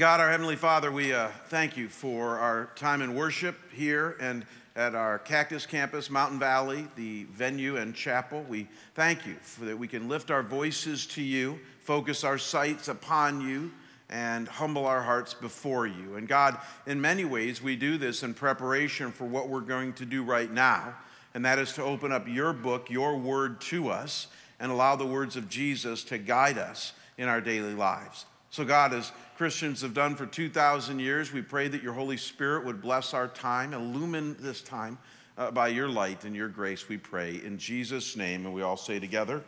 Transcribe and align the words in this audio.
God, 0.00 0.18
our 0.18 0.30
Heavenly 0.30 0.56
Father, 0.56 0.90
we 0.90 1.12
uh, 1.12 1.28
thank 1.48 1.76
you 1.76 1.90
for 1.90 2.38
our 2.38 2.70
time 2.74 3.02
in 3.02 3.14
worship 3.14 3.54
here 3.70 4.16
and 4.18 4.46
at 4.74 4.94
our 4.94 5.18
Cactus 5.18 5.66
campus, 5.66 6.08
Mountain 6.08 6.38
Valley, 6.38 6.88
the 6.96 7.24
venue 7.24 7.76
and 7.76 7.94
chapel. 7.94 8.42
We 8.48 8.66
thank 8.94 9.26
you 9.26 9.34
for 9.42 9.66
that 9.66 9.78
we 9.78 9.86
can 9.86 10.08
lift 10.08 10.30
our 10.30 10.42
voices 10.42 11.04
to 11.08 11.22
you, 11.22 11.60
focus 11.80 12.24
our 12.24 12.38
sights 12.38 12.88
upon 12.88 13.42
you, 13.42 13.72
and 14.08 14.48
humble 14.48 14.86
our 14.86 15.02
hearts 15.02 15.34
before 15.34 15.86
you. 15.86 16.16
And 16.16 16.26
God, 16.26 16.56
in 16.86 16.98
many 16.98 17.26
ways, 17.26 17.62
we 17.62 17.76
do 17.76 17.98
this 17.98 18.22
in 18.22 18.32
preparation 18.32 19.12
for 19.12 19.26
what 19.26 19.50
we're 19.50 19.60
going 19.60 19.92
to 19.92 20.06
do 20.06 20.22
right 20.22 20.50
now, 20.50 20.94
and 21.34 21.44
that 21.44 21.58
is 21.58 21.74
to 21.74 21.82
open 21.82 22.10
up 22.10 22.26
your 22.26 22.54
book, 22.54 22.88
your 22.88 23.18
word 23.18 23.60
to 23.60 23.90
us, 23.90 24.28
and 24.58 24.72
allow 24.72 24.96
the 24.96 25.04
words 25.04 25.36
of 25.36 25.50
Jesus 25.50 26.02
to 26.04 26.16
guide 26.16 26.56
us 26.56 26.94
in 27.18 27.28
our 27.28 27.42
daily 27.42 27.74
lives. 27.74 28.24
So, 28.50 28.64
God, 28.64 28.92
as 28.92 29.12
Christians 29.40 29.80
have 29.80 29.94
done 29.94 30.16
for 30.16 30.26
2,000 30.26 30.98
years, 30.98 31.32
we 31.32 31.40
pray 31.40 31.66
that 31.66 31.82
your 31.82 31.94
Holy 31.94 32.18
Spirit 32.18 32.62
would 32.66 32.82
bless 32.82 33.14
our 33.14 33.26
time, 33.26 33.72
illumine 33.72 34.36
this 34.38 34.60
time 34.60 34.98
uh, 35.38 35.50
by 35.50 35.68
your 35.68 35.88
light 35.88 36.26
and 36.26 36.36
your 36.36 36.48
grace, 36.48 36.90
we 36.90 36.98
pray. 36.98 37.40
In 37.42 37.56
Jesus' 37.56 38.16
name, 38.16 38.44
and 38.44 38.54
we 38.54 38.60
all 38.60 38.76
say 38.76 39.00
together, 39.00 39.42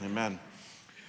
Amen. 0.00 0.10
Amen. 0.10 0.40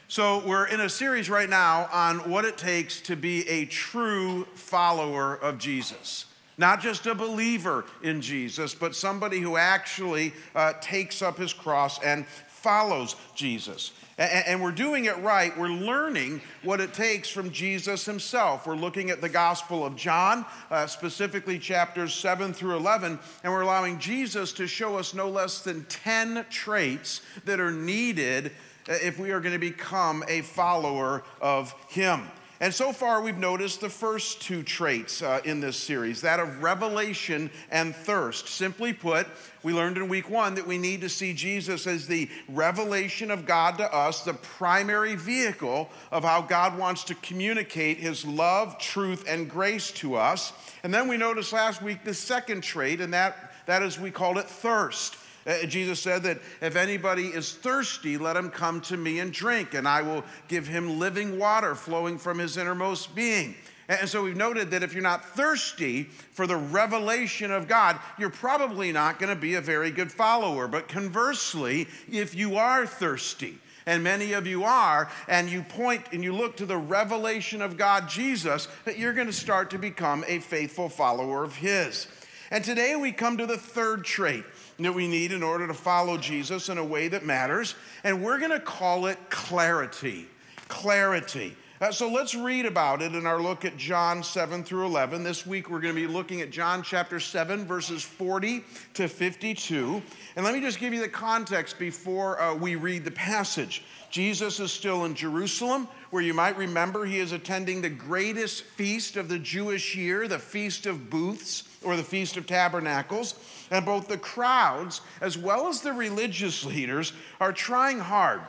So, 0.10 0.46
we're 0.46 0.68
in 0.68 0.82
a 0.82 0.90
series 0.90 1.28
right 1.28 1.50
now 1.50 1.90
on 1.92 2.30
what 2.30 2.46
it 2.46 2.56
takes 2.56 3.02
to 3.02 3.16
be 3.16 3.50
a 3.50 3.66
true 3.66 4.46
follower 4.54 5.34
of 5.34 5.58
Jesus. 5.58 6.28
Not 6.60 6.82
just 6.82 7.08
a 7.08 7.16
believer 7.16 7.84
in 8.04 8.22
Jesus, 8.22 8.76
but 8.76 8.96
somebody 8.96 9.40
who 9.40 9.58
actually 9.58 10.34
uh, 10.54 10.74
takes 10.82 11.24
up 11.24 11.40
his 11.40 11.52
cross 11.52 12.00
and 12.04 12.28
follows 12.64 13.16
Jesus. 13.36 13.92
And 14.18 14.62
we're 14.62 14.72
doing 14.72 15.06
it 15.06 15.18
right. 15.20 15.58
We're 15.58 15.68
learning 15.70 16.42
what 16.62 16.80
it 16.80 16.94
takes 16.94 17.30
from 17.30 17.52
Jesus 17.52 18.06
himself. 18.06 18.68
We're 18.68 18.76
looking 18.76 19.10
at 19.10 19.22
the 19.22 19.30
Gospel 19.30 19.84
of 19.86 19.96
John, 19.96 20.46
uh, 20.70 20.86
specifically 20.86 21.58
chapters 21.58 22.14
7 22.14 22.54
through 22.54 22.78
11, 22.78 23.20
and 23.44 23.52
we're 23.52 23.62
allowing 23.62 23.98
Jesus 23.98 24.54
to 24.54 24.68
show 24.68 24.98
us 24.98 25.16
no 25.16 25.30
less 25.30 25.62
than 25.62 25.84
10 25.86 26.46
traits 26.52 27.22
that 27.46 27.60
are 27.60 27.72
needed 27.72 28.52
uh, 28.88 28.94
if 29.02 29.18
we 29.18 29.32
are 29.32 29.40
going 29.40 29.54
to 29.54 29.60
become 29.60 30.24
a 30.28 30.42
follower 30.42 31.24
of 31.42 31.74
him. 31.90 32.22
And 32.64 32.74
so 32.74 32.94
far, 32.94 33.22
we've 33.22 33.38
noticed 33.38 33.82
the 33.82 33.90
first 33.90 34.42
two 34.42 34.64
traits 34.64 35.22
uh, 35.22 35.42
in 35.44 35.60
this 35.60 35.76
series 35.76 36.22
that 36.22 36.40
of 36.40 36.64
revelation 36.64 37.52
and 37.70 37.94
thirst. 37.94 38.48
Simply 38.48 38.94
put, 38.94 39.28
we 39.64 39.74
learned 39.74 39.98
in 39.98 40.08
week 40.08 40.30
one 40.30 40.56
that 40.56 40.66
we 40.66 40.78
need 40.78 41.02
to 41.02 41.10
see 41.10 41.34
Jesus 41.34 41.88
as 41.88 42.08
the 42.08 42.30
revelation 42.48 43.32
of 43.32 43.46
God 43.46 43.78
to 43.80 43.94
us, 43.94 44.24
the 44.24 44.36
primary 44.36 45.16
vehicle 45.16 45.90
of 46.10 46.24
how 46.24 46.42
God 46.42 46.78
wants 46.78 47.04
to 47.04 47.16
communicate 47.16 47.98
his 47.98 48.24
love, 48.24 48.80
truth, 48.80 49.26
and 49.28 49.50
grace 49.50 49.92
to 49.96 50.16
us. 50.16 50.54
And 50.84 50.94
then 50.94 51.10
we 51.10 51.18
noticed 51.18 51.52
last 51.52 51.82
week 51.82 52.06
the 52.06 52.14
second 52.14 52.62
trait, 52.62 53.02
and 53.02 53.14
that, 53.14 53.52
that 53.66 53.84
is, 53.84 54.00
we 54.00 54.10
called 54.10 54.38
it 54.38 54.46
thirst. 54.46 55.18
Uh, 55.46 55.66
Jesus 55.66 56.00
said 56.00 56.24
that 56.24 56.40
if 56.62 56.76
anybody 56.76 57.28
is 57.28 57.54
thirsty, 57.54 58.18
let 58.18 58.38
him 58.38 58.50
come 58.50 58.80
to 58.82 58.98
me 58.98 59.20
and 59.20 59.32
drink, 59.32 59.74
and 59.74 59.88
I 59.88 60.02
will 60.02 60.24
give 60.48 60.68
him 60.68 61.00
living 61.00 61.38
water 61.38 61.76
flowing 61.76 62.18
from 62.18 62.40
his 62.40 62.58
innermost 62.58 63.14
being. 63.14 63.56
And 63.90 64.08
so 64.08 64.24
we've 64.24 64.38
noted 64.38 64.72
that 64.72 64.84
if 64.84 64.94
you're 64.94 65.04
not 65.04 65.26
thirsty 65.26 66.04
for 66.04 66.48
the 66.48 66.56
revelation 66.56 67.52
of 67.52 67.68
God, 67.68 68.00
you're 68.18 68.30
probably 68.30 68.94
not 68.94 69.20
going 69.20 69.34
to 69.34 69.40
be 69.40 69.56
a 69.56 69.62
very 69.62 69.92
good 69.92 70.12
follower. 70.12 70.68
But 70.70 70.88
conversely, 70.88 71.88
if 72.10 72.34
you 72.34 72.56
are 72.56 72.88
thirsty, 72.88 73.58
and 73.86 74.02
many 74.02 74.32
of 74.32 74.48
you 74.48 74.64
are, 74.64 75.10
and 75.28 75.50
you 75.50 75.64
point 75.64 76.06
and 76.14 76.24
you 76.24 76.34
look 76.34 76.56
to 76.58 76.66
the 76.66 76.78
revelation 76.78 77.62
of 77.62 77.76
God, 77.76 78.08
Jesus, 78.08 78.70
that 78.86 78.98
you're 78.98 79.14
going 79.14 79.28
to 79.28 79.34
start 79.34 79.70
to 79.72 79.78
become 79.78 80.24
a 80.28 80.40
faithful 80.40 80.88
follower 80.88 81.44
of 81.44 81.58
His. 81.58 82.08
And 82.52 82.64
today 82.64 82.96
we 82.96 83.12
come 83.12 83.38
to 83.38 83.46
the 83.46 83.58
third 83.58 84.06
trait 84.06 84.46
that 84.80 84.94
we 84.94 85.08
need 85.08 85.32
in 85.32 85.44
order 85.44 85.68
to 85.68 85.74
follow 85.74 86.18
Jesus 86.18 86.70
in 86.70 86.78
a 86.78 86.84
way 86.84 87.08
that 87.08 87.26
matters. 87.26 87.76
And 88.04 88.24
we're 88.24 88.40
going 88.40 88.52
to 88.52 88.60
call 88.60 89.06
it 89.06 89.18
clarity. 89.30 90.28
Clarity. 90.68 91.56
Uh, 91.84 91.92
so 91.92 92.10
let's 92.10 92.34
read 92.34 92.66
about 92.66 93.02
it 93.02 93.14
in 93.14 93.26
our 93.26 93.42
look 93.42 93.66
at 93.66 93.76
John 93.76 94.24
7 94.24 94.64
through 94.64 94.86
11. 94.86 95.22
This 95.24 95.46
week 95.46 95.70
we're 95.70 95.82
going 95.82 95.94
to 95.94 96.00
be 96.00 96.08
looking 96.08 96.40
at 96.40 96.50
John 96.50 96.82
chapter 96.82 97.20
7, 97.20 97.66
verses 97.66 98.02
40 98.02 98.64
to 98.94 99.10
52. 99.10 100.02
And 100.38 100.46
let 100.46 100.54
me 100.54 100.62
just 100.62 100.80
give 100.80 100.94
you 100.94 101.02
the 101.02 101.10
context 101.10 101.78
before 101.78 102.40
uh, 102.40 102.56
we 102.56 102.76
read 102.76 103.04
the 103.04 103.12
passage. 103.12 103.84
Jesus 104.10 104.62
is 104.62 104.72
still 104.72 105.04
in 105.04 105.14
Jerusalem, 105.14 105.90
where 106.12 106.24
you 106.24 106.34
might 106.34 106.56
remember 106.56 107.04
he 107.04 107.20
is 107.20 107.34
attending 107.34 107.82
the 107.82 107.90
greatest 107.90 108.64
feast 108.64 109.18
of 109.18 109.28
the 109.28 109.40
Jewish 109.40 109.94
year, 109.94 110.28
the 110.28 110.40
Feast 110.40 110.86
of 110.86 111.10
Booths 111.10 111.64
or 111.84 111.96
the 111.96 112.04
Feast 112.04 112.38
of 112.38 112.46
Tabernacles. 112.46 113.36
And 113.72 113.86
both 113.86 114.08
the 114.08 114.18
crowds 114.18 115.02
as 115.22 115.38
well 115.38 115.68
as 115.68 115.82
the 115.82 115.94
religious 115.94 116.66
leaders 116.66 117.14
are 117.40 117.54
trying 117.54 118.00
hard 118.00 118.42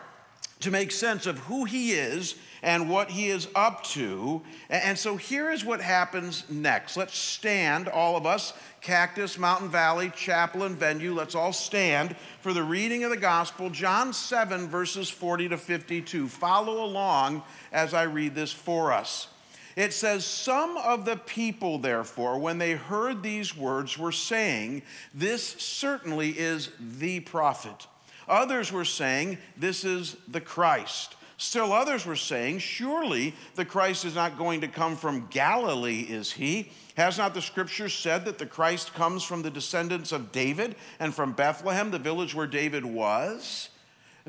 to 0.61 0.71
make 0.71 0.91
sense 0.91 1.27
of 1.27 1.39
who 1.41 1.65
he 1.65 1.93
is 1.93 2.37
and 2.63 2.89
what 2.89 3.11
he 3.11 3.29
is 3.29 3.49
up 3.55 3.85
to. 3.85 4.41
And 4.71 4.99
so 4.99 5.17
here 5.17 5.51
is 5.51 5.65
what 5.65 5.81
happens 5.81 6.49
next. 6.49 6.97
Let's 6.97 7.17
stand, 7.17 7.89
all 7.89 8.17
of 8.17 8.25
us, 8.25 8.55
Cactus, 8.81 9.39
Mountain 9.39 9.69
Valley, 9.69 10.11
Chapel, 10.17 10.63
and 10.63 10.75
Venue. 10.75 11.13
Let's 11.13 11.35
all 11.35 11.53
stand 11.53 12.17
for 12.41 12.55
the 12.55 12.63
reading 12.63 13.05
of 13.05 13.11
the 13.11 13.17
gospel, 13.19 13.69
John 13.69 14.15
7, 14.15 14.69
verses 14.69 15.11
40 15.11 15.51
to 15.51 15.59
52. 15.59 16.29
Follow 16.29 16.83
along 16.83 17.43
as 17.71 17.93
I 17.93 18.05
read 18.05 18.35
this 18.35 18.53
for 18.53 18.93
us. 18.93 19.29
It 19.77 19.93
says, 19.93 20.25
Some 20.25 20.77
of 20.77 21.05
the 21.05 21.17
people, 21.17 21.79
therefore, 21.79 22.39
when 22.39 22.59
they 22.59 22.73
heard 22.73 23.23
these 23.23 23.57
words, 23.57 23.99
were 23.99 24.13
saying, 24.13 24.83
This 25.13 25.43
certainly 25.43 26.31
is 26.31 26.71
the 26.79 27.21
prophet. 27.21 27.87
Others 28.29 28.73
were 28.73 28.85
saying, 28.85 29.39
This 29.57 29.85
is 29.85 30.17
the 30.29 30.41
Christ. 30.41 31.17
Still 31.37 31.73
others 31.73 32.07
were 32.07 32.17
saying, 32.17 32.61
Surely 32.61 33.35
the 33.57 33.65
Christ 33.65 34.05
is 34.05 34.15
not 34.15 34.39
going 34.39 34.61
to 34.61 34.69
come 34.69 34.97
from 34.97 35.27
Galilee, 35.31 36.07
is 36.09 36.33
he? 36.33 36.71
Has 36.97 37.19
not 37.19 37.35
the 37.35 37.43
scripture 37.43 37.89
said 37.89 38.25
that 38.25 38.39
the 38.39 38.47
Christ 38.47 38.95
comes 38.95 39.25
from 39.25 39.43
the 39.43 39.51
descendants 39.51 40.13
of 40.13 40.31
David 40.31 40.77
and 41.01 41.13
from 41.13 41.33
Bethlehem, 41.33 41.91
the 41.91 41.99
village 41.99 42.35
where 42.35 42.47
David 42.47 42.85
was? 42.85 43.69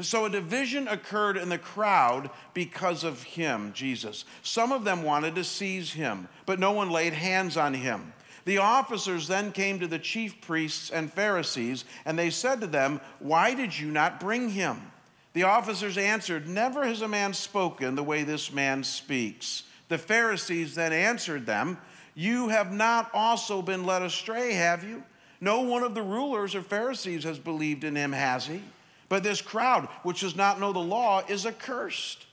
So 0.01 0.25
a 0.25 0.29
division 0.29 0.89
occurred 0.89 1.37
in 1.37 1.47
the 1.47 1.57
crowd 1.57 2.29
because 2.53 3.05
of 3.05 3.23
him, 3.23 3.71
Jesus. 3.73 4.25
Some 4.43 4.73
of 4.73 4.83
them 4.83 5.03
wanted 5.03 5.35
to 5.35 5.43
seize 5.43 5.93
him, 5.93 6.27
but 6.45 6.59
no 6.59 6.73
one 6.73 6.89
laid 6.89 7.13
hands 7.13 7.55
on 7.55 7.73
him. 7.73 8.11
The 8.43 8.57
officers 8.57 9.27
then 9.27 9.51
came 9.51 9.79
to 9.79 9.87
the 9.87 9.97
chief 9.97 10.41
priests 10.41 10.91
and 10.91 11.11
Pharisees, 11.11 11.85
and 12.05 12.19
they 12.19 12.29
said 12.29 12.59
to 12.61 12.67
them, 12.67 12.99
Why 13.19 13.55
did 13.55 13.77
you 13.77 13.89
not 13.89 14.19
bring 14.19 14.49
him? 14.49 14.91
The 15.33 15.43
officers 15.43 15.97
answered, 15.97 16.47
Never 16.47 16.85
has 16.85 17.01
a 17.01 17.07
man 17.07 17.33
spoken 17.33 17.95
the 17.95 18.03
way 18.03 18.23
this 18.23 18.51
man 18.51 18.83
speaks. 18.83 19.63
The 19.87 19.97
Pharisees 19.97 20.75
then 20.75 20.91
answered 20.93 21.45
them, 21.45 21.77
You 22.13 22.49
have 22.49 22.71
not 22.71 23.09
also 23.13 23.61
been 23.61 23.85
led 23.85 24.01
astray, 24.01 24.53
have 24.53 24.83
you? 24.83 25.03
No 25.39 25.61
one 25.61 25.83
of 25.83 25.95
the 25.95 26.03
rulers 26.03 26.53
or 26.53 26.61
Pharisees 26.61 27.23
has 27.23 27.39
believed 27.39 27.83
in 27.83 27.95
him, 27.95 28.11
has 28.11 28.45
he? 28.45 28.61
But 29.09 29.23
this 29.23 29.41
crowd, 29.41 29.87
which 30.03 30.21
does 30.21 30.35
not 30.35 30.59
know 30.59 30.73
the 30.73 30.79
law, 30.79 31.23
is 31.27 31.45
accursed. 31.45 32.25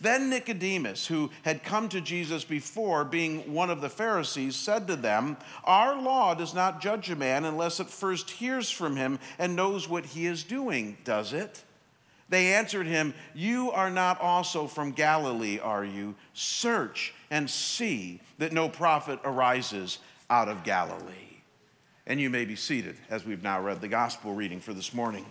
Then 0.00 0.30
Nicodemus, 0.30 1.06
who 1.06 1.30
had 1.42 1.64
come 1.64 1.88
to 1.88 2.00
Jesus 2.00 2.44
before, 2.44 3.04
being 3.04 3.52
one 3.52 3.70
of 3.70 3.80
the 3.80 3.88
Pharisees, 3.88 4.54
said 4.54 4.86
to 4.86 4.96
them, 4.96 5.36
Our 5.64 6.00
law 6.00 6.34
does 6.34 6.54
not 6.54 6.80
judge 6.80 7.10
a 7.10 7.16
man 7.16 7.44
unless 7.44 7.80
it 7.80 7.88
first 7.88 8.30
hears 8.30 8.70
from 8.70 8.96
him 8.96 9.18
and 9.38 9.56
knows 9.56 9.88
what 9.88 10.06
he 10.06 10.26
is 10.26 10.44
doing, 10.44 10.98
does 11.04 11.32
it? 11.32 11.62
They 12.28 12.54
answered 12.54 12.86
him, 12.86 13.14
You 13.34 13.70
are 13.70 13.90
not 13.90 14.20
also 14.20 14.66
from 14.66 14.92
Galilee, 14.92 15.58
are 15.58 15.84
you? 15.84 16.14
Search 16.34 17.14
and 17.30 17.48
see 17.48 18.20
that 18.38 18.52
no 18.52 18.68
prophet 18.68 19.18
arises 19.24 19.98
out 20.28 20.48
of 20.48 20.64
Galilee. 20.64 21.14
And 22.06 22.20
you 22.20 22.30
may 22.30 22.44
be 22.44 22.56
seated 22.56 22.96
as 23.10 23.24
we've 23.24 23.42
now 23.42 23.60
read 23.60 23.80
the 23.80 23.88
gospel 23.88 24.34
reading 24.34 24.60
for 24.60 24.74
this 24.74 24.92
morning. 24.92 25.24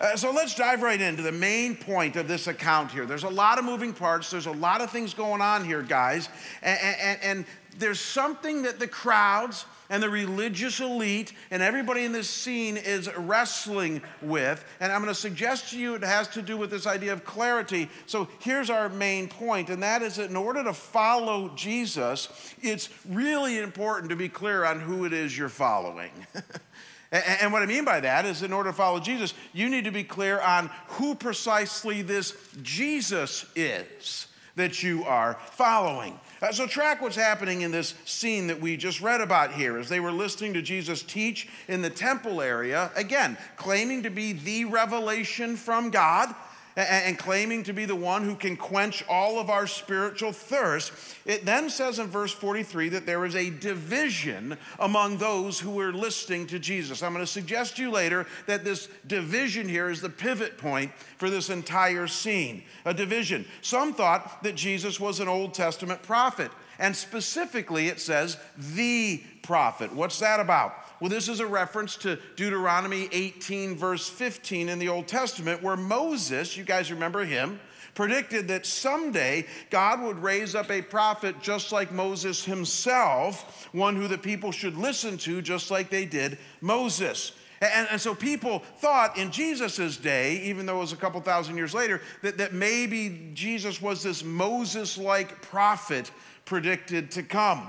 Uh, 0.00 0.16
so 0.16 0.30
let's 0.30 0.54
dive 0.54 0.82
right 0.82 1.00
into 1.00 1.22
the 1.22 1.32
main 1.32 1.76
point 1.76 2.16
of 2.16 2.28
this 2.28 2.46
account 2.46 2.90
here. 2.90 3.06
There's 3.06 3.24
a 3.24 3.30
lot 3.30 3.58
of 3.58 3.64
moving 3.64 3.92
parts, 3.92 4.30
there's 4.30 4.46
a 4.46 4.52
lot 4.52 4.80
of 4.80 4.90
things 4.90 5.14
going 5.14 5.40
on 5.40 5.64
here, 5.64 5.82
guys. 5.82 6.28
And, 6.62 6.78
and, 7.00 7.20
and 7.22 7.44
there's 7.78 8.00
something 8.00 8.62
that 8.62 8.78
the 8.78 8.88
crowds 8.88 9.64
and 9.92 10.02
the 10.02 10.08
religious 10.08 10.80
elite 10.80 11.34
and 11.50 11.62
everybody 11.62 12.04
in 12.04 12.12
this 12.12 12.28
scene 12.28 12.78
is 12.78 13.14
wrestling 13.14 14.00
with. 14.22 14.64
And 14.80 14.90
I'm 14.90 15.02
going 15.02 15.14
to 15.14 15.20
suggest 15.20 15.70
to 15.70 15.78
you 15.78 15.94
it 15.94 16.02
has 16.02 16.28
to 16.28 16.40
do 16.40 16.56
with 16.56 16.70
this 16.70 16.86
idea 16.86 17.12
of 17.12 17.24
clarity. 17.24 17.90
So 18.06 18.26
here's 18.40 18.70
our 18.70 18.88
main 18.88 19.28
point, 19.28 19.68
and 19.68 19.82
that 19.82 20.00
is 20.00 20.16
that 20.16 20.30
in 20.30 20.36
order 20.36 20.64
to 20.64 20.72
follow 20.72 21.50
Jesus, 21.54 22.54
it's 22.62 22.88
really 23.06 23.58
important 23.58 24.08
to 24.10 24.16
be 24.16 24.30
clear 24.30 24.64
on 24.64 24.80
who 24.80 25.04
it 25.04 25.12
is 25.12 25.36
you're 25.36 25.50
following. 25.50 26.10
And 27.12 27.52
what 27.52 27.62
I 27.62 27.66
mean 27.66 27.84
by 27.84 28.00
that 28.00 28.24
is, 28.24 28.42
in 28.42 28.54
order 28.54 28.70
to 28.70 28.76
follow 28.76 28.98
Jesus, 28.98 29.34
you 29.52 29.68
need 29.68 29.84
to 29.84 29.90
be 29.90 30.02
clear 30.02 30.40
on 30.40 30.70
who 30.88 31.14
precisely 31.14 32.00
this 32.00 32.34
Jesus 32.62 33.44
is. 33.54 34.28
that 34.56 34.82
you 34.82 35.04
are 35.04 35.38
following. 35.52 36.18
Uh, 36.40 36.52
so, 36.52 36.66
track 36.66 37.00
what's 37.00 37.16
happening 37.16 37.62
in 37.62 37.70
this 37.70 37.94
scene 38.04 38.48
that 38.48 38.60
we 38.60 38.76
just 38.76 39.00
read 39.00 39.20
about 39.20 39.52
here 39.52 39.78
as 39.78 39.88
they 39.88 40.00
were 40.00 40.12
listening 40.12 40.52
to 40.54 40.62
Jesus 40.62 41.02
teach 41.02 41.48
in 41.68 41.82
the 41.82 41.90
temple 41.90 42.42
area, 42.42 42.90
again, 42.96 43.38
claiming 43.56 44.02
to 44.02 44.10
be 44.10 44.32
the 44.32 44.64
revelation 44.66 45.56
from 45.56 45.90
God 45.90 46.34
and 46.76 47.18
claiming 47.18 47.62
to 47.64 47.72
be 47.72 47.84
the 47.84 47.94
one 47.94 48.24
who 48.24 48.34
can 48.34 48.56
quench 48.56 49.04
all 49.08 49.38
of 49.38 49.50
our 49.50 49.66
spiritual 49.66 50.32
thirst, 50.32 50.92
it 51.26 51.44
then 51.44 51.68
says 51.68 51.98
in 51.98 52.06
verse 52.06 52.32
43 52.32 52.90
that 52.90 53.06
there 53.06 53.24
is 53.24 53.36
a 53.36 53.50
division 53.50 54.56
among 54.78 55.18
those 55.18 55.60
who 55.60 55.70
were 55.70 55.92
listening 55.92 56.46
to 56.46 56.58
Jesus. 56.58 57.02
I'm 57.02 57.12
going 57.12 57.24
to 57.24 57.30
suggest 57.30 57.76
to 57.76 57.82
you 57.82 57.90
later 57.90 58.26
that 58.46 58.64
this 58.64 58.88
division 59.06 59.68
here 59.68 59.90
is 59.90 60.00
the 60.00 60.08
pivot 60.08 60.58
point 60.58 60.92
for 61.18 61.28
this 61.28 61.50
entire 61.50 62.06
scene. 62.06 62.62
A 62.84 62.94
division. 62.94 63.44
Some 63.60 63.92
thought 63.92 64.42
that 64.42 64.54
Jesus 64.54 64.98
was 64.98 65.20
an 65.20 65.28
Old 65.28 65.54
Testament 65.54 66.02
prophet, 66.02 66.50
and 66.78 66.96
specifically 66.96 67.88
it 67.88 68.00
says 68.00 68.38
the 68.56 69.22
prophet. 69.42 69.92
What's 69.92 70.18
that 70.20 70.40
about? 70.40 70.74
Well, 71.02 71.08
this 71.08 71.28
is 71.28 71.40
a 71.40 71.46
reference 71.48 71.96
to 71.96 72.16
Deuteronomy 72.36 73.08
18, 73.10 73.74
verse 73.74 74.08
15 74.08 74.68
in 74.68 74.78
the 74.78 74.88
Old 74.88 75.08
Testament, 75.08 75.60
where 75.60 75.76
Moses, 75.76 76.56
you 76.56 76.62
guys 76.62 76.92
remember 76.92 77.24
him, 77.24 77.58
predicted 77.96 78.46
that 78.46 78.66
someday 78.66 79.44
God 79.68 80.00
would 80.00 80.22
raise 80.22 80.54
up 80.54 80.70
a 80.70 80.80
prophet 80.80 81.42
just 81.42 81.72
like 81.72 81.90
Moses 81.90 82.44
himself, 82.44 83.68
one 83.72 83.96
who 83.96 84.06
the 84.06 84.16
people 84.16 84.52
should 84.52 84.76
listen 84.76 85.18
to 85.18 85.42
just 85.42 85.72
like 85.72 85.90
they 85.90 86.04
did 86.04 86.38
Moses. 86.60 87.32
And, 87.60 87.88
and, 87.90 88.00
so 88.00 88.14
people 88.14 88.60
thought 88.76 89.18
in 89.18 89.32
Jesus' 89.32 89.96
day, 89.96 90.36
even 90.44 90.66
though 90.66 90.76
it 90.76 90.82
was 90.82 90.92
a 90.92 90.96
couple 90.96 91.20
thousand 91.20 91.56
years 91.56 91.74
later, 91.74 92.00
that, 92.22 92.38
that 92.38 92.52
maybe 92.52 93.32
Jesus 93.34 93.82
was 93.82 94.04
this 94.04 94.22
Moses 94.22 94.96
like 94.96 95.42
prophet 95.42 96.12
predicted 96.44 97.10
to 97.10 97.24
come. 97.24 97.68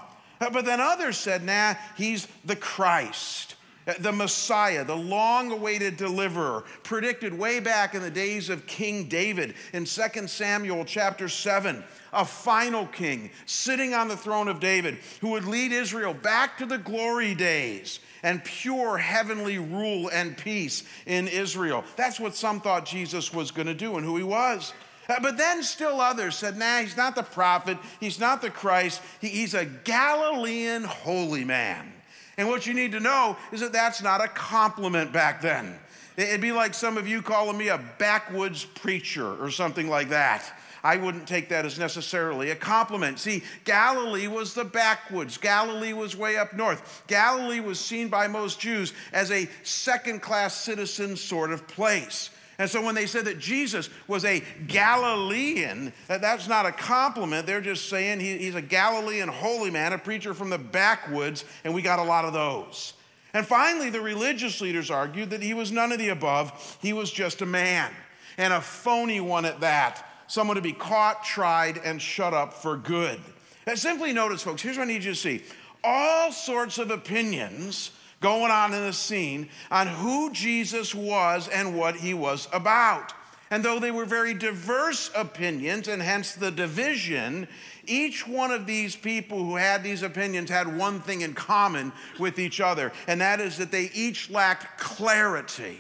But 0.52 0.66
then 0.66 0.82
others 0.82 1.18
said, 1.18 1.44
nah, 1.44 1.76
he's 1.96 2.28
the 2.46 2.56
Christ, 2.56 3.56
uh, 3.88 3.94
the 4.00 4.12
Messiah, 4.12 4.84
the 4.84 4.96
long 4.96 5.52
awaited 5.52 5.98
deliverer, 5.98 6.64
predicted 6.84 7.38
way 7.38 7.60
back 7.60 7.96
in 7.96 8.02
the 8.02 8.12
days 8.12 8.50
of 8.50 8.66
King 8.66 9.06
David 9.06 9.56
in 9.74 9.86
2 9.86 10.28
Samuel 10.28 10.86
chapter 10.86 11.30
7. 11.30 11.84
A 12.14 12.26
final 12.26 12.86
king 12.86 13.32
sitting 13.46 13.94
on 13.96 14.08
the 14.08 14.18
throne 14.18 14.48
of 14.48 14.60
David 14.60 15.00
who 15.22 15.32
would 15.32 15.46
lead 15.46 15.72
Israel 15.72 16.14
back 16.14 16.60
to 16.60 16.66
the 16.66 16.78
glory 16.78 17.34
days 17.34 18.00
and 18.24 18.44
pure 18.44 18.98
heavenly 18.98 19.58
rule 19.58 20.10
and 20.10 20.38
peace 20.38 20.84
in 21.06 21.28
Israel. 21.28 21.84
That's 21.96 22.20
what 22.20 22.36
some 22.36 22.62
thought 22.62 22.86
Jesus 22.86 23.34
was 23.34 23.52
going 23.52 23.68
to 23.68 23.74
do 23.74 23.98
and 23.98 24.06
who 24.06 24.16
he 24.18 24.24
was. 24.24 24.74
Uh, 25.10 25.20
but 25.22 25.38
then 25.38 25.64
still 25.64 26.00
others 26.00 26.36
said, 26.36 26.58
nah, 26.58 26.80
he's 26.80 26.98
not 26.98 27.16
the 27.16 27.24
prophet, 27.24 27.78
he's 28.00 28.20
not 28.20 28.42
the 28.42 28.50
Christ, 28.50 29.02
he, 29.20 29.28
he's 29.28 29.54
a 29.54 29.66
Galilean 29.66 30.84
holy 30.84 31.44
man. 31.44 31.92
And 32.38 32.48
what 32.48 32.66
you 32.66 32.74
need 32.74 32.94
to 32.94 33.00
know 33.00 33.38
is 33.52 33.62
that 33.62 33.74
that's 33.74 34.02
not 34.02 34.24
a 34.24 34.28
compliment 34.28 35.12
back 35.12 35.42
then. 35.42 35.78
It'd 36.16 36.42
be 36.42 36.52
like 36.52 36.74
some 36.74 36.98
of 36.98 37.08
you 37.08 37.22
calling 37.22 37.58
me 37.58 37.70
a 37.70 37.84
backwoods 37.98 38.66
preacher 38.66 39.36
or 39.44 39.50
something 39.50 39.90
like 39.90 40.10
that. 40.10 40.52
I 40.84 40.98
wouldn't 40.98 41.28
take 41.28 41.50
that 41.50 41.66
as 41.66 41.80
necessarily 41.80 42.50
a 42.50 42.56
compliment. 42.56 43.18
See, 43.18 43.44
Galilee 43.64 44.28
was 44.28 44.54
the 44.54 44.66
backwoods. 44.66 45.38
Galilee 45.38 45.94
was 45.94 46.16
way 46.16 46.36
up 46.36 46.54
north. 46.54 47.04
Galilee 47.08 47.62
was 47.62 47.80
seen 47.80 48.10
by 48.10 48.28
most 48.28 48.60
Jews 48.60 48.94
as 49.14 49.32
a 49.32 49.50
second 49.64 50.22
class 50.22 50.54
citizen 50.56 51.16
sort 51.16 51.52
of 51.52 51.68
place. 51.68 52.32
And 52.64 52.72
so 52.72 52.82
when 52.82 52.96
they 52.96 53.08
said 53.08 53.26
that 53.26 53.40
Jesus 53.40 53.90
was 54.08 54.24
a 54.24 54.42
Galilean, 54.68 55.92
that's 56.08 56.48
not 56.48 56.66
a 56.66 56.72
compliment. 56.72 57.46
They're 57.46 57.60
just 57.60 57.90
saying 57.90 58.22
he, 58.22 58.38
he's 58.38 58.56
a 58.56 58.62
Galilean 58.62 59.28
holy 59.28 59.70
man, 59.70 59.92
a 59.92 59.98
preacher 59.98 60.34
from 60.34 60.50
the 60.50 60.58
backwoods, 60.58 61.44
and 61.66 61.74
we 61.74 61.82
got 61.82 62.00
a 62.00 62.04
lot 62.04 62.24
of 62.24 62.32
those. 62.32 62.94
And 63.34 63.46
finally, 63.46 63.90
the 63.90 64.00
religious 64.00 64.62
leaders 64.62 64.90
argued 64.90 65.32
that 65.32 65.44
he 65.44 65.54
was 65.54 65.74
none 65.74 65.92
of 65.92 66.00
the 66.00 66.08
above. 66.08 66.78
He 66.82 66.94
was 66.94 67.12
just 67.12 67.42
a 67.42 67.46
man, 67.46 67.92
and 68.38 68.54
a 68.54 68.62
phony 68.62 69.20
one 69.20 69.44
at 69.44 69.60
that. 69.60 70.08
Someone 70.28 70.56
to 70.56 70.62
be 70.62 70.72
caught, 70.72 71.26
tried, 71.26 71.80
and 71.84 72.02
shut 72.02 72.34
up 72.34 72.54
for 72.54 72.78
good. 72.78 73.20
And 73.68 73.78
simply 73.78 74.14
notice, 74.14 74.42
folks, 74.42 74.62
here's 74.62 74.78
what 74.78 74.84
I 74.84 74.88
need 74.88 75.04
you 75.04 75.12
to 75.12 75.20
see 75.20 75.44
all 75.84 76.32
sorts 76.32 76.78
of 76.78 76.92
opinions 76.92 77.92
going 78.24 78.50
on 78.50 78.74
in 78.74 78.82
the 78.82 78.94
scene 78.94 79.50
on 79.70 79.86
who 79.86 80.32
Jesus 80.32 80.96
was 80.96 81.48
and 81.50 81.78
what 81.78 81.98
he 81.98 82.16
was 82.16 82.48
about. 82.52 83.14
And 83.52 83.64
though 83.64 83.80
they 83.80 83.92
were 83.92 84.06
very 84.06 84.34
diverse 84.34 85.12
opinions, 85.16 85.88
and 85.88 86.02
hence 86.02 86.34
the 86.34 86.50
division, 86.50 87.48
each 87.86 88.28
one 88.28 88.50
of 88.50 88.66
these 88.66 88.96
people 88.96 89.44
who 89.44 89.58
had 89.58 89.84
these 89.84 90.02
opinions 90.02 90.50
had 90.50 90.76
one 90.76 91.02
thing 91.02 91.22
in 91.22 91.36
common 91.36 91.92
with 92.18 92.40
each 92.40 92.60
other, 92.60 92.92
and 93.06 93.22
that 93.22 93.40
is 93.40 93.58
that 93.58 93.70
they 93.70 93.92
each 93.94 94.32
lacked 94.32 94.80
clarity 94.80 95.78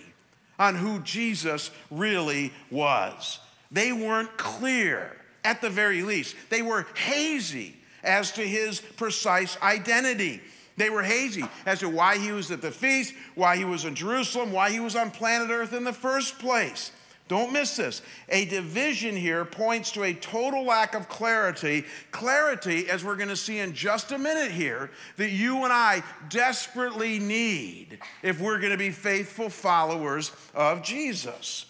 on 0.60 0.75
who 0.75 1.00
Jesus 1.00 1.72
really 1.89 2.54
was. 2.69 3.39
They 3.72 3.92
weren't 3.92 4.38
clear, 4.38 5.18
at 5.44 5.62
the 5.62 5.69
very 5.69 6.04
least. 6.04 6.36
They 6.50 6.62
were 6.62 6.86
hazy 6.96 7.75
as 8.04 8.34
to 8.34 8.42
his 8.42 8.81
precise 8.81 9.57
identity. 9.62 10.42
They 10.78 10.90
were 10.90 11.04
hazy 11.04 11.46
as 11.66 11.80
to 11.80 11.90
why 11.90 12.18
he 12.18 12.31
was 12.31 12.52
at 12.52 12.62
the 12.62 12.72
feast, 12.72 13.14
why 13.36 13.58
he 13.58 13.66
was 13.66 13.86
in 13.86 13.96
Jerusalem, 13.96 14.52
why 14.52 14.72
he 14.72 14.80
was 14.80 14.96
on 14.96 15.12
planet 15.12 15.50
Earth 15.50 15.74
in 15.74 15.84
the 15.84 15.94
first 15.94 16.40
place. 16.40 16.92
Don't 17.30 17.54
miss 17.54 17.78
this. 17.78 18.02
A 18.30 18.46
division 18.46 19.16
here 19.16 19.46
points 19.46 19.92
to 19.94 20.04
a 20.04 20.14
total 20.14 20.66
lack 20.66 20.94
of 20.94 21.08
clarity. 21.08 21.86
Clarity, 22.12 22.90
as 22.90 23.04
we're 23.04 23.16
going 23.16 23.30
to 23.30 23.36
see 23.36 23.60
in 23.60 23.74
just 23.74 24.12
a 24.12 24.18
minute 24.18 24.51
here, 24.51 24.92
that 25.18 25.30
you 25.30 25.63
and 25.63 25.72
I 25.72 26.03
desperately 26.30 27.20
need 27.20 28.00
if 28.22 28.42
we're 28.42 28.60
going 28.60 28.72
to 28.72 28.77
be 28.77 28.92
faithful 28.92 29.50
followers 29.50 30.32
of 30.53 30.84
Jesus. 30.84 31.65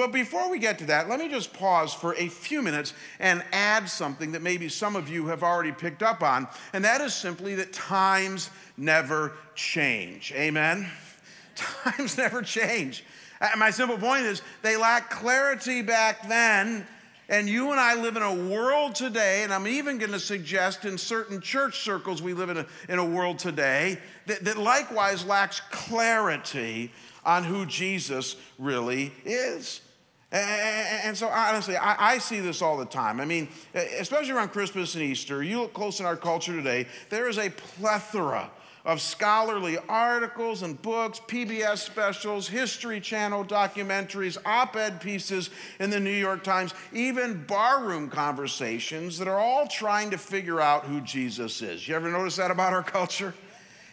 But 0.00 0.12
before 0.12 0.48
we 0.48 0.58
get 0.58 0.78
to 0.78 0.86
that, 0.86 1.10
let 1.10 1.18
me 1.18 1.28
just 1.28 1.52
pause 1.52 1.92
for 1.92 2.14
a 2.14 2.26
few 2.28 2.62
minutes 2.62 2.94
and 3.18 3.44
add 3.52 3.86
something 3.86 4.32
that 4.32 4.40
maybe 4.40 4.70
some 4.70 4.96
of 4.96 5.10
you 5.10 5.26
have 5.26 5.42
already 5.42 5.72
picked 5.72 6.02
up 6.02 6.22
on, 6.22 6.48
and 6.72 6.82
that 6.86 7.02
is 7.02 7.12
simply 7.12 7.56
that 7.56 7.74
times 7.74 8.48
never 8.78 9.34
change. 9.54 10.32
Amen? 10.32 10.90
Times 11.54 12.16
never 12.16 12.40
change. 12.40 13.04
Uh, 13.42 13.50
my 13.58 13.70
simple 13.70 13.98
point 13.98 14.22
is 14.22 14.40
they 14.62 14.74
lack 14.78 15.10
clarity 15.10 15.82
back 15.82 16.26
then, 16.26 16.86
and 17.28 17.46
you 17.46 17.70
and 17.70 17.78
I 17.78 17.94
live 17.94 18.16
in 18.16 18.22
a 18.22 18.34
world 18.34 18.94
today, 18.94 19.42
and 19.42 19.52
I'm 19.52 19.66
even 19.66 19.98
going 19.98 20.12
to 20.12 20.18
suggest 20.18 20.86
in 20.86 20.96
certain 20.96 21.42
church 21.42 21.80
circles 21.80 22.22
we 22.22 22.32
live 22.32 22.48
in 22.48 22.56
a, 22.56 22.66
in 22.88 22.98
a 22.98 23.04
world 23.04 23.38
today 23.38 23.98
that, 24.24 24.44
that 24.44 24.56
likewise 24.56 25.26
lacks 25.26 25.60
clarity 25.70 26.90
on 27.22 27.44
who 27.44 27.66
Jesus 27.66 28.36
really 28.58 29.12
is. 29.26 29.82
And 30.32 31.16
so, 31.16 31.28
honestly, 31.28 31.76
I, 31.76 32.18
see 32.18 32.38
this 32.38 32.62
all 32.62 32.76
the 32.76 32.84
time. 32.84 33.20
I 33.20 33.24
mean, 33.24 33.48
especially 33.74 34.32
around 34.32 34.50
Christmas 34.50 34.94
and 34.94 35.02
Easter, 35.02 35.42
you 35.42 35.62
look 35.62 35.74
close 35.74 35.98
in 35.98 36.06
our 36.06 36.16
culture 36.16 36.52
today, 36.52 36.86
there 37.08 37.28
is 37.28 37.36
a 37.36 37.50
plethora 37.50 38.48
of 38.84 39.00
scholarly 39.00 39.76
articles 39.88 40.62
and 40.62 40.80
books, 40.80 41.20
PBS 41.26 41.78
specials, 41.78 42.48
History 42.48 43.00
Channel 43.00 43.44
documentaries, 43.44 44.38
op 44.46 44.76
ed 44.76 45.00
pieces 45.00 45.50
in 45.80 45.90
the 45.90 46.00
New 46.00 46.10
York 46.10 46.44
Times, 46.44 46.74
even 46.92 47.44
barroom 47.44 48.08
conversations 48.08 49.18
that 49.18 49.28
are 49.28 49.38
all 49.38 49.66
trying 49.66 50.10
to 50.10 50.18
figure 50.18 50.60
out 50.60 50.84
who 50.84 51.00
Jesus 51.00 51.60
is. 51.60 51.86
You 51.86 51.94
ever 51.94 52.10
notice 52.10 52.36
that 52.36 52.50
about 52.50 52.72
our 52.72 52.82
culture? 52.82 53.34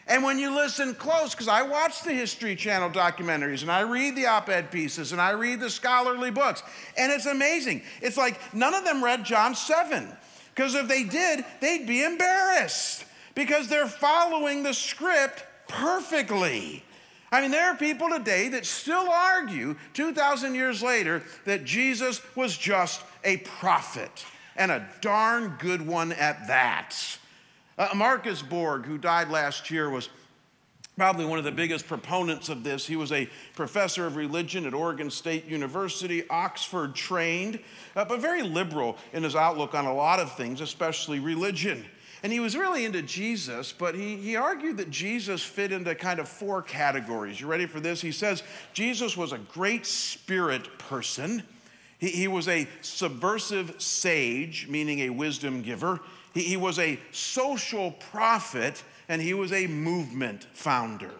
And 0.07 0.23
when 0.23 0.39
you 0.39 0.55
listen 0.55 0.95
close, 0.95 1.31
because 1.31 1.49
I 1.49 1.63
watch 1.63 2.01
the 2.01 2.13
History 2.13 2.55
Channel 2.55 2.89
documentaries 2.89 3.61
and 3.61 3.71
I 3.71 3.81
read 3.81 4.15
the 4.15 4.27
op 4.27 4.47
ed 4.47 4.71
pieces 4.71 5.11
and 5.11 5.19
I 5.19 5.31
read 5.31 5.59
the 5.59 5.69
scholarly 5.69 6.31
books, 6.31 6.63
and 6.97 7.11
it's 7.11 7.25
amazing. 7.25 7.81
It's 8.01 8.17
like 8.17 8.39
none 8.53 8.73
of 8.73 8.85
them 8.85 9.03
read 9.03 9.25
John 9.25 9.53
7, 9.53 10.07
because 10.55 10.75
if 10.75 10.87
they 10.87 11.03
did, 11.03 11.43
they'd 11.59 11.85
be 11.85 12.03
embarrassed 12.03 13.05
because 13.35 13.67
they're 13.67 13.87
following 13.87 14.63
the 14.63 14.73
script 14.73 15.43
perfectly. 15.67 16.83
I 17.31 17.41
mean, 17.41 17.51
there 17.51 17.69
are 17.69 17.75
people 17.75 18.09
today 18.09 18.47
that 18.49 18.65
still 18.65 19.09
argue 19.09 19.75
2,000 19.93 20.55
years 20.55 20.81
later 20.81 21.21
that 21.43 21.65
Jesus 21.65 22.21
was 22.35 22.57
just 22.57 23.01
a 23.25 23.37
prophet 23.37 24.25
and 24.55 24.71
a 24.71 24.87
darn 25.01 25.57
good 25.59 25.85
one 25.85 26.13
at 26.13 26.47
that. 26.47 26.95
Uh, 27.77 27.89
Marcus 27.95 28.41
Borg, 28.41 28.85
who 28.85 28.97
died 28.97 29.29
last 29.29 29.69
year, 29.69 29.89
was 29.89 30.09
probably 30.97 31.25
one 31.25 31.37
of 31.37 31.45
the 31.45 31.51
biggest 31.51 31.87
proponents 31.87 32.49
of 32.49 32.63
this. 32.63 32.87
He 32.87 32.95
was 32.95 33.11
a 33.11 33.29
professor 33.55 34.07
of 34.07 34.15
religion 34.15 34.65
at 34.65 34.73
Oregon 34.73 35.11
State 35.11 35.45
University, 35.45 36.27
Oxford 36.29 36.95
trained, 36.95 37.59
uh, 37.95 38.03
but 38.03 38.19
very 38.19 38.41
liberal 38.41 38.97
in 39.13 39.21
his 39.21 39.35
outlook 39.35 39.75
on 39.75 39.85
a 39.85 39.93
lot 39.93 40.19
of 40.19 40.35
things, 40.35 40.59
especially 40.59 41.19
religion. 41.19 41.85
And 42.23 42.33
he 42.33 42.39
was 42.39 42.57
really 42.57 42.83
into 42.83 43.03
Jesus, 43.03 43.71
but 43.71 43.93
he, 43.93 44.17
he 44.17 44.35
argued 44.35 44.77
that 44.77 44.89
Jesus 44.89 45.43
fit 45.43 45.71
into 45.71 45.93
kind 45.93 46.19
of 46.19 46.27
four 46.27 46.63
categories. 46.63 47.39
You 47.39 47.45
ready 47.45 47.67
for 47.67 47.79
this? 47.79 48.01
He 48.01 48.11
says 48.11 48.41
Jesus 48.73 49.15
was 49.15 49.33
a 49.33 49.37
great 49.37 49.85
spirit 49.85 50.79
person, 50.79 51.43
He, 51.99 52.09
he 52.09 52.27
was 52.27 52.47
a 52.47 52.67
subversive 52.81 53.79
sage, 53.79 54.67
meaning 54.67 55.01
a 55.01 55.11
wisdom 55.11 55.61
giver. 55.61 55.99
He, 56.37 56.43
he 56.43 56.57
was 56.57 56.77
a 56.77 56.99
social 57.11 57.91
prophet, 57.91 58.83
and 59.09 59.19
he 59.19 59.33
was 59.33 59.51
a 59.51 59.65
movement 59.65 60.45
founder. 60.53 61.11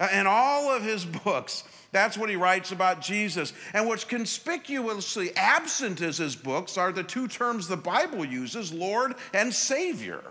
Uh, 0.00 0.08
and 0.10 0.26
all 0.26 0.70
of 0.70 0.82
his 0.82 1.04
books, 1.04 1.62
that's 1.92 2.18
what 2.18 2.30
he 2.30 2.34
writes 2.34 2.72
about 2.72 3.00
Jesus. 3.00 3.52
And 3.74 3.86
what's 3.86 4.02
conspicuously 4.02 5.36
absent 5.36 6.00
in 6.00 6.12
his 6.12 6.34
books 6.34 6.76
are 6.76 6.90
the 6.90 7.04
two 7.04 7.28
terms 7.28 7.68
the 7.68 7.76
Bible 7.76 8.24
uses 8.24 8.72
Lord 8.72 9.14
and 9.32 9.54
Savior. 9.54 10.22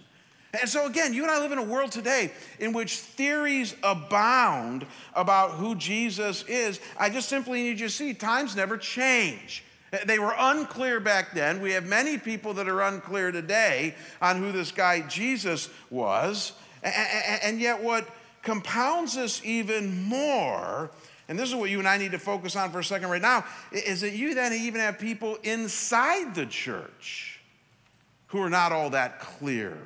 And 0.59 0.69
so, 0.69 0.85
again, 0.85 1.13
you 1.13 1.23
and 1.23 1.31
I 1.31 1.39
live 1.39 1.53
in 1.53 1.57
a 1.57 1.63
world 1.63 1.91
today 1.91 2.31
in 2.59 2.73
which 2.73 2.97
theories 2.97 3.75
abound 3.83 4.85
about 5.13 5.51
who 5.51 5.75
Jesus 5.75 6.43
is. 6.43 6.79
I 6.99 7.09
just 7.09 7.29
simply 7.29 7.63
need 7.63 7.79
you 7.79 7.87
to 7.87 7.89
see 7.89 8.13
times 8.13 8.55
never 8.55 8.77
change. 8.77 9.63
They 10.05 10.19
were 10.19 10.33
unclear 10.37 10.99
back 10.99 11.33
then. 11.33 11.61
We 11.61 11.71
have 11.71 11.85
many 11.85 12.17
people 12.17 12.53
that 12.55 12.67
are 12.67 12.81
unclear 12.81 13.31
today 13.31 13.95
on 14.21 14.37
who 14.37 14.51
this 14.51 14.71
guy 14.71 15.01
Jesus 15.01 15.69
was. 15.89 16.53
And 16.83 17.59
yet, 17.59 17.81
what 17.81 18.09
compounds 18.41 19.15
this 19.15 19.41
even 19.45 20.03
more, 20.03 20.91
and 21.29 21.39
this 21.39 21.47
is 21.47 21.55
what 21.55 21.69
you 21.69 21.79
and 21.79 21.87
I 21.87 21.97
need 21.97 22.11
to 22.11 22.19
focus 22.19 22.55
on 22.55 22.71
for 22.71 22.79
a 22.79 22.83
second 22.83 23.09
right 23.09 23.21
now, 23.21 23.45
is 23.71 24.01
that 24.01 24.13
you 24.13 24.33
then 24.33 24.51
even 24.51 24.81
have 24.81 24.99
people 24.99 25.37
inside 25.43 26.35
the 26.35 26.45
church 26.45 27.39
who 28.27 28.41
are 28.41 28.49
not 28.49 28.71
all 28.71 28.89
that 28.89 29.19
clear 29.19 29.77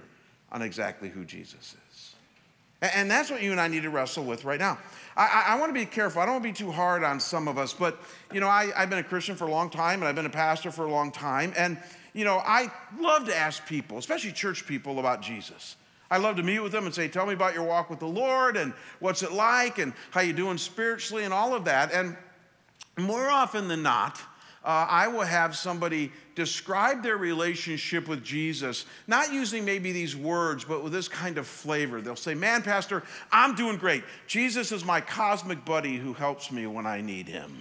on 0.51 0.61
exactly 0.61 1.09
who 1.09 1.25
Jesus 1.25 1.75
is. 1.89 2.15
And 2.81 3.09
that's 3.09 3.31
what 3.31 3.41
you 3.41 3.51
and 3.51 3.59
I 3.59 3.67
need 3.67 3.83
to 3.83 3.89
wrestle 3.89 4.25
with 4.25 4.43
right 4.43 4.59
now. 4.59 4.77
I, 5.17 5.45
I 5.47 5.59
want 5.59 5.69
to 5.69 5.73
be 5.73 5.85
careful. 5.85 6.21
I 6.21 6.25
don't 6.25 6.35
want 6.35 6.43
to 6.43 6.49
be 6.49 6.53
too 6.53 6.71
hard 6.71 7.03
on 7.03 7.19
some 7.19 7.47
of 7.47 7.57
us, 7.57 7.73
but 7.73 7.99
you 8.33 8.39
know, 8.39 8.47
I, 8.47 8.71
I've 8.75 8.89
been 8.89 8.99
a 8.99 9.03
Christian 9.03 9.35
for 9.35 9.45
a 9.45 9.51
long 9.51 9.69
time 9.69 10.01
and 10.01 10.09
I've 10.09 10.15
been 10.15 10.25
a 10.25 10.29
pastor 10.29 10.71
for 10.71 10.85
a 10.85 10.91
long 10.91 11.11
time. 11.11 11.53
And 11.57 11.77
you 12.13 12.25
know, 12.25 12.37
I 12.37 12.71
love 12.99 13.25
to 13.25 13.35
ask 13.35 13.65
people, 13.65 13.97
especially 13.97 14.31
church 14.31 14.65
people, 14.67 14.99
about 14.99 15.21
Jesus. 15.21 15.77
I 16.11 16.17
love 16.17 16.35
to 16.35 16.43
meet 16.43 16.59
with 16.59 16.71
them 16.71 16.85
and 16.85 16.93
say, 16.93 17.07
"Tell 17.07 17.25
me 17.25 17.33
about 17.33 17.53
your 17.53 17.63
walk 17.63 17.89
with 17.89 17.99
the 17.99 18.07
Lord 18.07 18.57
and 18.57 18.73
what's 18.99 19.23
it 19.23 19.31
like 19.31 19.79
and 19.79 19.93
how 20.11 20.21
you 20.21 20.33
doing 20.33 20.57
spiritually 20.57 21.23
and 21.23 21.33
all 21.33 21.55
of 21.55 21.65
that." 21.65 21.91
And 21.91 22.15
more 22.97 23.29
often 23.29 23.67
than 23.67 23.83
not, 23.83 24.21
uh, 24.65 24.87
I 24.89 25.07
will 25.07 25.21
have 25.21 25.55
somebody 25.55 26.11
describe 26.33 27.03
their 27.03 27.17
relationship 27.17 28.07
with 28.07 28.23
Jesus, 28.23 28.85
not 29.05 29.31
using 29.31 29.63
maybe 29.63 29.91
these 29.91 30.15
words, 30.15 30.65
but 30.65 30.83
with 30.83 30.91
this 30.91 31.07
kind 31.07 31.37
of 31.37 31.45
flavor. 31.45 32.01
They'll 32.01 32.15
say, 32.15 32.33
Man, 32.33 32.63
Pastor, 32.63 33.03
I'm 33.31 33.53
doing 33.53 33.77
great. 33.77 34.03
Jesus 34.25 34.71
is 34.71 34.83
my 34.83 35.01
cosmic 35.01 35.63
buddy 35.65 35.97
who 35.97 36.13
helps 36.13 36.51
me 36.51 36.65
when 36.65 36.87
I 36.87 37.01
need 37.01 37.27
him. 37.27 37.55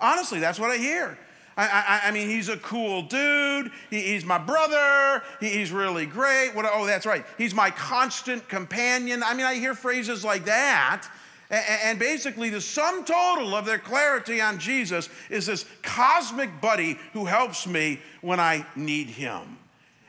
Honestly, 0.00 0.40
that's 0.40 0.58
what 0.58 0.70
I 0.70 0.78
hear. 0.78 1.18
I, 1.56 2.00
I, 2.02 2.08
I, 2.08 2.10
mean, 2.10 2.28
he's 2.28 2.48
a 2.48 2.56
cool 2.56 3.02
dude. 3.02 3.70
He, 3.90 4.00
he's 4.00 4.24
my 4.24 4.38
brother. 4.38 5.22
He, 5.38 5.50
he's 5.50 5.70
really 5.70 6.06
great. 6.06 6.50
What, 6.54 6.66
oh, 6.68 6.86
that's 6.86 7.06
right. 7.06 7.24
He's 7.38 7.54
my 7.54 7.70
constant 7.70 8.48
companion. 8.48 9.22
I 9.22 9.34
mean, 9.34 9.46
I 9.46 9.54
hear 9.54 9.74
phrases 9.74 10.24
like 10.24 10.46
that. 10.46 11.06
And 11.50 11.98
basically, 11.98 12.48
the 12.48 12.60
sum 12.60 13.04
total 13.04 13.54
of 13.54 13.66
their 13.66 13.78
clarity 13.78 14.40
on 14.40 14.58
Jesus 14.58 15.08
is 15.30 15.46
this 15.46 15.66
cosmic 15.82 16.60
buddy 16.60 16.98
who 17.12 17.26
helps 17.26 17.66
me 17.66 18.00
when 18.22 18.40
I 18.40 18.66
need 18.74 19.08
him. 19.08 19.58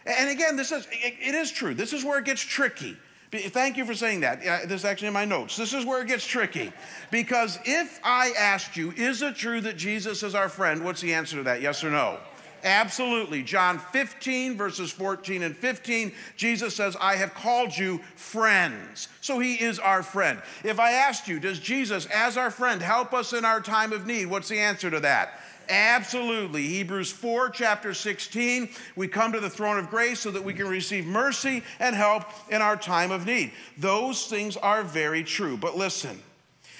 And 0.05 0.29
again, 0.29 0.55
this 0.55 0.71
is, 0.71 0.87
it 0.91 1.35
is 1.35 1.51
true. 1.51 1.73
This 1.73 1.91
is 1.91 2.05
where 2.05 2.19
it 2.19 2.25
gets 2.25 2.41
tricky. 2.41 2.95
Thank 3.31 3.75
you 3.75 3.85
for 3.85 3.93
saying 3.93 4.21
that. 4.21 4.41
This 4.69 4.81
is 4.81 4.85
actually 4.85 5.09
in 5.09 5.13
my 5.13 5.25
notes. 5.25 5.57
This 5.57 5.73
is 5.73 5.85
where 5.85 6.01
it 6.01 6.07
gets 6.07 6.25
tricky. 6.25 6.71
Because 7.11 7.59
if 7.65 7.99
I 8.03 8.31
asked 8.37 8.77
you, 8.77 8.91
is 8.91 9.21
it 9.21 9.35
true 9.35 9.59
that 9.61 9.75
Jesus 9.75 10.23
is 10.23 10.35
our 10.35 10.47
friend? 10.47 10.85
What's 10.85 11.01
the 11.01 11.13
answer 11.13 11.35
to 11.37 11.43
that? 11.43 11.61
Yes 11.61 11.83
or 11.83 11.89
no? 11.89 12.19
Absolutely. 12.65 13.43
John 13.43 13.77
15, 13.77 14.57
verses 14.57 14.91
14 14.91 15.43
and 15.43 15.55
15, 15.55 16.11
Jesus 16.35 16.75
says, 16.75 16.97
I 16.99 17.15
have 17.15 17.35
called 17.35 17.77
you 17.77 17.99
friends. 18.15 19.07
So 19.21 19.37
he 19.37 19.53
is 19.53 19.77
our 19.77 20.01
friend. 20.01 20.41
If 20.63 20.79
I 20.79 20.93
asked 20.93 21.27
you, 21.27 21.39
does 21.39 21.59
Jesus, 21.59 22.07
as 22.07 22.37
our 22.37 22.49
friend, 22.49 22.81
help 22.81 23.13
us 23.13 23.33
in 23.33 23.45
our 23.45 23.61
time 23.61 23.93
of 23.93 24.07
need? 24.07 24.25
What's 24.25 24.49
the 24.49 24.57
answer 24.57 24.89
to 24.89 24.99
that? 25.01 25.39
Absolutely. 25.69 26.63
Hebrews 26.63 27.11
4, 27.11 27.49
chapter 27.49 27.93
16, 27.93 28.69
we 28.95 29.07
come 29.07 29.31
to 29.33 29.39
the 29.39 29.49
throne 29.49 29.77
of 29.77 29.91
grace 29.91 30.19
so 30.19 30.31
that 30.31 30.43
we 30.43 30.53
can 30.53 30.67
receive 30.67 31.05
mercy 31.05 31.63
and 31.79 31.95
help 31.95 32.23
in 32.49 32.63
our 32.63 32.77
time 32.77 33.11
of 33.11 33.27
need. 33.27 33.51
Those 33.77 34.25
things 34.25 34.57
are 34.57 34.83
very 34.83 35.23
true. 35.23 35.55
But 35.55 35.77
listen, 35.77 36.19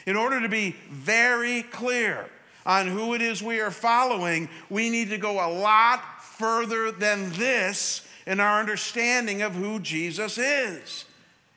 in 0.08 0.16
order 0.16 0.42
to 0.42 0.50
be 0.50 0.76
very 0.90 1.62
clear, 1.62 2.28
on 2.66 2.88
who 2.88 3.14
it 3.14 3.22
is 3.22 3.44
we 3.44 3.60
are 3.60 3.72
following, 3.72 4.50
we 4.70 4.90
need 4.90 5.10
to 5.10 5.18
go 5.18 5.34
a 5.34 5.50
lot 5.52 6.24
further 6.24 6.92
than 6.92 7.32
this 7.34 8.08
in 8.26 8.40
our 8.40 8.60
understanding 8.60 9.42
of 9.42 9.54
who 9.54 9.80
Jesus 9.80 10.38
is. 10.38 11.06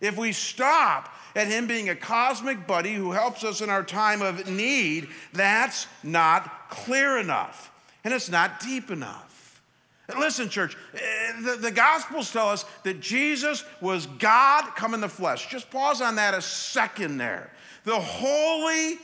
If 0.00 0.16
we 0.16 0.32
stop 0.32 1.14
at 1.34 1.46
him 1.46 1.66
being 1.66 1.88
a 1.88 1.96
cosmic 1.96 2.66
buddy 2.66 2.94
who 2.94 3.12
helps 3.12 3.42
us 3.44 3.60
in 3.60 3.70
our 3.70 3.82
time 3.82 4.22
of 4.22 4.48
need, 4.48 5.08
that's 5.32 5.86
not 6.02 6.68
clear 6.68 7.18
enough 7.18 7.70
and 8.04 8.14
it's 8.14 8.30
not 8.30 8.60
deep 8.60 8.90
enough. 8.90 9.60
Listen, 10.18 10.48
church, 10.48 10.74
eh, 10.94 11.40
the, 11.42 11.56
the, 11.56 11.70
Gospels 11.70 12.32
tell 12.32 12.48
us 12.48 12.64
that 12.82 13.00
Jesus 13.00 13.62
was 13.82 14.06
God 14.06 14.64
come 14.74 14.94
in 14.94 15.02
the 15.02 15.08
flesh. 15.08 15.50
Just 15.50 15.70
pause 15.70 16.00
on 16.00 16.16
that 16.16 16.32
a 16.32 16.40
second 16.40 17.18
there. 17.18 17.52
The 17.84 18.00
holy, 18.00 18.98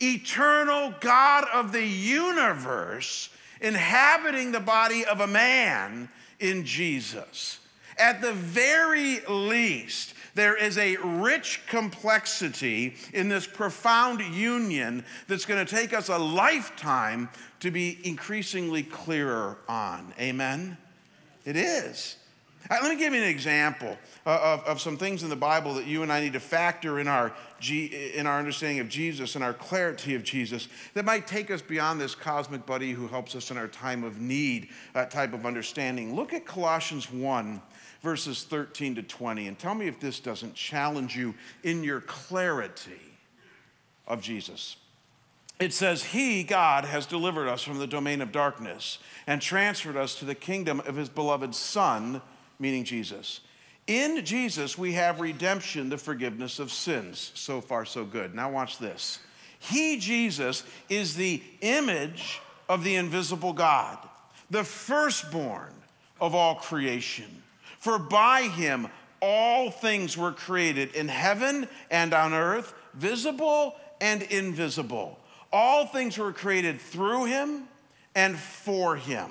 eternal 0.00 0.94
God 1.00 1.44
of 1.52 1.72
the 1.72 1.84
universe 1.84 3.30
inhabiting 3.60 4.52
the 4.52 4.60
body 4.60 5.04
of 5.04 5.20
a 5.20 5.26
man 5.26 6.08
in 6.38 6.64
Jesus. 6.64 7.58
At 7.98 8.20
the 8.20 8.32
very 8.32 9.20
least, 9.28 10.14
there 10.34 10.56
is 10.56 10.78
a 10.78 10.96
rich 10.96 11.62
complexity 11.66 12.94
in 13.12 13.28
this 13.28 13.46
profound 13.46 14.20
union 14.20 15.04
that's 15.26 15.44
going 15.44 15.64
to 15.64 15.76
take 15.76 15.92
us 15.92 16.08
a 16.08 16.18
lifetime 16.18 17.28
to 17.60 17.72
be 17.72 17.98
increasingly 18.04 18.84
clearer 18.84 19.58
on. 19.68 20.14
Amen? 20.20 20.76
It 21.44 21.56
is. 21.56 22.16
Right, 22.70 22.82
let 22.82 22.90
me 22.90 22.98
give 22.98 23.14
you 23.14 23.22
an 23.22 23.28
example 23.28 23.96
of, 24.26 24.62
of 24.64 24.80
some 24.80 24.98
things 24.98 25.22
in 25.22 25.30
the 25.30 25.36
Bible 25.36 25.74
that 25.74 25.86
you 25.86 26.02
and 26.02 26.12
I 26.12 26.20
need 26.20 26.34
to 26.34 26.40
factor 26.40 26.98
in 26.98 27.08
our, 27.08 27.32
in 27.70 28.26
our 28.26 28.38
understanding 28.38 28.80
of 28.80 28.88
Jesus 28.88 29.36
and 29.36 29.44
our 29.44 29.54
clarity 29.54 30.14
of 30.14 30.22
Jesus 30.22 30.68
that 30.92 31.04
might 31.04 31.26
take 31.26 31.50
us 31.50 31.62
beyond 31.62 32.00
this 32.00 32.14
cosmic 32.14 32.66
buddy 32.66 32.92
who 32.92 33.08
helps 33.08 33.34
us 33.34 33.50
in 33.50 33.56
our 33.56 33.68
time 33.68 34.04
of 34.04 34.20
need 34.20 34.68
uh, 34.94 35.06
type 35.06 35.32
of 35.32 35.46
understanding. 35.46 36.14
Look 36.14 36.34
at 36.34 36.44
Colossians 36.44 37.10
1, 37.10 37.62
verses 38.02 38.44
13 38.44 38.96
to 38.96 39.02
20, 39.02 39.48
and 39.48 39.58
tell 39.58 39.74
me 39.74 39.86
if 39.86 39.98
this 39.98 40.20
doesn't 40.20 40.54
challenge 40.54 41.16
you 41.16 41.34
in 41.62 41.82
your 41.82 42.02
clarity 42.02 43.00
of 44.06 44.20
Jesus. 44.20 44.76
It 45.58 45.72
says, 45.72 46.04
He, 46.04 46.44
God, 46.44 46.84
has 46.84 47.06
delivered 47.06 47.48
us 47.48 47.62
from 47.62 47.78
the 47.78 47.86
domain 47.86 48.20
of 48.20 48.30
darkness 48.30 48.98
and 49.26 49.40
transferred 49.40 49.96
us 49.96 50.14
to 50.16 50.24
the 50.24 50.34
kingdom 50.34 50.80
of 50.80 50.96
His 50.96 51.08
beloved 51.08 51.54
Son 51.54 52.20
meaning 52.58 52.84
Jesus. 52.84 53.40
In 53.86 54.24
Jesus, 54.24 54.76
we 54.76 54.92
have 54.92 55.18
redemption, 55.18 55.88
the 55.88 55.96
forgiveness 55.96 56.58
of 56.58 56.70
sins. 56.70 57.32
So 57.34 57.60
far, 57.60 57.86
so 57.86 58.04
good. 58.04 58.34
Now, 58.34 58.50
watch 58.50 58.78
this. 58.78 59.18
He, 59.58 59.98
Jesus, 59.98 60.62
is 60.88 61.16
the 61.16 61.42
image 61.62 62.40
of 62.68 62.84
the 62.84 62.96
invisible 62.96 63.54
God, 63.54 63.98
the 64.50 64.62
firstborn 64.62 65.72
of 66.20 66.34
all 66.34 66.56
creation. 66.56 67.42
For 67.78 67.98
by 67.98 68.42
him 68.42 68.88
all 69.20 69.70
things 69.70 70.16
were 70.16 70.32
created 70.32 70.94
in 70.94 71.08
heaven 71.08 71.66
and 71.90 72.12
on 72.12 72.34
earth, 72.34 72.74
visible 72.94 73.74
and 74.00 74.22
invisible. 74.22 75.18
All 75.50 75.86
things 75.86 76.18
were 76.18 76.32
created 76.32 76.78
through 76.78 77.24
him 77.24 77.64
and 78.14 78.38
for 78.38 78.96
him 78.96 79.30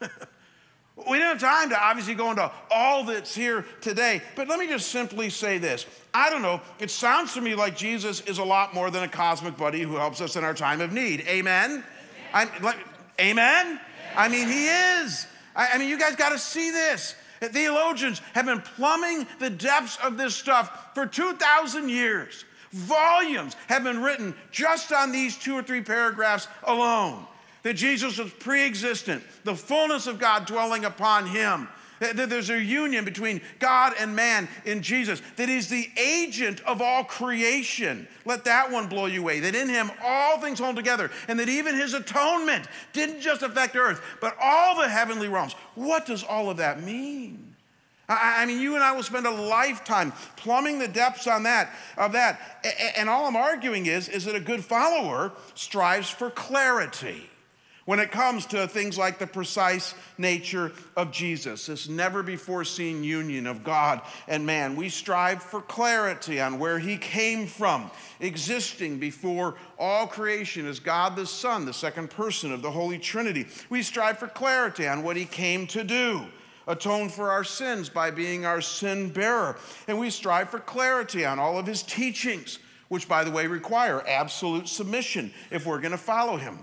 we 1.08 1.18
don't 1.18 1.38
have 1.38 1.40
time 1.40 1.70
to 1.70 1.80
obviously 1.80 2.14
go 2.14 2.30
into 2.30 2.50
all 2.70 3.04
that's 3.04 3.34
here 3.34 3.64
today, 3.80 4.22
but 4.36 4.48
let 4.48 4.58
me 4.58 4.66
just 4.66 4.88
simply 4.88 5.30
say 5.30 5.58
this. 5.58 5.86
I 6.12 6.30
don't 6.30 6.42
know, 6.42 6.60
it 6.78 6.90
sounds 6.90 7.34
to 7.34 7.40
me 7.40 7.54
like 7.54 7.76
Jesus 7.76 8.20
is 8.22 8.38
a 8.38 8.44
lot 8.44 8.74
more 8.74 8.90
than 8.90 9.02
a 9.02 9.08
cosmic 9.08 9.56
buddy 9.56 9.82
who 9.82 9.96
helps 9.96 10.20
us 10.20 10.36
in 10.36 10.44
our 10.44 10.54
time 10.54 10.80
of 10.80 10.92
need. 10.92 11.22
Amen? 11.28 11.84
amen? 12.34 12.62
Like, 12.62 12.78
amen? 13.20 13.80
I 14.16 14.28
mean, 14.28 14.48
he 14.48 14.66
is. 14.66 15.26
I, 15.54 15.68
I 15.74 15.78
mean, 15.78 15.88
you 15.88 15.98
guys 15.98 16.16
got 16.16 16.30
to 16.30 16.38
see 16.38 16.70
this. 16.70 17.14
Theologians 17.40 18.20
have 18.34 18.46
been 18.46 18.60
plumbing 18.60 19.26
the 19.38 19.50
depths 19.50 19.96
of 20.02 20.16
this 20.16 20.34
stuff 20.34 20.94
for 20.94 21.06
2,000 21.06 21.88
years. 21.88 22.44
Volumes 22.72 23.56
have 23.68 23.84
been 23.84 24.02
written 24.02 24.34
just 24.50 24.92
on 24.92 25.12
these 25.12 25.36
two 25.36 25.54
or 25.54 25.62
three 25.62 25.80
paragraphs 25.80 26.48
alone. 26.64 27.24
That 27.62 27.74
Jesus 27.74 28.18
was 28.18 28.30
pre 28.30 28.64
existent, 28.64 29.22
the 29.44 29.54
fullness 29.54 30.06
of 30.06 30.18
God 30.18 30.46
dwelling 30.46 30.84
upon 30.84 31.26
him. 31.26 31.68
That 32.00 32.30
there's 32.30 32.50
a 32.50 32.62
union 32.62 33.04
between 33.04 33.40
God 33.58 33.92
and 33.98 34.14
man 34.14 34.48
in 34.64 34.82
Jesus. 34.82 35.20
That 35.36 35.48
he's 35.48 35.68
the 35.68 35.88
agent 36.00 36.60
of 36.60 36.80
all 36.80 37.02
creation. 37.02 38.06
Let 38.24 38.44
that 38.44 38.70
one 38.70 38.86
blow 38.86 39.06
you 39.06 39.20
away. 39.20 39.40
That 39.40 39.56
in 39.56 39.68
him 39.68 39.90
all 40.04 40.38
things 40.38 40.60
hold 40.60 40.76
together. 40.76 41.10
And 41.26 41.40
that 41.40 41.48
even 41.48 41.74
his 41.74 41.94
atonement 41.94 42.66
didn't 42.92 43.20
just 43.20 43.42
affect 43.42 43.74
earth, 43.74 44.00
but 44.20 44.36
all 44.40 44.80
the 44.80 44.88
heavenly 44.88 45.28
realms. 45.28 45.54
What 45.74 46.06
does 46.06 46.22
all 46.22 46.50
of 46.50 46.58
that 46.58 46.82
mean? 46.82 47.56
I, 48.10 48.46
mean, 48.46 48.58
you 48.58 48.74
and 48.74 48.82
I 48.82 48.92
will 48.92 49.02
spend 49.02 49.26
a 49.26 49.30
lifetime 49.30 50.14
plumbing 50.36 50.78
the 50.78 50.88
depths 50.88 51.26
on 51.26 51.42
that, 51.42 51.74
of 51.98 52.12
that. 52.12 52.40
And 52.96 53.06
all 53.06 53.26
I'm 53.26 53.36
arguing 53.36 53.84
is, 53.84 54.08
is 54.08 54.24
that 54.24 54.34
a 54.34 54.40
good 54.40 54.64
follower 54.64 55.32
strives 55.54 56.08
for 56.08 56.30
clarity 56.30 57.28
when 57.88 58.00
it 58.00 58.10
comes 58.10 58.44
to 58.44 58.68
things 58.68 58.98
like 58.98 59.18
the 59.18 59.26
precise 59.26 59.94
nature 60.18 60.72
of 60.94 61.10
Jesus, 61.10 61.64
this 61.64 61.88
never 61.88 62.22
before 62.22 62.62
seen 62.62 63.02
union 63.02 63.46
of 63.46 63.64
God 63.64 64.02
and 64.26 64.44
man. 64.44 64.76
We 64.76 64.90
strive 64.90 65.42
for 65.42 65.62
clarity 65.62 66.38
on 66.38 66.58
where 66.58 66.78
he 66.78 66.98
came 66.98 67.46
from, 67.46 67.90
existing 68.20 68.98
before 68.98 69.54
all 69.78 70.06
creation 70.06 70.66
as 70.66 70.80
God 70.80 71.16
the 71.16 71.24
Son, 71.24 71.64
the 71.64 71.72
second 71.72 72.10
person 72.10 72.52
of 72.52 72.60
the 72.60 72.70
Holy 72.70 72.98
Trinity. 72.98 73.46
We 73.70 73.80
strive 73.80 74.18
for 74.18 74.28
clarity 74.28 74.86
on 74.86 75.02
what 75.02 75.16
he 75.16 75.24
came 75.24 75.66
to 75.68 75.82
do 75.82 76.26
atone 76.66 77.08
for 77.08 77.30
our 77.30 77.42
sins 77.42 77.88
by 77.88 78.10
being 78.10 78.44
our 78.44 78.60
sin 78.60 79.08
bearer. 79.08 79.56
And 79.86 79.98
we 79.98 80.10
strive 80.10 80.50
for 80.50 80.58
clarity 80.58 81.24
on 81.24 81.38
all 81.38 81.58
of 81.58 81.66
his 81.66 81.82
teachings, 81.82 82.58
which, 82.88 83.08
by 83.08 83.24
the 83.24 83.30
way, 83.30 83.46
require 83.46 84.06
absolute 84.06 84.68
submission 84.68 85.32
if 85.50 85.64
we're 85.64 85.80
going 85.80 85.92
to 85.92 85.96
follow 85.96 86.36
him. 86.36 86.58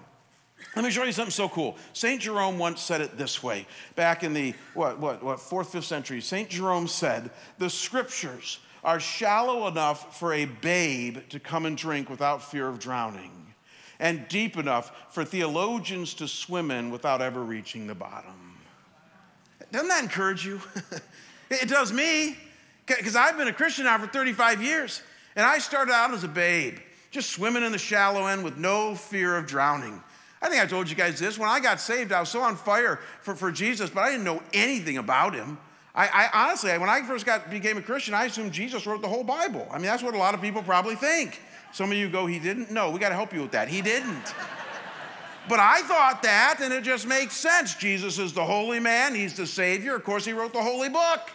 Let 0.75 0.83
me 0.83 0.91
show 0.91 1.03
you 1.03 1.13
something 1.13 1.31
so 1.31 1.47
cool. 1.47 1.77
St. 1.93 2.21
Jerome 2.21 2.59
once 2.59 2.81
said 2.81 2.99
it 2.99 3.17
this 3.17 3.41
way 3.41 3.65
back 3.95 4.23
in 4.23 4.33
the, 4.33 4.53
what, 4.73 4.99
what, 4.99 5.23
what, 5.23 5.39
fourth, 5.39 5.71
fifth 5.71 5.85
century. 5.85 6.19
St. 6.19 6.49
Jerome 6.49 6.87
said, 6.87 7.31
The 7.59 7.69
scriptures 7.69 8.59
are 8.83 8.99
shallow 8.99 9.67
enough 9.67 10.19
for 10.19 10.33
a 10.33 10.45
babe 10.45 11.19
to 11.29 11.39
come 11.39 11.65
and 11.65 11.77
drink 11.77 12.09
without 12.09 12.43
fear 12.43 12.67
of 12.67 12.79
drowning, 12.79 13.31
and 13.99 14.27
deep 14.27 14.57
enough 14.57 14.91
for 15.09 15.23
theologians 15.23 16.13
to 16.15 16.27
swim 16.27 16.69
in 16.71 16.91
without 16.91 17.21
ever 17.21 17.41
reaching 17.41 17.87
the 17.87 17.95
bottom. 17.95 18.57
Doesn't 19.71 19.87
that 19.87 20.03
encourage 20.03 20.45
you? 20.45 20.61
it 21.49 21.69
does 21.69 21.93
me, 21.93 22.37
because 22.85 23.15
I've 23.15 23.37
been 23.37 23.47
a 23.47 23.53
Christian 23.53 23.85
now 23.85 23.97
for 23.97 24.07
35 24.07 24.61
years, 24.61 25.01
and 25.37 25.45
I 25.45 25.57
started 25.59 25.93
out 25.93 26.13
as 26.13 26.25
a 26.25 26.27
babe, 26.27 26.79
just 27.11 27.29
swimming 27.31 27.63
in 27.63 27.71
the 27.71 27.77
shallow 27.77 28.27
end 28.27 28.43
with 28.43 28.57
no 28.57 28.93
fear 28.93 29.37
of 29.37 29.47
drowning. 29.47 30.03
I 30.41 30.49
think 30.49 30.61
I 30.61 30.65
told 30.65 30.89
you 30.89 30.95
guys 30.95 31.19
this. 31.19 31.39
When 31.39 31.49
I 31.49 31.59
got 31.59 31.79
saved, 31.79 32.11
I 32.11 32.19
was 32.19 32.29
so 32.29 32.41
on 32.41 32.55
fire 32.55 32.99
for, 33.21 33.35
for 33.35 33.51
Jesus, 33.51 33.89
but 33.89 34.01
I 34.01 34.11
didn't 34.11 34.25
know 34.25 34.43
anything 34.53 34.97
about 34.97 35.33
him. 35.33 35.57
I, 35.95 36.07
I, 36.07 36.47
honestly, 36.47 36.77
when 36.77 36.89
I 36.89 37.01
first 37.03 37.25
got 37.25 37.49
became 37.49 37.77
a 37.77 37.81
Christian, 37.81 38.13
I 38.13 38.25
assumed 38.25 38.51
Jesus 38.51 38.85
wrote 38.85 39.01
the 39.01 39.07
whole 39.07 39.23
Bible. 39.23 39.65
I 39.71 39.77
mean, 39.77 39.85
that's 39.85 40.03
what 40.03 40.13
a 40.13 40.17
lot 40.17 40.33
of 40.33 40.41
people 40.41 40.61
probably 40.61 40.95
think. 40.95 41.41
Some 41.71 41.91
of 41.91 41.97
you 41.97 42.09
go, 42.09 42.25
he 42.25 42.37
didn't. 42.37 42.69
No, 42.69 42.91
we 42.91 42.99
got 42.99 43.09
to 43.09 43.15
help 43.15 43.33
you 43.33 43.41
with 43.41 43.51
that. 43.51 43.67
He 43.67 43.81
didn't. 43.81 44.33
But 45.47 45.59
I 45.59 45.81
thought 45.81 46.23
that, 46.23 46.57
and 46.61 46.73
it 46.73 46.83
just 46.83 47.05
makes 47.05 47.35
sense. 47.35 47.75
Jesus 47.75 48.17
is 48.17 48.33
the 48.33 48.43
holy 48.43 48.79
man, 48.79 49.13
he's 49.13 49.37
the 49.37 49.45
Savior. 49.45 49.95
Of 49.95 50.03
course, 50.03 50.25
he 50.25 50.33
wrote 50.33 50.53
the 50.53 50.61
holy 50.61 50.89
book. 50.89 51.31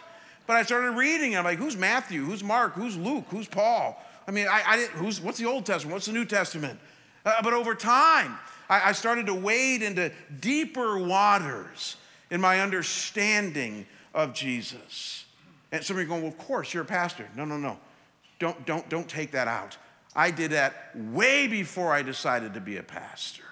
But 0.47 0.57
I 0.57 0.63
started 0.63 0.91
reading, 0.91 1.29
and 1.29 1.37
I'm 1.37 1.45
like, 1.45 1.57
who's 1.57 1.77
Matthew? 1.77 2.25
Who's 2.25 2.43
Mark? 2.43 2.73
Who's 2.73 2.97
Luke? 2.97 3.23
Who's 3.29 3.47
Paul? 3.47 4.03
I 4.27 4.31
mean, 4.31 4.47
I, 4.47 4.63
I 4.65 4.75
didn't, 4.75 4.91
who's, 4.95 5.21
what's 5.21 5.37
the 5.37 5.45
Old 5.45 5.65
Testament? 5.65 5.93
What's 5.93 6.07
the 6.07 6.11
New 6.11 6.25
Testament? 6.25 6.77
Uh, 7.25 7.41
but 7.41 7.53
over 7.53 7.73
time, 7.73 8.37
I, 8.71 8.89
I 8.89 8.91
started 8.93 9.27
to 9.27 9.35
wade 9.35 9.83
into 9.83 10.11
deeper 10.39 10.97
waters 10.97 11.97
in 12.31 12.39
my 12.39 12.61
understanding 12.61 13.85
of 14.15 14.33
Jesus. 14.33 15.25
And 15.71 15.83
some 15.83 15.97
of 15.97 16.01
you 16.01 16.07
are 16.07 16.09
going, 16.09 16.23
well, 16.23 16.31
of 16.31 16.37
course, 16.37 16.73
you're 16.73 16.83
a 16.83 16.87
pastor. 16.87 17.27
No, 17.35 17.45
no, 17.45 17.57
no. 17.57 17.77
Don't, 18.39 18.65
don't, 18.65 18.89
don't 18.89 19.07
take 19.07 19.31
that 19.31 19.47
out. 19.47 19.77
I 20.15 20.31
did 20.31 20.51
that 20.51 20.95
way 20.95 21.47
before 21.47 21.93
I 21.93 22.01
decided 22.01 22.53
to 22.55 22.61
be 22.61 22.77
a 22.77 22.83
pastor. 22.83 23.43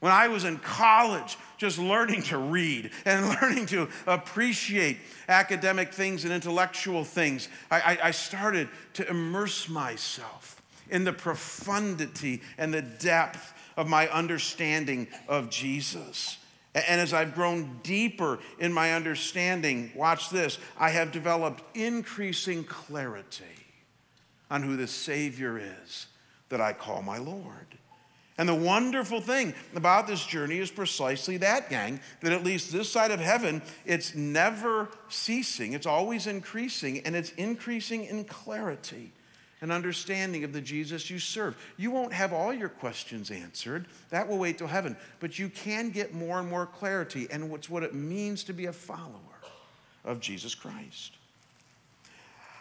When 0.00 0.12
I 0.12 0.28
was 0.28 0.44
in 0.44 0.58
college, 0.58 1.36
just 1.56 1.78
learning 1.78 2.22
to 2.24 2.38
read 2.38 2.90
and 3.04 3.28
learning 3.42 3.66
to 3.66 3.88
appreciate 4.06 4.98
academic 5.28 5.92
things 5.92 6.24
and 6.24 6.32
intellectual 6.32 7.04
things, 7.04 7.48
I, 7.70 7.80
I, 7.80 7.98
I 8.04 8.10
started 8.12 8.68
to 8.94 9.08
immerse 9.08 9.68
myself 9.68 10.62
in 10.90 11.04
the 11.04 11.12
profundity 11.12 12.42
and 12.56 12.72
the 12.72 12.82
depth 12.82 13.52
of 13.78 13.88
my 13.88 14.08
understanding 14.08 15.06
of 15.28 15.48
Jesus. 15.48 16.36
And 16.74 17.00
as 17.00 17.14
I've 17.14 17.34
grown 17.34 17.78
deeper 17.82 18.40
in 18.58 18.72
my 18.72 18.92
understanding, 18.92 19.92
watch 19.94 20.30
this, 20.30 20.58
I 20.76 20.90
have 20.90 21.12
developed 21.12 21.62
increasing 21.74 22.64
clarity 22.64 23.44
on 24.50 24.62
who 24.62 24.76
the 24.76 24.88
Savior 24.88 25.58
is 25.58 26.08
that 26.48 26.60
I 26.60 26.72
call 26.72 27.02
my 27.02 27.18
Lord. 27.18 27.66
And 28.36 28.48
the 28.48 28.54
wonderful 28.54 29.20
thing 29.20 29.54
about 29.74 30.06
this 30.06 30.24
journey 30.24 30.58
is 30.58 30.70
precisely 30.70 31.36
that, 31.38 31.70
gang, 31.70 32.00
that 32.20 32.32
at 32.32 32.44
least 32.44 32.72
this 32.72 32.90
side 32.90 33.10
of 33.10 33.20
heaven, 33.20 33.62
it's 33.86 34.14
never 34.14 34.88
ceasing, 35.08 35.72
it's 35.72 35.86
always 35.86 36.26
increasing, 36.26 37.00
and 37.00 37.14
it's 37.14 37.30
increasing 37.32 38.04
in 38.04 38.24
clarity 38.24 39.12
and 39.60 39.72
understanding 39.72 40.44
of 40.44 40.52
the 40.52 40.60
Jesus 40.60 41.10
you 41.10 41.18
serve. 41.18 41.56
You 41.76 41.90
won't 41.90 42.12
have 42.12 42.32
all 42.32 42.52
your 42.52 42.68
questions 42.68 43.30
answered, 43.30 43.86
that 44.10 44.28
will 44.28 44.38
wait 44.38 44.58
till 44.58 44.66
heaven, 44.66 44.96
but 45.20 45.38
you 45.38 45.48
can 45.48 45.90
get 45.90 46.14
more 46.14 46.38
and 46.38 46.48
more 46.48 46.66
clarity 46.66 47.26
and 47.30 47.50
what's 47.50 47.68
what 47.68 47.82
it 47.82 47.94
means 47.94 48.44
to 48.44 48.52
be 48.52 48.66
a 48.66 48.72
follower 48.72 49.18
of 50.04 50.20
Jesus 50.20 50.54
Christ. 50.54 51.12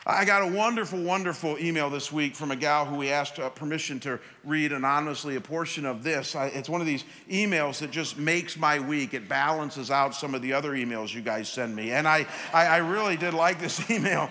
I 0.10 0.24
got 0.24 0.42
a 0.42 0.48
wonderful, 0.48 1.04
wonderful 1.04 1.58
email 1.60 1.90
this 1.90 2.14
week 2.14 2.34
from 2.34 2.52
a 2.52 2.56
gal 2.56 2.86
who 2.86 2.96
we 2.96 3.10
asked 3.10 3.40
uh, 3.40 3.50
permission 3.50 4.00
to 4.02 4.22
read 4.46 4.72
anonymously 4.72 5.36
a 5.36 5.42
portion 5.42 5.86
of 5.86 6.02
this. 6.02 6.34
I, 6.34 6.46
it's 6.46 6.70
one 6.70 6.80
of 6.80 6.88
these 6.88 7.04
emails 7.30 7.80
that 7.80 7.92
just 7.92 8.18
makes 8.18 8.56
my 8.56 8.80
week. 8.80 9.14
It 9.14 9.28
balances 9.28 9.92
out 9.92 10.16
some 10.16 10.34
of 10.34 10.42
the 10.42 10.54
other 10.54 10.72
emails 10.72 11.14
you 11.14 11.20
guys 11.20 11.50
send 11.50 11.76
me. 11.76 11.92
And 11.92 12.08
I, 12.08 12.26
I 12.54 12.78
really 12.78 13.18
did 13.18 13.34
like 13.34 13.60
this 13.60 13.92
email. 13.92 14.30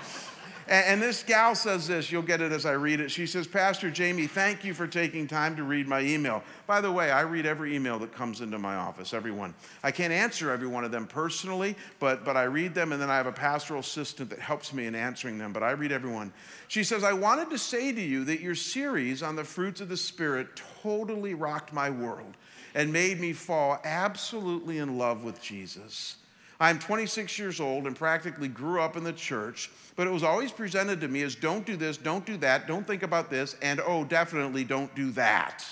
And, 0.68 1.00
this 1.00 1.22
gal 1.22 1.55
says 1.55 1.87
this, 1.87 2.11
you'll 2.11 2.22
get 2.22 2.40
it 2.40 2.50
as 2.50 2.66
I 2.66 2.72
read 2.72 2.98
it. 2.98 3.11
She 3.11 3.26
says, 3.26 3.46
Pastor 3.46 3.88
Jamie, 3.90 4.26
thank 4.26 4.64
you 4.64 4.74
for 4.74 4.88
taking 4.88 5.29
time 5.29 5.55
to 5.57 5.62
read 5.62 5.87
my 5.87 6.00
email. 6.00 6.42
By 6.66 6.81
the 6.81 6.90
way, 6.90 7.12
I 7.12 7.20
read 7.20 7.46
every 7.46 7.76
email 7.76 8.00
that 8.00 8.12
comes 8.12 8.40
into 8.40 8.59
my 8.59 8.74
office, 8.74 9.14
every 9.14 9.31
one. 9.31 9.55
I 9.85 9.92
can't 9.92 10.12
answer 10.12 10.50
every 10.50 10.66
one 10.66 10.85
of 10.85 10.90
them 10.90 11.07
personally, 11.07 11.76
but, 12.00 12.24
but 12.24 12.37
I 12.37 12.44
read 12.44 12.74
them 12.74 12.90
and 12.90 13.00
then 13.00 13.11
I 13.11 13.16
have 13.16 13.29
a 13.29 13.33
pastoral 13.33 13.81
assistant 13.81 14.31
that 14.31 14.40
helps 14.40 14.72
me 14.72 14.87
in 14.87 14.96
answering 14.96 15.38
them, 15.38 15.52
but 15.52 15.62
I 15.62 15.70
read 15.70 15.92
everyone. 15.92 16.33
She 16.66 16.83
says, 16.83 17.05
I 17.05 17.12
wanted 17.12 17.50
to 17.50 17.59
say 17.59 17.92
to 17.92 18.02
you 18.02 18.24
that 18.24 18.40
your 18.40 18.57
series 18.57 19.22
on 19.22 19.37
the 19.37 19.44
fruits 19.44 19.81
of 19.81 19.88
the 19.88 19.96
Spirit 19.96 20.48
totally 20.83 21.35
rocked 21.35 21.72
my 21.72 21.90
world 21.90 22.35
and 22.74 22.92
made 22.92 23.20
me 23.20 23.33
fall 23.33 23.79
absolutely 23.85 24.79
in 24.79 24.98
love 24.98 25.22
with 25.22 25.40
Jesus. 25.40 26.16
I'm 26.59 26.79
26 26.79 27.38
years 27.38 27.61
old 27.61 27.87
and 27.87 27.95
practically 27.95 28.49
grew 28.49 28.81
up 28.81 28.97
in 28.97 29.05
the 29.05 29.12
church, 29.12 29.71
but 29.95 30.07
it 30.07 30.11
was 30.11 30.23
always 30.23 30.53
presented 30.53 31.01
to 31.03 31.09
me 31.09 31.23
as 31.23 31.35
don't 31.35 31.66
do 31.66 31.77
this, 31.77 31.97
don't 31.97 32.25
do 32.25 32.37
that, 32.38 32.66
don't 32.66 32.87
think 32.87 33.03
about 33.03 33.31
this, 33.31 33.57
and 33.61 33.81
oh, 33.81 34.05
definitely 34.05 34.64
don't 34.64 34.95
do 34.95 35.11
that. 35.12 35.64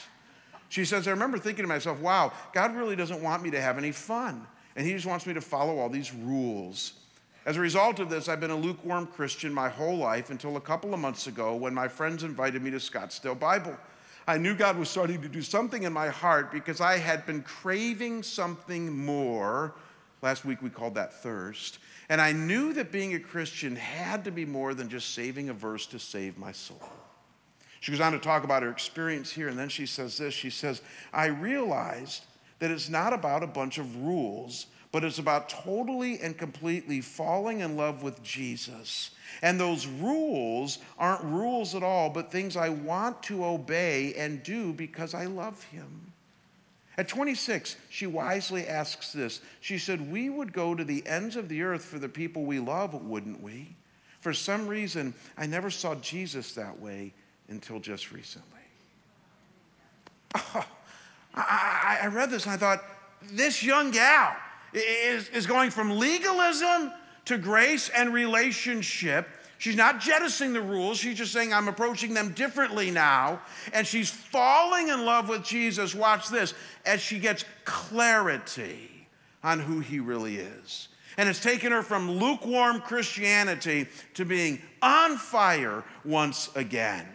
She 0.68 0.85
says, 0.85 1.07
I 1.09 1.12
remember 1.12 1.38
thinking 1.38 1.62
to 1.62 1.68
myself, 1.68 2.01
wow, 2.01 2.33
God 2.53 2.75
really 2.75 2.97
doesn't 2.97 3.23
want 3.23 3.42
me 3.42 3.51
to 3.53 3.61
have 3.61 3.79
any 3.79 3.92
fun. 3.92 4.47
And 4.77 4.87
He 4.87 4.92
just 4.92 5.07
wants 5.07 5.27
me 5.27 5.33
to 5.35 5.40
follow 5.40 5.79
all 5.79 5.88
these 5.88 6.12
rules. 6.12 6.94
As 7.47 7.57
a 7.57 7.61
result 7.61 8.01
of 8.01 8.11
this, 8.11 8.29
I've 8.29 8.40
been 8.40 8.51
a 8.51 8.57
lukewarm 8.57 9.07
Christian 9.07 9.53
my 9.53 9.68
whole 9.68 9.97
life 9.97 10.31
until 10.31 10.57
a 10.57 10.61
couple 10.61 10.92
of 10.92 11.01
months 11.01 11.27
ago 11.27 11.55
when 11.55 11.75
my 11.75 11.88
friends 11.88 12.25
invited 12.25 12.62
me 12.62 12.70
to 12.70 12.79
Scottsdale 12.79 13.38
Bible. 13.38 13.77
I 14.27 14.38
knew 14.38 14.55
God 14.55 14.79
was 14.79 14.88
starting 14.88 15.20
to 15.20 15.29
do 15.29 15.42
something 15.42 15.83
in 15.83 15.92
my 15.92 16.09
heart 16.09 16.51
because 16.51 16.81
I 16.81 16.97
had 16.97 17.27
been 17.27 17.42
craving 17.42 18.23
something 18.23 18.90
more. 19.05 19.75
Last 20.25 20.47
week 20.47 20.63
we 20.63 20.71
called 20.71 20.95
that 20.95 21.13
thirst. 21.13 21.81
And 22.09 22.19
I 22.19 22.33
knew 22.33 22.73
that 22.73 22.91
being 22.91 23.15
a 23.15 23.21
Christian 23.21 23.77
had 23.77 24.25
to 24.25 24.31
be 24.31 24.47
more 24.47 24.73
than 24.73 24.89
just 24.89 25.13
saving 25.13 25.51
a 25.51 25.53
verse 25.53 25.85
to 25.89 25.99
save 25.99 26.39
my 26.39 26.51
soul. 26.51 26.83
She 27.81 27.93
goes 27.93 28.01
on 28.01 28.13
to 28.13 28.19
talk 28.19 28.43
about 28.43 28.63
her 28.63 28.71
experience 28.71 29.31
here, 29.31 29.49
and 29.49 29.59
then 29.59 29.69
she 29.69 29.85
says 29.85 30.17
this 30.17 30.33
She 30.33 30.49
says, 30.49 30.81
I 31.13 31.27
realized 31.27 32.25
that 32.59 32.71
it's 32.71 32.89
not 32.89 33.13
about 33.13 33.43
a 33.43 33.47
bunch 33.47 33.77
of 33.77 34.03
rules, 34.03 34.69
but 34.93 35.05
it's 35.05 35.19
about 35.19 35.51
totally 35.51 36.19
and 36.21 36.39
completely 36.39 37.03
falling 37.03 37.61
in 37.61 37.77
love 37.77 38.03
with 38.03 38.23
Jesus. 38.23 39.11
And 39.43 39.61
those 39.61 39.87
rules 39.87 40.79
aren't 40.99 41.25
rules 41.25 41.75
at 41.75 41.83
all, 41.83 42.09
but 42.09 42.33
things 42.33 42.57
I 42.57 42.71
want 42.71 43.23
to 43.25 43.45
obey 43.45 44.15
and 44.15 44.43
do 44.43 44.73
because 44.73 45.13
I 45.13 45.27
love 45.27 45.63
Him. 45.65 46.13
At 46.96 47.09
26, 47.09 47.76
she 47.90 48.07
wisely 48.07 48.68
asks 48.68 49.12
this. 49.12 49.40
She 49.61 49.78
said, 49.78 50.12
We 50.12 50.30
would 50.30 50.52
go 50.52 50.74
to 50.74 50.85
the 50.85 51.04
ends 51.07 51.35
of 51.35 51.48
the 51.48 51.62
earth 51.62 51.85
for 51.85 51.98
the 51.98 52.09
people 52.09 52.44
we 52.44 52.61
love, 52.61 52.94
wouldn't 52.94 53.42
we? 53.42 53.74
For 54.20 54.33
some 54.33 54.68
reason, 54.68 55.12
I 55.37 55.46
never 55.46 55.70
saw 55.70 55.96
Jesus 55.96 56.54
that 56.54 56.80
way 56.80 57.12
until 57.48 57.80
just 57.80 58.12
recently. 58.12 58.50
Oh, 60.54 60.66
I, 61.37 61.98
I, 62.02 62.07
read 62.07 62.30
this 62.30 62.44
and 62.44 62.54
I 62.54 62.57
thought, 62.57 62.83
this 63.33 63.62
young 63.62 63.90
gal 63.90 64.37
is, 64.72 65.28
is 65.30 65.46
going 65.46 65.70
from 65.70 65.98
legalism 65.98 66.92
to 67.24 67.38
grace 67.38 67.88
and 67.88 68.12
relationship. 68.12 69.28
She's 69.64 69.77
not 69.77 69.98
jettisoning 69.98 70.53
the 70.53 70.61
rules. 70.61 70.98
She's 70.98 71.16
just 71.16 71.33
saying, 71.33 71.55
I'm 71.55 71.68
approaching 71.68 72.12
them 72.12 72.33
differently 72.35 72.90
now. 72.90 73.40
And 73.72 73.87
she's 73.87 74.11
falling 74.11 74.88
in 74.88 75.07
love 75.07 75.31
with 75.31 75.42
Jesus. 75.42 75.94
Watch 75.94 76.29
this 76.29 76.53
as 76.85 77.00
she 77.00 77.18
gets 77.18 77.46
clarity 77.64 78.90
on 79.42 79.61
who 79.61 79.81
he 79.81 80.00
really 80.00 80.37
is. 80.37 80.88
And 81.16 81.31
it's 81.31 81.40
taken 81.40 81.72
her 81.72 81.81
from 81.81 82.11
lukewarm 82.11 82.83
Christianity 82.83 83.87
to 84.12 84.27
being 84.27 84.61
on 84.83 85.16
fire 85.16 85.83
once 86.05 86.50
again. 86.55 87.09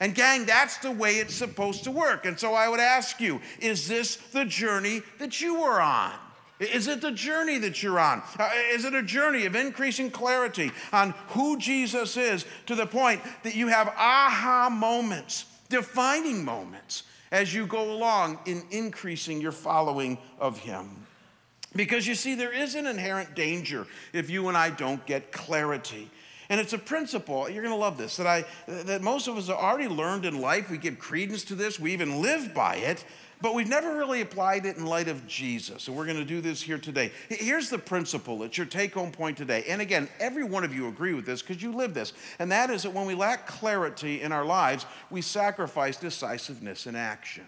And, 0.00 0.14
gang, 0.14 0.46
that's 0.46 0.78
the 0.78 0.92
way 0.92 1.16
it's 1.16 1.34
supposed 1.34 1.84
to 1.84 1.90
work. 1.90 2.24
And 2.24 2.40
so 2.40 2.54
I 2.54 2.70
would 2.70 2.80
ask 2.80 3.20
you 3.20 3.38
is 3.60 3.86
this 3.86 4.16
the 4.16 4.46
journey 4.46 5.02
that 5.18 5.42
you 5.42 5.60
were 5.60 5.82
on? 5.82 6.14
Is 6.62 6.88
it 6.88 7.00
the 7.00 7.12
journey 7.12 7.58
that 7.58 7.82
you're 7.82 7.98
on? 7.98 8.22
Uh, 8.38 8.50
is 8.70 8.84
it 8.84 8.94
a 8.94 9.02
journey 9.02 9.46
of 9.46 9.54
increasing 9.54 10.10
clarity 10.10 10.70
on 10.92 11.14
who 11.28 11.58
Jesus 11.58 12.16
is 12.16 12.44
to 12.66 12.74
the 12.74 12.86
point 12.86 13.20
that 13.42 13.54
you 13.54 13.68
have 13.68 13.88
aha 13.88 14.68
moments, 14.70 15.46
defining 15.68 16.44
moments, 16.44 17.04
as 17.30 17.54
you 17.54 17.66
go 17.66 17.92
along 17.92 18.38
in 18.46 18.62
increasing 18.70 19.40
your 19.40 19.52
following 19.52 20.18
of 20.38 20.58
Him? 20.58 21.06
Because 21.74 22.06
you 22.06 22.14
see, 22.14 22.34
there 22.34 22.52
is 22.52 22.74
an 22.74 22.86
inherent 22.86 23.34
danger 23.34 23.86
if 24.12 24.28
you 24.28 24.48
and 24.48 24.56
I 24.56 24.70
don't 24.70 25.04
get 25.06 25.32
clarity. 25.32 26.10
And 26.50 26.60
it's 26.60 26.74
a 26.74 26.78
principle, 26.78 27.48
you're 27.48 27.62
going 27.62 27.74
to 27.74 27.80
love 27.80 27.96
this, 27.96 28.16
that, 28.18 28.26
I, 28.26 28.44
that 28.66 29.00
most 29.00 29.26
of 29.26 29.38
us 29.38 29.46
have 29.46 29.56
already 29.56 29.88
learned 29.88 30.26
in 30.26 30.38
life. 30.38 30.68
We 30.68 30.76
give 30.76 30.98
credence 30.98 31.44
to 31.44 31.54
this, 31.54 31.80
we 31.80 31.94
even 31.94 32.20
live 32.20 32.52
by 32.52 32.76
it, 32.76 33.06
but 33.42 33.54
we've 33.54 33.68
never 33.68 33.96
really 33.96 34.20
applied 34.20 34.64
it 34.64 34.76
in 34.76 34.86
light 34.86 35.08
of 35.08 35.26
Jesus. 35.26 35.88
And 35.88 35.96
we're 35.96 36.06
going 36.06 36.16
to 36.16 36.24
do 36.24 36.40
this 36.40 36.62
here 36.62 36.78
today. 36.78 37.10
Here's 37.28 37.68
the 37.68 37.78
principle, 37.78 38.44
it's 38.44 38.56
your 38.56 38.66
take 38.66 38.94
home 38.94 39.10
point 39.10 39.36
today. 39.36 39.64
And 39.68 39.82
again, 39.82 40.08
every 40.20 40.44
one 40.44 40.62
of 40.62 40.72
you 40.72 40.88
agree 40.88 41.12
with 41.12 41.26
this 41.26 41.42
because 41.42 41.60
you 41.60 41.72
live 41.72 41.92
this. 41.92 42.12
And 42.38 42.52
that 42.52 42.70
is 42.70 42.84
that 42.84 42.92
when 42.92 43.06
we 43.06 43.14
lack 43.14 43.46
clarity 43.46 44.22
in 44.22 44.30
our 44.30 44.44
lives, 44.44 44.86
we 45.10 45.20
sacrifice 45.20 45.96
decisiveness 45.96 46.86
in 46.86 46.94
action. 46.94 47.46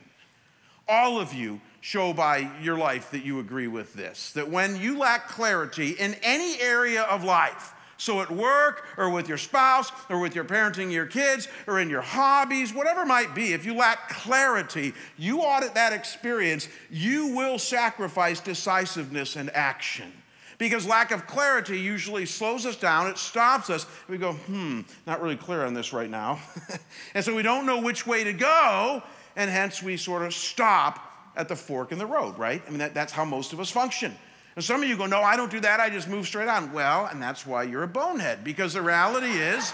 All 0.88 1.18
of 1.18 1.32
you 1.32 1.60
show 1.80 2.12
by 2.12 2.50
your 2.60 2.76
life 2.76 3.10
that 3.12 3.24
you 3.24 3.38
agree 3.38 3.68
with 3.68 3.94
this. 3.94 4.32
That 4.32 4.50
when 4.50 4.76
you 4.76 4.98
lack 4.98 5.28
clarity 5.28 5.90
in 5.90 6.14
any 6.22 6.60
area 6.60 7.02
of 7.02 7.24
life, 7.24 7.72
so 8.04 8.20
at 8.20 8.30
work 8.30 8.86
or 8.98 9.08
with 9.08 9.28
your 9.28 9.38
spouse 9.38 9.90
or 10.10 10.18
with 10.18 10.34
your 10.34 10.44
parenting 10.44 10.92
your 10.92 11.06
kids 11.06 11.48
or 11.66 11.80
in 11.80 11.88
your 11.88 12.02
hobbies, 12.02 12.74
whatever 12.74 13.02
it 13.02 13.06
might 13.06 13.34
be, 13.34 13.54
if 13.54 13.64
you 13.64 13.74
lack 13.74 14.10
clarity, 14.10 14.92
you 15.16 15.40
audit 15.40 15.74
that 15.74 15.92
experience, 15.92 16.68
you 16.90 17.28
will 17.34 17.58
sacrifice 17.58 18.40
decisiveness 18.40 19.36
and 19.36 19.50
action. 19.56 20.12
Because 20.58 20.86
lack 20.86 21.10
of 21.10 21.26
clarity 21.26 21.80
usually 21.80 22.26
slows 22.26 22.64
us 22.66 22.76
down, 22.76 23.08
it 23.08 23.18
stops 23.18 23.70
us. 23.70 23.86
We 24.08 24.18
go, 24.18 24.34
hmm, 24.34 24.82
not 25.06 25.20
really 25.20 25.36
clear 25.36 25.64
on 25.64 25.74
this 25.74 25.92
right 25.92 26.10
now. 26.10 26.38
and 27.14 27.24
so 27.24 27.34
we 27.34 27.42
don't 27.42 27.66
know 27.66 27.80
which 27.80 28.06
way 28.06 28.22
to 28.24 28.32
go, 28.32 29.02
and 29.34 29.50
hence 29.50 29.82
we 29.82 29.96
sort 29.96 30.22
of 30.22 30.32
stop 30.32 31.10
at 31.36 31.48
the 31.48 31.56
fork 31.56 31.90
in 31.90 31.98
the 31.98 32.06
road, 32.06 32.38
right? 32.38 32.62
I 32.66 32.70
mean, 32.70 32.78
that, 32.78 32.94
that's 32.94 33.12
how 33.12 33.24
most 33.24 33.52
of 33.52 33.58
us 33.58 33.70
function. 33.70 34.14
And 34.56 34.64
some 34.64 34.82
of 34.82 34.88
you 34.88 34.96
go, 34.96 35.06
no, 35.06 35.20
I 35.20 35.36
don't 35.36 35.50
do 35.50 35.60
that. 35.60 35.80
I 35.80 35.90
just 35.90 36.08
move 36.08 36.26
straight 36.26 36.48
on. 36.48 36.72
Well, 36.72 37.06
and 37.06 37.20
that's 37.20 37.46
why 37.46 37.64
you're 37.64 37.82
a 37.82 37.88
bonehead, 37.88 38.44
because 38.44 38.74
the 38.74 38.82
reality 38.82 39.26
is, 39.26 39.72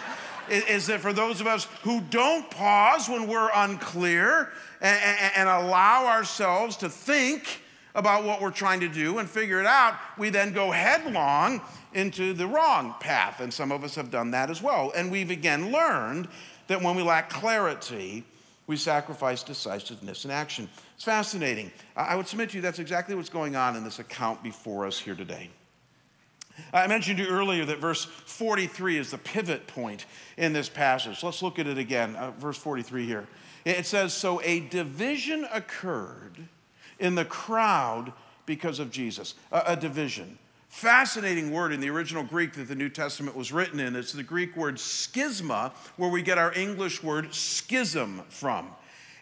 is 0.48 0.86
that 0.86 1.00
for 1.00 1.12
those 1.12 1.40
of 1.40 1.46
us 1.46 1.68
who 1.82 2.00
don't 2.00 2.50
pause 2.50 3.08
when 3.08 3.28
we're 3.28 3.50
unclear 3.54 4.52
and, 4.80 5.00
and, 5.02 5.32
and 5.36 5.48
allow 5.48 6.06
ourselves 6.06 6.76
to 6.78 6.88
think 6.88 7.62
about 7.94 8.24
what 8.24 8.40
we're 8.40 8.50
trying 8.50 8.80
to 8.80 8.88
do 8.88 9.18
and 9.18 9.28
figure 9.28 9.60
it 9.60 9.66
out, 9.66 9.96
we 10.16 10.30
then 10.30 10.52
go 10.52 10.70
headlong 10.70 11.60
into 11.92 12.32
the 12.32 12.46
wrong 12.46 12.94
path. 13.00 13.40
And 13.40 13.52
some 13.52 13.72
of 13.72 13.84
us 13.84 13.94
have 13.96 14.10
done 14.10 14.30
that 14.30 14.48
as 14.48 14.62
well. 14.62 14.92
And 14.96 15.10
we've 15.10 15.30
again 15.30 15.72
learned 15.72 16.28
that 16.68 16.80
when 16.80 16.96
we 16.96 17.02
lack 17.02 17.30
clarity, 17.30 18.24
we 18.66 18.76
sacrifice 18.76 19.42
decisiveness 19.42 20.24
and 20.24 20.32
action. 20.32 20.68
It's 21.00 21.06
fascinating. 21.06 21.72
I 21.96 22.14
would 22.14 22.28
submit 22.28 22.50
to 22.50 22.56
you 22.56 22.60
that's 22.60 22.78
exactly 22.78 23.14
what's 23.14 23.30
going 23.30 23.56
on 23.56 23.74
in 23.74 23.84
this 23.84 24.00
account 24.00 24.42
before 24.42 24.84
us 24.84 24.98
here 24.98 25.14
today. 25.14 25.48
I 26.74 26.86
mentioned 26.88 27.16
to 27.16 27.24
you 27.24 27.30
earlier 27.30 27.64
that 27.64 27.78
verse 27.78 28.04
43 28.04 28.98
is 28.98 29.10
the 29.10 29.16
pivot 29.16 29.66
point 29.66 30.04
in 30.36 30.52
this 30.52 30.68
passage. 30.68 31.22
Let's 31.22 31.40
look 31.40 31.58
at 31.58 31.66
it 31.66 31.78
again. 31.78 32.16
Uh, 32.16 32.32
verse 32.32 32.58
43 32.58 33.06
here. 33.06 33.26
It 33.64 33.86
says, 33.86 34.12
So 34.12 34.42
a 34.42 34.60
division 34.60 35.48
occurred 35.50 36.36
in 36.98 37.14
the 37.14 37.24
crowd 37.24 38.12
because 38.44 38.78
of 38.78 38.90
Jesus. 38.90 39.36
A, 39.52 39.62
a 39.68 39.76
division. 39.76 40.38
Fascinating 40.68 41.50
word 41.50 41.72
in 41.72 41.80
the 41.80 41.88
original 41.88 42.24
Greek 42.24 42.52
that 42.52 42.68
the 42.68 42.74
New 42.74 42.90
Testament 42.90 43.34
was 43.34 43.52
written 43.52 43.80
in. 43.80 43.96
It's 43.96 44.12
the 44.12 44.22
Greek 44.22 44.54
word 44.54 44.74
schisma, 44.74 45.72
where 45.96 46.10
we 46.10 46.20
get 46.20 46.36
our 46.36 46.52
English 46.52 47.02
word 47.02 47.32
schism 47.34 48.20
from. 48.28 48.68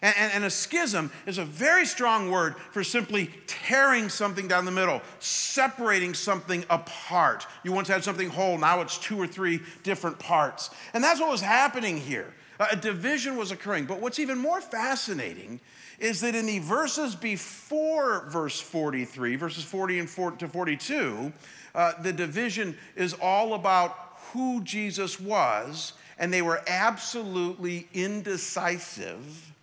And, 0.01 0.15
and, 0.17 0.33
and, 0.33 0.43
a 0.45 0.49
schism 0.49 1.11
is 1.25 1.37
a 1.37 1.45
very 1.45 1.85
strong 1.85 2.31
word 2.31 2.55
for 2.71 2.83
simply 2.83 3.31
tearing 3.47 4.07
something 4.07 4.47
down 4.47 4.63
the 4.63 4.71
middle, 4.71 5.01
separating 5.19 6.13
something 6.13 6.63
apart. 6.69 7.45
You 7.63 7.73
once 7.73 7.89
had 7.89 8.03
something 8.03 8.29
whole, 8.29 8.57
now 8.57 8.79
it's 8.79 8.97
two 8.97 9.19
or 9.19 9.27
three 9.27 9.59
different 9.83 10.17
parts. 10.17 10.69
And 10.93 11.03
that's 11.03 11.19
what 11.19 11.29
was 11.29 11.41
happening 11.41 11.97
here. 11.97 12.33
A 12.71 12.75
division 12.75 13.37
was 13.37 13.51
occurring. 13.51 13.85
But 13.85 14.01
what's 14.01 14.19
even 14.19 14.37
more 14.37 14.61
fascinating 14.61 15.59
is 15.99 16.21
that 16.21 16.35
in 16.35 16.45
the 16.45 16.59
verses 16.59 17.15
before 17.15 18.25
verse 18.29 18.59
43, 18.59 19.35
verses 19.35 19.63
40 19.63 19.99
and 19.99 20.09
4 20.09 20.31
to 20.31 20.47
42, 20.47 21.33
uh, 21.75 22.01
the 22.01 22.13
division 22.13 22.77
is 22.95 23.13
all 23.21 23.53
about 23.53 24.17
who 24.33 24.61
Jesus 24.63 25.19
was, 25.19 25.93
and 26.17 26.33
they 26.33 26.41
were 26.41 26.61
absolutely 26.67 27.87
indecisive 27.93 29.53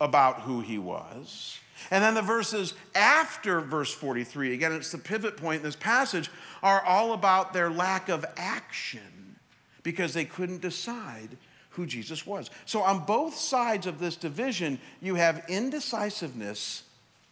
about 0.00 0.42
who 0.42 0.60
he 0.60 0.78
was. 0.78 1.58
And 1.90 2.02
then 2.02 2.14
the 2.14 2.22
verses 2.22 2.74
after 2.94 3.60
verse 3.60 3.92
43, 3.92 4.54
again, 4.54 4.72
it's 4.72 4.92
the 4.92 4.98
pivot 4.98 5.36
point 5.36 5.58
in 5.58 5.62
this 5.62 5.76
passage, 5.76 6.30
are 6.62 6.82
all 6.84 7.12
about 7.12 7.52
their 7.52 7.70
lack 7.70 8.08
of 8.08 8.24
action 8.36 9.36
because 9.82 10.14
they 10.14 10.24
couldn't 10.24 10.60
decide 10.60 11.36
who 11.70 11.86
Jesus 11.86 12.26
was. 12.26 12.50
So, 12.64 12.80
on 12.80 13.04
both 13.04 13.36
sides 13.36 13.86
of 13.86 13.98
this 13.98 14.16
division, 14.16 14.80
you 15.00 15.14
have 15.14 15.44
indecisiveness 15.48 16.84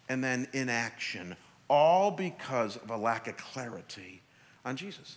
and 0.08 0.22
then 0.22 0.46
inaction, 0.52 1.34
all 1.68 2.10
because 2.10 2.76
of 2.76 2.90
a 2.90 2.96
lack 2.96 3.26
of 3.26 3.36
clarity 3.38 4.20
on 4.64 4.76
Jesus. 4.76 5.16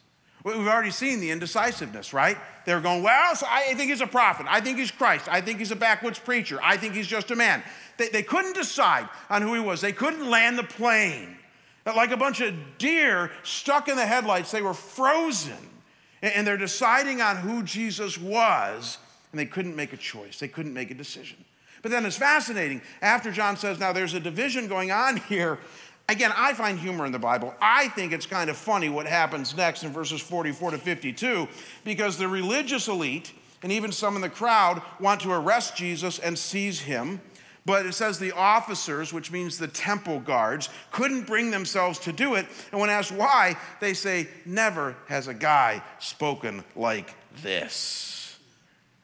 We've 0.55 0.67
already 0.67 0.91
seen 0.91 1.19
the 1.19 1.31
indecisiveness, 1.31 2.13
right? 2.13 2.37
They're 2.65 2.79
going, 2.79 3.03
well, 3.03 3.33
I 3.49 3.73
think 3.73 3.89
he's 3.89 4.01
a 4.01 4.07
prophet. 4.07 4.45
I 4.49 4.61
think 4.61 4.77
he's 4.77 4.91
Christ. 4.91 5.27
I 5.27 5.41
think 5.41 5.59
he's 5.59 5.71
a 5.71 5.75
backwoods 5.75 6.19
preacher. 6.19 6.57
I 6.63 6.77
think 6.77 6.93
he's 6.93 7.07
just 7.07 7.31
a 7.31 7.35
man. 7.35 7.63
They, 7.97 8.07
they 8.09 8.23
couldn't 8.23 8.55
decide 8.55 9.09
on 9.29 9.41
who 9.41 9.53
he 9.53 9.59
was. 9.59 9.81
They 9.81 9.91
couldn't 9.91 10.29
land 10.29 10.57
the 10.57 10.63
plane. 10.63 11.37
Like 11.85 12.11
a 12.11 12.17
bunch 12.17 12.39
of 12.41 12.53
deer 12.77 13.31
stuck 13.43 13.89
in 13.89 13.97
the 13.97 14.05
headlights, 14.05 14.51
they 14.51 14.61
were 14.61 14.73
frozen. 14.73 15.57
And 16.21 16.47
they're 16.47 16.57
deciding 16.57 17.21
on 17.21 17.37
who 17.37 17.63
Jesus 17.63 18.17
was 18.17 18.97
and 19.31 19.39
they 19.39 19.45
couldn't 19.45 19.75
make 19.75 19.93
a 19.93 19.97
choice, 19.97 20.39
they 20.39 20.47
couldn't 20.47 20.73
make 20.73 20.91
a 20.91 20.95
decision. 20.95 21.43
But 21.81 21.91
then 21.91 22.05
it's 22.05 22.17
fascinating. 22.17 22.81
After 23.01 23.31
John 23.31 23.55
says, 23.55 23.79
now 23.79 23.93
there's 23.93 24.13
a 24.13 24.19
division 24.19 24.67
going 24.67 24.91
on 24.91 25.17
here, 25.29 25.59
Again, 26.09 26.31
I 26.35 26.53
find 26.53 26.79
humor 26.79 27.05
in 27.05 27.11
the 27.11 27.19
Bible. 27.19 27.53
I 27.61 27.89
think 27.89 28.13
it's 28.13 28.25
kind 28.25 28.49
of 28.49 28.55
funny 28.55 28.87
what 28.87 29.05
happens 29.05 29.55
next 29.55 29.83
in 29.83 29.91
verses 29.91 30.21
44 30.21 30.71
to 30.71 30.77
52 30.77 31.47
because 31.83 32.17
the 32.17 32.29
religious 32.29 32.87
elite 32.87 33.33
and 33.61 33.71
even 33.71 33.91
some 33.91 34.15
in 34.15 34.21
the 34.21 34.29
crowd 34.29 34.81
want 34.99 35.21
to 35.21 35.31
arrest 35.31 35.75
Jesus 35.75 36.19
and 36.19 36.37
seize 36.37 36.79
him. 36.79 37.19
But 37.65 37.85
it 37.85 37.93
says 37.93 38.17
the 38.17 38.31
officers, 38.31 39.11
which 39.11 39.29
means 39.29 39.57
the 39.57 39.67
temple 39.67 40.21
guards, 40.21 40.69
couldn't 40.93 41.27
bring 41.27 41.51
themselves 41.51 41.99
to 41.99 42.13
do 42.13 42.35
it. 42.35 42.45
And 42.71 42.79
when 42.79 42.89
asked 42.89 43.11
why, 43.11 43.57
they 43.81 43.93
say, 43.93 44.29
Never 44.45 44.95
has 45.09 45.27
a 45.27 45.33
guy 45.33 45.83
spoken 45.99 46.63
like 46.77 47.13
this. 47.41 48.37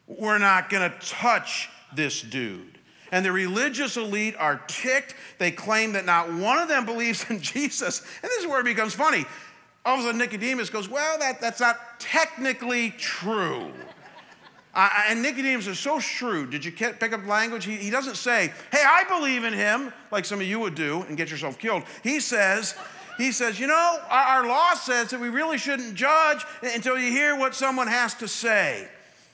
We're 0.08 0.38
not 0.38 0.70
going 0.70 0.90
to 0.90 0.98
touch 1.06 1.68
this 1.94 2.22
dude. 2.22 2.73
And 3.14 3.24
the 3.24 3.32
religious 3.32 3.96
elite 3.96 4.36
are 4.40 4.60
ticked. 4.68 5.14
They 5.38 5.52
claim 5.52 5.94
that 5.94 6.04
not 6.04 6.34
one 6.34 6.58
of 6.58 6.68
them 6.68 6.84
believes 6.84 7.30
in 7.30 7.40
Jesus. 7.54 8.02
And 8.24 8.24
this 8.24 8.40
is 8.40 8.48
where 8.48 8.60
it 8.60 8.66
becomes 8.66 8.96
funny. 8.96 9.24
All 9.86 9.94
of 9.94 10.00
a 10.00 10.04
sudden, 10.06 10.18
Nicodemus 10.18 10.72
goes, 10.72 10.90
Well, 10.90 11.20
that, 11.20 11.40
that's 11.40 11.60
not 11.60 12.00
technically 12.00 12.90
true. 12.98 13.72
Uh, 14.74 14.90
and 15.10 15.22
Nicodemus 15.22 15.68
is 15.68 15.78
so 15.78 16.00
shrewd. 16.00 16.50
Did 16.50 16.66
you 16.66 16.72
pick 16.72 17.14
up 17.14 17.28
language? 17.28 17.66
He, 17.66 17.76
he 17.76 17.92
doesn't 17.92 18.16
say, 18.16 18.52
Hey, 18.72 18.84
I 18.84 19.04
believe 19.04 19.44
in 19.44 19.54
him, 19.54 19.94
like 20.10 20.26
some 20.26 20.42
of 20.42 20.48
you 20.48 20.60
would 20.62 20.74
do 20.74 21.04
and 21.04 21.16
get 21.16 21.30
yourself 21.30 21.60
killed. 21.60 21.84
He 22.02 22.20
says, 22.20 22.74
he 23.20 23.32
says, 23.32 23.60
you 23.60 23.68
know, 23.68 24.00
our, 24.10 24.24
our 24.42 24.48
law 24.48 24.74
says 24.74 25.12
that 25.12 25.20
we 25.20 25.30
really 25.30 25.60
shouldn't 25.60 25.94
judge 25.94 26.44
until 26.64 26.98
you 26.98 27.12
hear 27.12 27.38
what 27.38 27.54
someone 27.54 27.86
has 27.86 28.16
to 28.16 28.28
say 28.28 28.88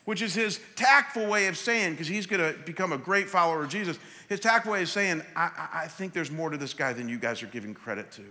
which 0.10 0.24
is 0.24 0.34
his 0.34 0.60
tactful 0.76 1.28
way 1.28 1.46
of 1.46 1.56
saying, 1.56 1.92
because 1.92 2.08
he's 2.08 2.26
going 2.26 2.42
to 2.42 2.60
become 2.62 2.94
a 2.94 2.98
great 2.98 3.30
follower 3.30 3.64
of 3.64 3.70
Jesus, 3.70 4.00
his 4.28 4.40
tactful 4.40 4.72
way 4.72 4.82
of 4.82 4.90
saying, 4.90 5.22
I, 5.36 5.68
I 5.72 5.88
think 5.88 6.14
there's 6.14 6.32
more 6.32 6.50
to 6.50 6.58
this 6.58 6.74
guy 6.74 6.94
than 6.94 7.08
you 7.08 7.20
guys 7.20 7.44
are 7.44 7.48
giving 7.48 7.76
credit 7.76 8.12
to. 8.14 8.24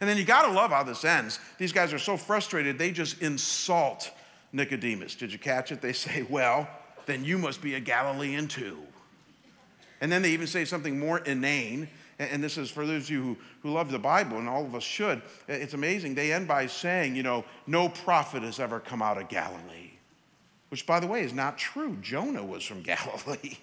And 0.00 0.08
then 0.08 0.16
you 0.16 0.24
got 0.24 0.42
to 0.42 0.52
love 0.52 0.70
how 0.70 0.84
this 0.84 1.04
ends. 1.04 1.40
These 1.58 1.72
guys 1.72 1.92
are 1.92 1.98
so 1.98 2.16
frustrated, 2.16 2.78
they 2.78 2.92
just 2.92 3.20
insult 3.20 4.12
Nicodemus. 4.52 5.16
Did 5.16 5.32
you 5.32 5.40
catch 5.40 5.72
it? 5.72 5.82
They 5.82 5.92
say, 5.92 6.24
Well, 6.30 6.68
then 7.06 7.24
you 7.24 7.36
must 7.36 7.62
be 7.62 7.74
a 7.74 7.80
Galilean 7.80 8.46
too. 8.46 8.78
And 10.00 10.12
then 10.12 10.22
they 10.22 10.30
even 10.30 10.46
say 10.46 10.64
something 10.64 11.00
more 11.00 11.18
inane. 11.18 11.88
And 12.20 12.44
this 12.44 12.56
is 12.56 12.70
for 12.70 12.86
those 12.86 13.06
of 13.06 13.10
you 13.10 13.22
who, 13.24 13.36
who 13.64 13.70
love 13.72 13.90
the 13.90 13.98
Bible, 13.98 14.38
and 14.38 14.48
all 14.48 14.64
of 14.64 14.76
us 14.76 14.84
should. 14.84 15.20
It's 15.48 15.74
amazing. 15.74 16.14
They 16.14 16.32
end 16.32 16.46
by 16.46 16.68
saying, 16.68 17.16
you 17.16 17.24
know, 17.24 17.44
no 17.66 17.88
prophet 17.88 18.44
has 18.44 18.60
ever 18.60 18.78
come 18.78 19.02
out 19.02 19.18
of 19.18 19.28
Galilee 19.28 19.81
which, 20.72 20.86
by 20.86 20.98
the 20.98 21.06
way, 21.06 21.20
is 21.20 21.34
not 21.34 21.58
true. 21.58 21.98
Jonah 22.00 22.42
was 22.42 22.64
from 22.64 22.80
Galilee. 22.82 23.58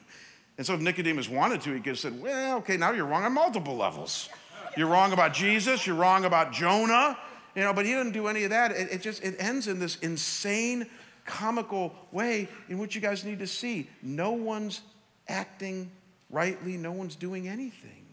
And 0.60 0.68
so 0.68 0.76
if 0.76 0.80
Nicodemus 0.80 1.28
wanted 1.28 1.60
to, 1.62 1.74
he 1.74 1.80
could 1.80 1.88
have 1.88 2.00
said, 2.00 2.22
well, 2.22 2.58
okay, 2.58 2.78
now 2.78 2.92
you're 2.92 3.08
wrong 3.08 3.24
on 3.24 3.34
multiple 3.34 3.76
levels. 3.76 4.30
You're 4.78 4.90
wrong 4.90 5.12
about 5.12 5.34
Jesus, 5.34 5.88
you're 5.88 5.96
wrong 5.96 6.26
about 6.26 6.52
Jonah, 6.54 7.18
you 7.56 7.64
know, 7.64 7.74
but 7.74 7.88
he 7.88 7.94
didn't 7.94 8.12
do 8.12 8.28
any 8.28 8.44
of 8.44 8.52
that. 8.52 8.74
It, 8.74 8.92
it 8.92 9.02
just, 9.02 9.24
it 9.24 9.38
ends 9.40 9.68
in 9.68 9.80
this 9.80 9.96
insane, 9.96 10.86
comical 11.26 11.96
way 12.12 12.48
in 12.70 12.78
which 12.78 12.94
you 12.94 13.02
guys 13.02 13.26
need 13.26 13.40
to 13.40 13.48
see. 13.48 13.90
No 14.04 14.34
one's 14.34 14.82
acting 15.28 15.90
rightly, 16.30 16.78
no 16.78 16.92
one's 16.92 17.16
doing 17.16 17.48
anything. 17.48 18.06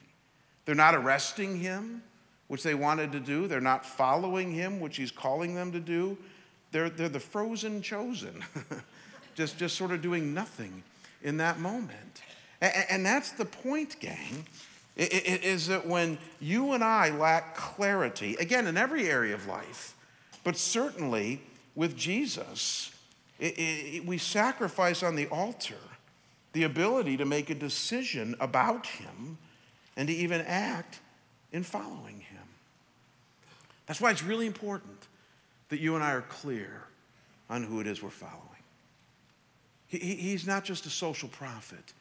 They're 0.65 0.75
not 0.75 0.95
arresting 0.95 1.59
him, 1.59 2.03
which 2.49 2.63
they 2.63 2.75
wanted 2.75 3.13
to 3.13 3.21
do. 3.21 3.47
They're 3.47 3.61
not 3.61 3.85
following 3.85 4.53
him, 4.53 4.81
which 4.81 4.97
he's 4.97 5.11
calling 5.11 5.55
them 5.55 5.71
to 5.73 5.81
do. 5.81 6.17
They're, 6.77 6.91
they're 6.91 7.09
the 7.09 7.21
frozen 7.21 7.81
chosen, 7.81 8.45
just, 9.35 9.57
just 9.57 9.77
sort 9.77 9.93
of 9.93 10.03
doing 10.03 10.35
nothing 10.35 10.83
in 11.23 11.39
that 11.39 11.59
moment. 11.59 12.21
And, 12.61 12.75
and 12.91 13.07
that's 13.07 13.31
the 13.31 13.47
point, 13.47 13.99
gang, 13.99 14.45
is 14.95 15.69
that 15.69 15.87
when 15.87 16.19
you 16.39 16.73
and 16.73 16.85
I 16.85 17.09
lack 17.09 17.57
clarity, 17.57 18.37
again, 18.39 18.67
in 18.67 18.77
every 18.77 19.09
area 19.09 19.33
of 19.33 19.47
life, 19.47 19.97
but 20.45 20.55
certainly 20.59 21.41
with 21.75 21.97
Jesus, 21.97 22.91
it, 23.39 23.55
it, 23.57 24.05
we 24.05 24.19
sacrifice 24.19 25.03
on 25.03 25.17
the 25.17 25.29
altar 25.29 25.81
the 26.53 26.65
ability 26.65 27.17
to 27.17 27.25
make 27.25 27.49
a 27.49 27.55
decision 27.55 28.37
about 28.39 28.85
Him 28.85 29.39
and 29.97 30.09
to 30.09 30.15
even 30.15 30.43
act 30.43 31.01
in 31.53 31.63
following 31.63 32.21
Him. 32.21 32.45
That's 33.87 33.99
why 33.99 34.11
it's 34.11 34.23
really 34.23 34.47
important 34.47 35.07
that 35.69 35.81
you 35.81 35.95
and 35.95 36.05
I 36.05 36.13
are 36.13 36.23
clear 36.23 36.85
on 37.49 37.63
who 37.63 37.81
it 37.81 37.87
is 37.87 38.03
we're 38.03 38.11
following. 38.11 38.41
He, 39.87 39.99
he's 39.99 40.47
not 40.47 40.65
just 40.65 40.87
a 40.87 40.91
social 40.91 41.29
prophet, 41.29 41.93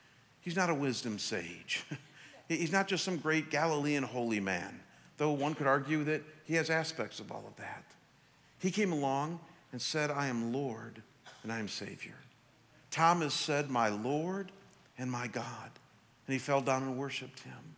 he's 0.41 0.55
not 0.55 0.69
a 0.69 0.73
wisdom 0.73 1.19
sage, 1.19 1.85
he's 2.49 2.71
not 2.71 2.87
just 2.87 3.03
some 3.03 3.17
great 3.17 3.49
Galilean 3.49 4.03
holy 4.03 4.39
man, 4.39 4.79
though 5.17 5.31
one 5.31 5.53
could 5.53 5.67
argue 5.67 6.03
that 6.05 6.23
he 6.45 6.55
has 6.55 6.69
aspects 6.69 7.19
of 7.19 7.31
all 7.31 7.43
of 7.47 7.55
that. 7.57 7.83
He 8.59 8.71
came 8.71 8.91
along 8.91 9.39
and 9.71 9.81
said, 9.81 10.09
I 10.09 10.27
am 10.27 10.53
Lord 10.53 11.01
and 11.43 11.51
I 11.51 11.59
am 11.59 11.67
Savior. 11.67 12.15
Thomas 12.89 13.33
said, 13.33 13.69
My 13.69 13.89
Lord 13.89 14.51
and 14.97 15.11
my 15.11 15.27
God. 15.27 15.69
And 16.27 16.33
he 16.33 16.39
fell 16.39 16.61
down 16.61 16.83
and 16.83 16.97
worshiped 16.97 17.41
him. 17.41 17.75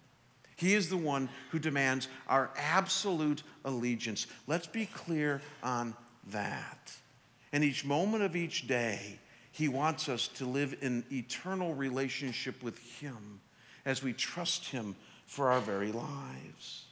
He 0.57 0.73
is 0.73 0.89
the 0.89 0.97
one 0.97 1.29
who 1.51 1.59
demands 1.59 2.09
our 2.27 2.49
absolute 2.57 3.43
allegiance. 3.63 4.27
Let's 4.47 4.67
be 4.67 4.87
clear 4.87 5.41
on 5.63 5.95
that. 6.31 6.91
And 7.53 7.63
each 7.63 7.85
moment 7.85 8.23
of 8.23 8.35
each 8.35 8.67
day, 8.67 9.19
He 9.51 9.69
wants 9.69 10.09
us 10.09 10.27
to 10.29 10.45
live 10.45 10.75
in 10.81 11.05
eternal 11.11 11.75
relationship 11.75 12.61
with 12.63 12.79
Him 12.99 13.39
as 13.85 14.03
we 14.03 14.13
trust 14.13 14.65
Him 14.69 14.95
for 15.27 15.51
our 15.51 15.61
very 15.61 15.91
lives. 15.91 16.85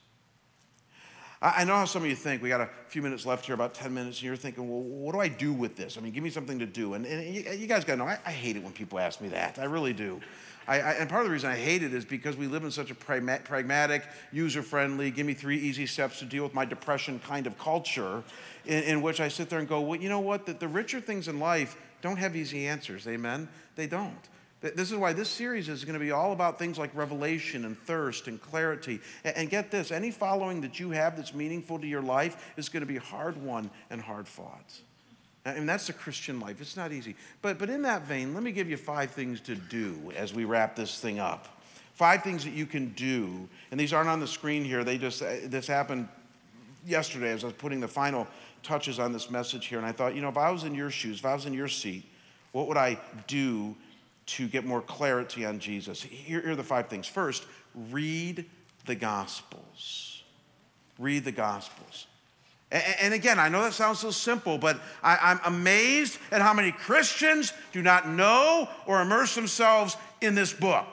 I 1.41 1.63
know 1.63 1.75
how 1.75 1.85
some 1.85 2.03
of 2.03 2.09
you 2.09 2.15
think. 2.15 2.41
We 2.41 2.49
got 2.49 2.61
a 2.61 2.69
few 2.87 3.01
minutes 3.01 3.25
left 3.25 3.45
here, 3.45 3.53
about 3.53 3.73
10 3.73 3.93
minutes, 3.93 4.17
and 4.17 4.23
you're 4.23 4.35
thinking, 4.35 4.69
well, 4.69 4.81
what 4.81 5.13
do 5.13 5.19
I 5.19 5.27
do 5.27 5.53
with 5.53 5.75
this? 5.75 5.97
I 5.97 6.01
mean, 6.01 6.11
give 6.13 6.23
me 6.23 6.29
something 6.29 6.59
to 6.59 6.65
do. 6.65 6.93
And, 6.93 7.05
and 7.05 7.35
you 7.35 7.67
guys 7.67 7.83
got 7.83 7.93
to 7.93 7.97
know, 7.97 8.07
I, 8.07 8.17
I 8.25 8.31
hate 8.31 8.55
it 8.55 8.63
when 8.63 8.73
people 8.73 8.97
ask 8.97 9.21
me 9.21 9.27
that. 9.29 9.59
I 9.59 9.65
really 9.65 9.93
do. 9.93 10.21
I, 10.67 10.79
I, 10.79 10.91
and 10.93 11.09
part 11.09 11.21
of 11.21 11.27
the 11.27 11.33
reason 11.33 11.49
I 11.49 11.55
hate 11.55 11.83
it 11.83 11.93
is 11.93 12.05
because 12.05 12.35
we 12.35 12.47
live 12.47 12.63
in 12.63 12.71
such 12.71 12.91
a 12.91 12.95
pragmatic, 12.95 14.03
user 14.31 14.63
friendly, 14.63 15.11
give 15.11 15.25
me 15.25 15.33
three 15.33 15.57
easy 15.57 15.85
steps 15.85 16.19
to 16.19 16.25
deal 16.25 16.43
with 16.43 16.53
my 16.53 16.65
depression 16.65 17.19
kind 17.19 17.47
of 17.47 17.57
culture, 17.57 18.23
in, 18.65 18.83
in 18.83 19.01
which 19.01 19.19
I 19.19 19.27
sit 19.27 19.49
there 19.49 19.59
and 19.59 19.67
go, 19.67 19.81
well, 19.81 19.99
you 19.99 20.09
know 20.09 20.19
what? 20.19 20.45
The, 20.45 20.53
the 20.53 20.67
richer 20.67 20.99
things 20.99 21.27
in 21.27 21.39
life 21.39 21.77
don't 22.01 22.17
have 22.17 22.35
easy 22.35 22.67
answers. 22.67 23.07
Amen? 23.07 23.47
They 23.75 23.87
don't. 23.87 24.29
This 24.61 24.91
is 24.91 24.97
why 24.97 25.13
this 25.13 25.29
series 25.29 25.69
is 25.69 25.85
going 25.85 25.93
to 25.93 25.99
be 25.99 26.11
all 26.11 26.31
about 26.31 26.57
things 26.57 26.79
like 26.79 26.89
revelation 26.95 27.65
and 27.65 27.77
thirst 27.77 28.27
and 28.27 28.41
clarity. 28.41 28.99
And 29.23 29.49
get 29.49 29.69
this 29.69 29.91
any 29.91 30.09
following 30.09 30.61
that 30.61 30.79
you 30.79 30.89
have 30.89 31.15
that's 31.15 31.35
meaningful 31.35 31.77
to 31.77 31.85
your 31.85 32.01
life 32.01 32.53
is 32.57 32.69
going 32.69 32.81
to 32.81 32.87
be 32.87 32.97
hard 32.97 33.37
won 33.37 33.69
and 33.91 34.01
hard 34.01 34.27
fought. 34.27 34.79
Mean, 35.45 35.67
that's 35.67 35.87
the 35.87 35.93
Christian 35.93 36.39
life. 36.39 36.59
It's 36.59 36.75
not 36.75 36.91
easy. 36.91 37.15
But, 37.43 37.59
but 37.59 37.69
in 37.69 37.83
that 37.83 38.03
vein, 38.03 38.33
let 38.33 38.41
me 38.41 38.51
give 38.51 38.67
you 38.67 38.77
five 38.77 39.11
things 39.11 39.39
to 39.41 39.55
do 39.55 40.11
as 40.15 40.33
we 40.33 40.43
wrap 40.43 40.75
this 40.75 40.99
thing 40.99 41.19
up. 41.19 41.61
Five 41.93 42.23
things 42.23 42.43
that 42.45 42.53
you 42.53 42.65
can 42.65 42.89
do. 42.93 43.47
And 43.69 43.79
these 43.79 43.93
aren't 43.93 44.09
on 44.09 44.19
the 44.19 44.27
screen 44.27 44.65
here. 44.65 44.83
They 44.83 44.97
just, 44.97 45.21
uh, 45.21 45.35
this 45.43 45.67
happened 45.67 46.07
yesterday 46.85 47.31
as 47.31 47.43
I 47.43 47.47
was 47.47 47.55
putting 47.55 47.79
the 47.79 47.87
final 47.87 48.27
touches 48.63 48.97
on 48.97 49.13
this 49.13 49.29
message 49.29 49.67
here. 49.67 49.77
And 49.77 49.85
I 49.85 49.91
thought, 49.91 50.15
you 50.15 50.21
know, 50.21 50.29
if 50.29 50.37
I 50.37 50.49
was 50.49 50.63
in 50.63 50.73
your 50.73 50.89
shoes, 50.89 51.19
if 51.19 51.25
I 51.25 51.35
was 51.35 51.45
in 51.45 51.53
your 51.53 51.67
seat, 51.67 52.03
what 52.51 52.67
would 52.67 52.77
I 52.77 52.97
do 53.27 53.75
to 54.25 54.47
get 54.47 54.65
more 54.65 54.81
clarity 54.81 55.45
on 55.45 55.59
Jesus? 55.59 56.01
Here, 56.01 56.41
here 56.41 56.51
are 56.51 56.55
the 56.55 56.63
five 56.63 56.87
things. 56.87 57.05
First, 57.05 57.45
read 57.91 58.45
the 58.85 58.95
Gospels. 58.95 60.23
Read 60.97 61.23
the 61.23 61.31
Gospels. 61.31 62.07
And 62.75 63.13
again, 63.13 63.39
I 63.39 63.47
know 63.47 63.63
that 63.63 63.73
sounds 63.73 63.99
so 63.99 64.11
simple, 64.11 64.57
but 64.57 64.79
I, 65.01 65.31
am 65.31 65.39
amazed 65.45 66.17
at 66.31 66.41
how 66.41 66.53
many 66.53 66.73
Christians 66.73 67.53
do 67.71 67.81
not 67.81 68.09
know 68.09 68.67
or 68.85 69.01
immerse 69.01 69.33
themselves 69.33 69.95
in 70.19 70.35
this 70.35 70.51
book. 70.51 70.85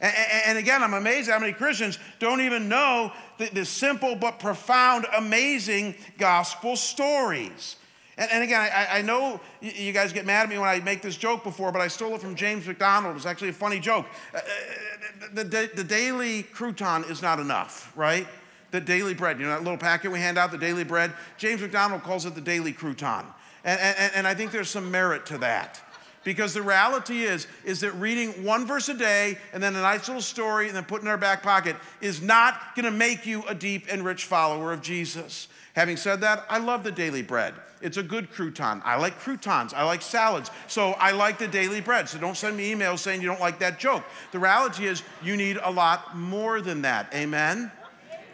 And 0.00 0.56
again, 0.58 0.80
I'm 0.84 0.94
amazed 0.94 1.28
at 1.28 1.32
how 1.32 1.40
many 1.40 1.52
Christians 1.52 1.98
don't 2.20 2.40
even 2.40 2.68
know 2.68 3.12
the, 3.38 3.64
simple 3.64 4.14
but 4.14 4.38
profound, 4.38 5.06
amazing 5.16 5.96
gospel 6.18 6.76
stories. 6.76 7.74
And, 8.16 8.42
again, 8.42 8.68
I, 8.72 9.02
know 9.02 9.40
you 9.60 9.92
guys 9.92 10.12
get 10.12 10.24
mad 10.24 10.44
at 10.44 10.48
me 10.48 10.58
when 10.58 10.68
I 10.68 10.78
make 10.80 11.02
this 11.02 11.16
joke 11.16 11.42
before, 11.42 11.72
but 11.72 11.80
I 11.80 11.88
stole 11.88 12.14
it 12.14 12.20
from 12.20 12.36
James 12.36 12.66
MacDonald. 12.66 13.16
It's 13.16 13.26
actually 13.26 13.50
a 13.50 13.52
funny 13.52 13.80
joke. 13.80 14.06
Uh, 14.32 14.38
uh 14.38 15.42
the 15.44 15.84
daily 15.86 16.44
crouton 16.44 17.08
is 17.10 17.22
not 17.22 17.38
enough, 17.40 17.92
right? 17.96 18.26
The 18.70 18.80
daily 18.80 19.14
bread. 19.14 19.38
You 19.38 19.46
know 19.46 19.52
that 19.52 19.62
little 19.62 19.78
packet 19.78 20.12
we 20.12 20.18
hand 20.18 20.36
out, 20.38 20.50
the 20.50 20.58
daily 20.58 20.84
bread? 20.84 21.12
James 21.38 21.60
MacDonald 21.60 22.02
calls 22.02 22.26
it 22.26 22.34
the 22.34 22.40
daily 22.40 22.72
crouton. 22.72 23.24
And, 23.64 23.80
and, 23.80 24.12
and 24.14 24.26
I 24.26 24.34
think 24.34 24.50
there's 24.50 24.70
some 24.70 24.90
merit 24.90 25.26
to 25.26 25.38
that. 25.38 25.80
Because 26.24 26.52
the 26.52 26.62
reality 26.62 27.22
is, 27.22 27.46
is 27.64 27.80
that 27.80 27.92
reading 27.92 28.44
one 28.44 28.66
verse 28.66 28.88
a 28.88 28.94
day 28.94 29.38
and 29.52 29.62
then 29.62 29.74
a 29.76 29.80
nice 29.80 30.08
little 30.08 30.20
story 30.20 30.66
and 30.66 30.76
then 30.76 30.84
putting 30.84 31.06
in 31.06 31.10
our 31.10 31.16
back 31.16 31.42
pocket 31.42 31.76
is 32.00 32.20
not 32.20 32.74
going 32.74 32.84
to 32.84 32.90
make 32.90 33.24
you 33.24 33.44
a 33.44 33.54
deep 33.54 33.86
and 33.90 34.04
rich 34.04 34.24
follower 34.24 34.72
of 34.72 34.82
Jesus. 34.82 35.48
Having 35.74 35.96
said 35.96 36.20
that, 36.20 36.44
I 36.50 36.58
love 36.58 36.84
the 36.84 36.92
daily 36.92 37.22
bread. 37.22 37.54
It's 37.80 37.96
a 37.96 38.02
good 38.02 38.30
crouton. 38.32 38.82
I 38.84 38.96
like 38.96 39.18
croutons. 39.20 39.72
I 39.72 39.84
like 39.84 40.02
salads. 40.02 40.50
So 40.66 40.90
I 40.98 41.12
like 41.12 41.38
the 41.38 41.46
daily 41.46 41.80
bread. 41.80 42.08
So 42.08 42.18
don't 42.18 42.36
send 42.36 42.56
me 42.56 42.74
emails 42.74 42.98
saying 42.98 43.22
you 43.22 43.28
don't 43.28 43.40
like 43.40 43.60
that 43.60 43.78
joke. 43.78 44.04
The 44.32 44.38
reality 44.38 44.86
is, 44.86 45.02
you 45.22 45.36
need 45.36 45.58
a 45.62 45.70
lot 45.70 46.16
more 46.16 46.60
than 46.60 46.82
that. 46.82 47.12
Amen? 47.14 47.70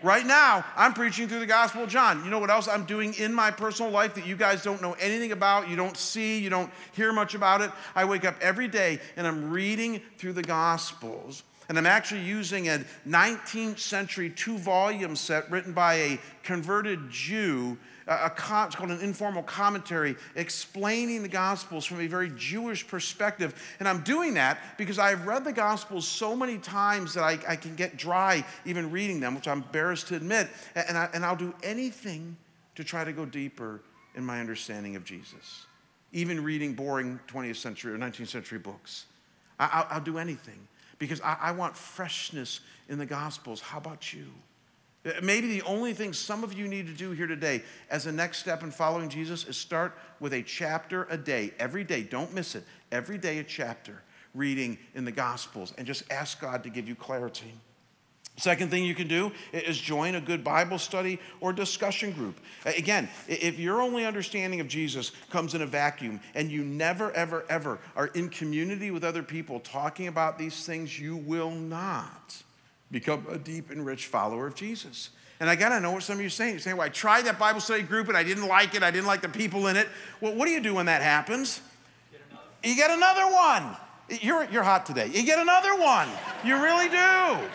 Right 0.04 0.24
now, 0.26 0.64
I'm 0.76 0.92
preaching 0.92 1.26
through 1.26 1.40
the 1.40 1.46
Gospel 1.46 1.84
of 1.84 1.88
John. 1.88 2.24
You 2.24 2.30
know 2.30 2.38
what 2.38 2.50
else 2.50 2.68
I'm 2.68 2.84
doing 2.84 3.14
in 3.14 3.32
my 3.32 3.50
personal 3.50 3.90
life 3.90 4.14
that 4.14 4.26
you 4.26 4.36
guys 4.36 4.62
don't 4.62 4.82
know 4.82 4.92
anything 5.00 5.32
about, 5.32 5.68
you 5.68 5.76
don't 5.76 5.96
see, 5.96 6.38
you 6.38 6.50
don't 6.50 6.70
hear 6.92 7.12
much 7.12 7.34
about 7.34 7.62
it? 7.62 7.70
I 7.96 8.04
wake 8.04 8.24
up 8.24 8.36
every 8.40 8.68
day 8.68 9.00
and 9.16 9.26
I'm 9.26 9.50
reading 9.50 10.00
through 10.18 10.34
the 10.34 10.42
Gospels. 10.42 11.42
And 11.68 11.78
I'm 11.78 11.86
actually 11.86 12.20
using 12.20 12.68
a 12.68 12.84
19th 13.08 13.78
century 13.78 14.28
two 14.28 14.58
volume 14.58 15.16
set 15.16 15.50
written 15.50 15.72
by 15.72 15.94
a 15.94 16.20
converted 16.42 17.10
Jew 17.10 17.78
a, 18.06 18.26
it's 18.26 18.76
called 18.76 18.90
an 18.90 19.00
informal 19.00 19.42
commentary 19.42 20.16
explaining 20.34 21.22
the 21.22 21.28
Gospels 21.28 21.84
from 21.84 22.00
a 22.00 22.06
very 22.06 22.30
Jewish 22.36 22.86
perspective. 22.86 23.54
And 23.78 23.88
I'm 23.88 24.02
doing 24.02 24.34
that 24.34 24.58
because 24.76 24.98
I've 24.98 25.26
read 25.26 25.44
the 25.44 25.52
Gospels 25.52 26.06
so 26.06 26.36
many 26.36 26.58
times 26.58 27.14
that 27.14 27.24
I, 27.24 27.38
I 27.48 27.56
can 27.56 27.74
get 27.74 27.96
dry 27.96 28.44
even 28.64 28.90
reading 28.90 29.20
them, 29.20 29.34
which 29.34 29.48
I'm 29.48 29.62
embarrassed 29.62 30.08
to 30.08 30.16
admit. 30.16 30.48
And, 30.74 30.98
I, 30.98 31.08
and 31.14 31.24
I'll 31.24 31.36
do 31.36 31.54
anything 31.62 32.36
to 32.74 32.84
try 32.84 33.04
to 33.04 33.12
go 33.12 33.24
deeper 33.24 33.80
in 34.14 34.24
my 34.24 34.40
understanding 34.40 34.96
of 34.96 35.04
Jesus, 35.04 35.66
even 36.12 36.42
reading 36.42 36.74
boring 36.74 37.18
20th 37.28 37.56
century 37.56 37.92
or 37.92 37.98
19th 37.98 38.28
century 38.28 38.58
books. 38.58 39.06
I, 39.58 39.86
will 39.94 40.00
do 40.00 40.18
anything 40.18 40.66
because 40.98 41.20
I, 41.20 41.36
I 41.40 41.52
want 41.52 41.76
freshness 41.76 42.60
in 42.88 42.98
the 42.98 43.06
Gospels. 43.06 43.60
How 43.60 43.78
about 43.78 44.12
you? 44.12 44.26
Uh, 45.04 45.12
maybe 45.22 45.48
the 45.48 45.62
only 45.62 45.92
thing 45.92 46.12
some 46.12 46.42
of 46.42 46.54
you 46.54 46.66
need 46.66 46.86
to 46.86 46.94
do 46.94 47.10
here 47.10 47.26
today 47.26 47.62
as 47.90 48.06
a 48.06 48.12
next 48.12 48.38
step 48.38 48.62
in 48.62 48.70
following 48.70 49.08
Jesus 49.08 49.44
is 49.46 49.56
start 49.56 49.96
with 50.20 50.32
a 50.32 50.42
chapter 50.42 51.06
a 51.10 51.16
day, 51.16 51.52
every 51.58 51.84
day. 51.84 52.02
Don't 52.02 52.32
miss 52.32 52.54
it. 52.54 52.64
Every 52.90 53.18
day, 53.18 53.38
a 53.38 53.44
chapter 53.44 54.02
reading 54.34 54.78
in 54.94 55.04
the 55.04 55.12
Gospels 55.12 55.74
and 55.76 55.86
just 55.86 56.10
ask 56.10 56.40
God 56.40 56.62
to 56.64 56.70
give 56.70 56.88
you 56.88 56.94
clarity. 56.94 57.52
Second 58.36 58.68
thing 58.70 58.84
you 58.84 58.96
can 58.96 59.06
do 59.06 59.30
is 59.52 59.78
join 59.78 60.16
a 60.16 60.20
good 60.20 60.42
Bible 60.42 60.78
study 60.78 61.20
or 61.40 61.52
discussion 61.52 62.10
group. 62.10 62.40
Uh, 62.66 62.72
again, 62.76 63.08
if 63.28 63.60
your 63.60 63.80
only 63.80 64.04
understanding 64.04 64.58
of 64.58 64.66
Jesus 64.66 65.12
comes 65.30 65.54
in 65.54 65.62
a 65.62 65.66
vacuum 65.66 66.18
and 66.34 66.50
you 66.50 66.64
never, 66.64 67.12
ever, 67.12 67.44
ever 67.48 67.78
are 67.94 68.08
in 68.08 68.28
community 68.28 68.90
with 68.90 69.04
other 69.04 69.22
people 69.22 69.60
talking 69.60 70.08
about 70.08 70.36
these 70.36 70.66
things, 70.66 70.98
you 70.98 71.16
will 71.16 71.52
not 71.52 72.42
become 72.90 73.26
a 73.30 73.38
deep 73.38 73.70
and 73.70 73.84
rich 73.84 74.06
follower 74.06 74.46
of 74.46 74.54
Jesus. 74.54 75.10
And 75.40 75.50
I 75.50 75.56
gotta 75.56 75.80
know 75.80 75.92
what 75.92 76.02
some 76.02 76.16
of 76.16 76.20
you 76.20 76.28
are 76.28 76.30
saying. 76.30 76.52
You're 76.52 76.60
saying, 76.60 76.76
well, 76.76 76.86
I 76.86 76.90
tried 76.90 77.22
that 77.26 77.38
Bible 77.38 77.60
study 77.60 77.82
group 77.82 78.08
and 78.08 78.16
I 78.16 78.22
didn't 78.22 78.46
like 78.46 78.74
it. 78.74 78.82
I 78.82 78.90
didn't 78.90 79.06
like 79.06 79.20
the 79.20 79.28
people 79.28 79.66
in 79.66 79.76
it. 79.76 79.88
Well, 80.20 80.34
what 80.34 80.46
do 80.46 80.52
you 80.52 80.60
do 80.60 80.74
when 80.74 80.86
that 80.86 81.02
happens? 81.02 81.60
Get 82.12 82.20
you 82.70 82.76
get 82.76 82.90
another 82.90 83.32
one. 83.32 83.76
You're, 84.20 84.44
you're 84.50 84.62
hot 84.62 84.86
today. 84.86 85.06
You 85.06 85.24
get 85.24 85.38
another 85.38 85.74
one. 85.80 86.08
You 86.44 86.62
really 86.62 86.88
do. 86.88 87.48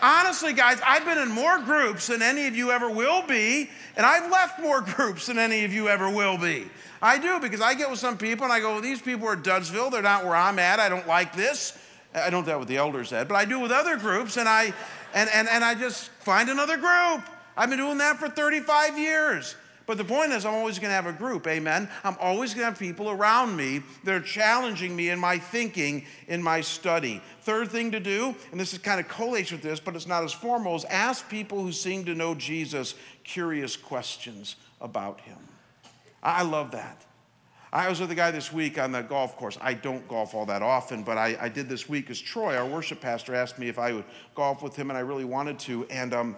Honestly, 0.00 0.52
guys, 0.52 0.80
I've 0.86 1.04
been 1.04 1.18
in 1.18 1.30
more 1.30 1.58
groups 1.60 2.06
than 2.06 2.22
any 2.22 2.46
of 2.46 2.54
you 2.54 2.70
ever 2.70 2.88
will 2.88 3.26
be, 3.26 3.68
and 3.96 4.06
I've 4.06 4.30
left 4.30 4.60
more 4.60 4.80
groups 4.96 5.26
than 5.26 5.38
any 5.38 5.64
of 5.64 5.72
you 5.72 5.88
ever 5.88 6.08
will 6.08 6.38
be. 6.38 6.68
I 7.00 7.18
do 7.18 7.40
because 7.40 7.60
I 7.60 7.74
get 7.74 7.90
with 7.90 7.98
some 7.98 8.18
people 8.18 8.44
and 8.44 8.52
I 8.52 8.60
go, 8.60 8.72
well, 8.72 8.80
these 8.80 9.00
people 9.00 9.26
are 9.28 9.36
Dudsville. 9.36 9.90
They're 9.90 10.02
not 10.02 10.24
where 10.24 10.36
I'm 10.36 10.58
at. 10.58 10.80
I 10.80 10.88
don't 10.88 11.06
like 11.06 11.34
this. 11.34 11.76
I 12.14 12.30
don't 12.30 12.44
do 12.44 12.46
that 12.46 12.58
with 12.58 12.68
the 12.68 12.76
elders 12.76 13.08
said, 13.08 13.28
but 13.28 13.34
I 13.34 13.44
do 13.44 13.60
with 13.60 13.70
other 13.70 13.96
groups, 13.96 14.36
and 14.36 14.48
I 14.48 14.72
and, 15.14 15.28
and, 15.32 15.48
and 15.48 15.64
I 15.64 15.74
just 15.74 16.10
find 16.10 16.48
another 16.48 16.76
group. 16.76 17.22
I've 17.56 17.70
been 17.70 17.78
doing 17.78 17.98
that 17.98 18.18
for 18.18 18.28
35 18.28 18.98
years. 18.98 19.56
But 19.88 19.96
the 19.96 20.04
point 20.04 20.32
is, 20.32 20.44
I'm 20.44 20.52
always 20.52 20.78
going 20.78 20.90
to 20.90 20.94
have 20.94 21.06
a 21.06 21.14
group, 21.14 21.46
amen? 21.46 21.88
I'm 22.04 22.16
always 22.20 22.52
going 22.52 22.66
to 22.66 22.70
have 22.70 22.78
people 22.78 23.08
around 23.08 23.56
me 23.56 23.80
that 24.04 24.14
are 24.14 24.20
challenging 24.20 24.94
me 24.94 25.08
in 25.08 25.18
my 25.18 25.38
thinking, 25.38 26.04
in 26.26 26.42
my 26.42 26.60
study. 26.60 27.22
Third 27.40 27.70
thing 27.70 27.90
to 27.92 28.00
do, 28.00 28.34
and 28.50 28.60
this 28.60 28.74
is 28.74 28.80
kind 28.80 29.00
of 29.00 29.08
collates 29.08 29.50
with 29.50 29.62
this, 29.62 29.80
but 29.80 29.96
it's 29.96 30.06
not 30.06 30.22
as 30.22 30.32
formal, 30.32 30.76
is 30.76 30.84
ask 30.84 31.26
people 31.30 31.62
who 31.62 31.72
seem 31.72 32.04
to 32.04 32.14
know 32.14 32.34
Jesus 32.34 32.96
curious 33.24 33.78
questions 33.78 34.56
about 34.78 35.22
him. 35.22 35.38
I 36.22 36.42
love 36.42 36.72
that. 36.72 37.02
I 37.72 37.88
was 37.88 38.00
with 38.00 38.10
a 38.10 38.14
guy 38.14 38.30
this 38.30 38.50
week 38.50 38.78
on 38.78 38.92
the 38.92 39.02
golf 39.02 39.36
course. 39.36 39.58
I 39.60 39.74
don't 39.74 40.06
golf 40.08 40.34
all 40.34 40.46
that 40.46 40.62
often, 40.62 41.02
but 41.02 41.18
I, 41.18 41.36
I 41.38 41.48
did 41.50 41.68
this 41.68 41.86
week 41.86 42.04
because 42.06 42.20
Troy, 42.20 42.56
our 42.56 42.66
worship 42.66 43.00
pastor, 43.00 43.34
asked 43.34 43.58
me 43.58 43.68
if 43.68 43.78
I 43.78 43.92
would 43.92 44.04
golf 44.34 44.62
with 44.62 44.74
him, 44.74 44.90
and 44.90 44.96
I 44.96 45.00
really 45.00 45.26
wanted 45.26 45.58
to. 45.60 45.84
And 45.86 46.14
um, 46.14 46.36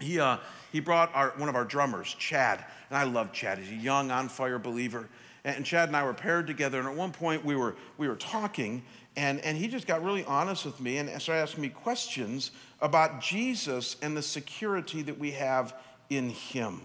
he, 0.00 0.18
uh, 0.18 0.38
he 0.72 0.80
brought 0.80 1.14
our, 1.14 1.34
one 1.36 1.50
of 1.50 1.56
our 1.56 1.64
drummers, 1.66 2.14
Chad, 2.18 2.64
and 2.88 2.96
I 2.96 3.04
love 3.04 3.32
Chad. 3.34 3.58
He's 3.58 3.70
a 3.70 3.74
young, 3.74 4.10
on 4.10 4.30
fire 4.30 4.58
believer. 4.58 5.08
And 5.44 5.64
Chad 5.64 5.90
and 5.90 5.96
I 5.96 6.04
were 6.04 6.14
paired 6.14 6.46
together, 6.46 6.78
and 6.78 6.88
at 6.88 6.96
one 6.96 7.12
point 7.12 7.44
we 7.44 7.54
were, 7.54 7.76
we 7.98 8.08
were 8.08 8.16
talking, 8.16 8.82
and, 9.14 9.40
and 9.40 9.58
he 9.58 9.68
just 9.68 9.86
got 9.86 10.02
really 10.02 10.24
honest 10.24 10.64
with 10.64 10.80
me 10.80 10.96
and 10.96 11.08
started 11.20 11.42
asking 11.42 11.62
me 11.62 11.68
questions 11.68 12.50
about 12.80 13.20
Jesus 13.20 13.96
and 14.00 14.16
the 14.16 14.22
security 14.22 15.02
that 15.02 15.18
we 15.18 15.32
have 15.32 15.74
in 16.08 16.30
him. 16.30 16.80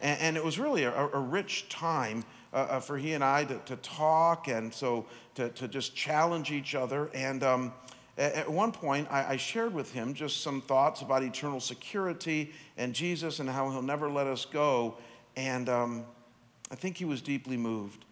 And, 0.00 0.20
and 0.20 0.36
it 0.38 0.44
was 0.44 0.58
really 0.58 0.84
a, 0.84 0.92
a 0.92 1.20
rich 1.20 1.68
time 1.68 2.24
uh, 2.52 2.56
uh, 2.56 2.80
for 2.80 2.98
he 2.98 3.14
and 3.14 3.24
I 3.24 3.44
to, 3.44 3.58
to 3.66 3.76
talk 3.76 4.48
and 4.48 4.72
so 4.72 5.06
to, 5.36 5.48
to 5.50 5.68
just 5.68 5.94
challenge 5.94 6.50
each 6.50 6.74
other. 6.74 7.10
And 7.14 7.42
um, 7.42 7.72
at, 8.18 8.50
one 8.50 8.72
point, 8.72 9.08
I, 9.10 9.32
I 9.32 9.36
shared 9.36 9.72
with 9.72 9.92
him 9.92 10.14
just 10.14 10.42
some 10.42 10.60
thoughts 10.60 11.00
about 11.00 11.22
eternal 11.22 11.60
security 11.60 12.52
and 12.76 12.94
Jesus 12.94 13.38
and 13.38 13.48
how 13.48 13.70
he'll 13.70 13.82
never 13.82 14.10
let 14.10 14.26
us 14.26 14.44
go. 14.44 14.96
And 15.34 15.68
um, 15.68 16.04
I 16.70 16.74
think 16.74 16.96
he 16.98 17.04
was 17.04 17.22
deeply 17.22 17.56
moved. 17.56 18.04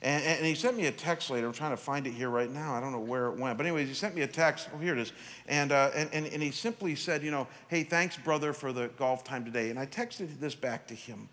And, 0.00 0.24
and, 0.24 0.44
he 0.44 0.56
sent 0.56 0.76
me 0.76 0.86
a 0.86 0.90
text 0.90 1.30
later. 1.30 1.46
I'm 1.46 1.52
trying 1.52 1.70
to 1.70 1.76
find 1.76 2.08
it 2.08 2.10
here 2.10 2.28
right 2.28 2.50
now. 2.50 2.74
I 2.74 2.80
don't 2.80 2.90
know 2.90 2.98
where 2.98 3.26
it 3.26 3.38
went. 3.38 3.56
But, 3.56 3.66
anyways, 3.66 3.86
he 3.86 3.94
sent 3.94 4.16
me 4.16 4.22
a 4.22 4.26
text. 4.26 4.68
Oh, 4.74 4.78
here 4.78 4.94
it 4.94 4.98
is. 4.98 5.12
And, 5.46 5.70
uh, 5.70 5.92
and, 5.94 6.10
and, 6.12 6.26
and 6.26 6.42
he 6.42 6.50
simply 6.50 6.96
said, 6.96 7.22
you 7.22 7.30
know, 7.30 7.46
hey, 7.68 7.84
thanks, 7.84 8.16
brother, 8.16 8.52
for 8.52 8.72
the 8.72 8.88
golf 8.98 9.22
time 9.22 9.44
today. 9.44 9.70
And 9.70 9.78
I 9.78 9.86
texted 9.86 10.40
this 10.40 10.56
back 10.56 10.88
to 10.88 10.94
him. 10.94 11.28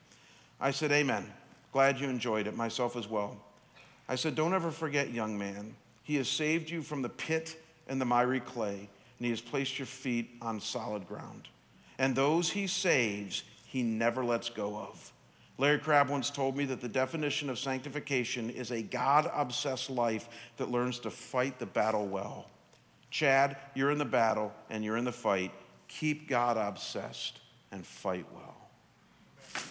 I 0.60 0.69
said, 0.69 0.91
Amen. 0.91 1.26
Glad 1.71 1.99
you 1.99 2.10
enjoyed 2.10 2.47
it, 2.47 2.55
myself 2.55 2.95
as 2.95 3.08
well. 3.08 3.38
I 4.08 4.15
said, 4.15 4.36
Don't 4.36 4.53
ever 4.53 4.71
forget, 4.71 5.12
young 5.12 5.38
man. 5.38 5.75
He 6.03 6.15
has 6.15 6.27
saved 6.27 6.69
you 6.69 6.82
from 6.82 7.01
the 7.01 7.10
pit 7.10 7.62
and 7.88 8.01
the 8.01 8.05
miry 8.05 8.39
clay, 8.39 8.77
and 8.77 9.25
he 9.25 9.29
has 9.29 9.41
placed 9.41 9.77
your 9.77 9.86
feet 9.86 10.29
on 10.41 10.60
solid 10.60 11.08
ground. 11.08 11.47
And 11.99 12.15
those 12.15 12.49
he 12.49 12.65
saves, 12.65 13.43
he 13.65 13.84
never 13.84 14.25
lets 14.25 14.49
go 14.49 14.77
of. 14.77 15.13
Larry 15.60 15.77
Crabb 15.77 16.10
once 16.10 16.29
told 16.29 16.55
me 16.55 16.63
that 16.65 16.79
the 16.79 16.88
definition 16.88 17.49
of 17.49 17.60
sanctification 17.60 18.49
is 18.49 18.71
a 18.71 18.82
God 18.82 19.29
obsessed 19.34 19.89
life 19.89 20.29
that 20.55 20.71
learns 20.71 20.99
to 20.99 21.12
fight 21.12 21.60
the 21.60 21.65
battle 21.65 22.08
well. 22.08 22.47
Chad, 23.12 23.58
you're 23.75 23.91
in 23.91 23.97
the 23.97 24.05
battle 24.05 24.53
and 24.69 24.84
you're 24.84 24.95
in 24.95 25.03
the 25.03 25.12
fight. 25.12 25.51
Keep 25.89 26.29
God 26.29 26.55
obsessed 26.55 27.39
and 27.71 27.86
fight 27.86 28.25
well. 28.34 28.55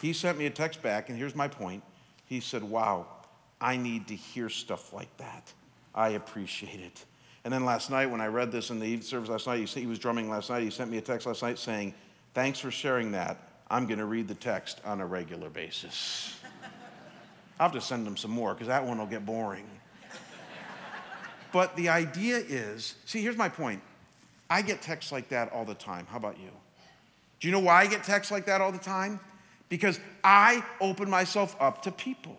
He 0.02 0.12
sent 0.12 0.38
me 0.38 0.46
a 0.46 0.50
text 0.50 0.82
back, 0.82 1.08
and 1.08 1.18
here's 1.18 1.34
my 1.34 1.48
point. 1.48 1.82
He 2.28 2.40
said, 2.40 2.62
Wow, 2.62 3.06
I 3.60 3.76
need 3.76 4.08
to 4.08 4.14
hear 4.14 4.48
stuff 4.48 4.92
like 4.92 5.14
that. 5.16 5.52
I 5.94 6.10
appreciate 6.10 6.80
it. 6.80 7.04
And 7.44 7.52
then 7.52 7.64
last 7.64 7.90
night, 7.90 8.10
when 8.10 8.20
I 8.20 8.26
read 8.26 8.52
this 8.52 8.70
in 8.70 8.78
the 8.78 8.86
evening 8.86 9.02
service 9.02 9.30
last 9.30 9.46
night, 9.46 9.66
he 9.68 9.86
was 9.86 9.98
drumming 9.98 10.28
last 10.28 10.50
night. 10.50 10.62
He 10.62 10.70
sent 10.70 10.90
me 10.90 10.98
a 10.98 11.00
text 11.00 11.26
last 11.26 11.42
night 11.42 11.58
saying, 11.58 11.94
Thanks 12.34 12.58
for 12.58 12.70
sharing 12.70 13.12
that. 13.12 13.38
I'm 13.70 13.86
going 13.86 13.98
to 13.98 14.06
read 14.06 14.28
the 14.28 14.34
text 14.34 14.80
on 14.84 15.00
a 15.00 15.06
regular 15.06 15.50
basis. 15.50 16.38
I'll 17.58 17.68
have 17.68 17.72
to 17.72 17.80
send 17.80 18.06
him 18.06 18.16
some 18.16 18.30
more 18.30 18.54
because 18.54 18.68
that 18.68 18.84
one 18.84 18.98
will 18.98 19.06
get 19.06 19.26
boring. 19.26 19.66
But 21.52 21.74
the 21.76 21.88
idea 21.88 22.36
is 22.36 22.94
see, 23.04 23.22
here's 23.22 23.36
my 23.36 23.48
point. 23.48 23.82
I 24.50 24.62
get 24.62 24.82
texts 24.82 25.12
like 25.12 25.28
that 25.30 25.52
all 25.52 25.64
the 25.64 25.74
time. 25.74 26.06
How 26.08 26.16
about 26.16 26.38
you? 26.38 26.50
Do 27.40 27.48
you 27.48 27.52
know 27.52 27.60
why 27.60 27.82
I 27.82 27.86
get 27.86 28.04
texts 28.04 28.32
like 28.32 28.46
that 28.46 28.60
all 28.60 28.72
the 28.72 28.78
time? 28.78 29.20
Because 29.68 30.00
I 30.24 30.64
open 30.80 31.10
myself 31.10 31.56
up 31.60 31.82
to 31.82 31.90
people. 31.90 32.38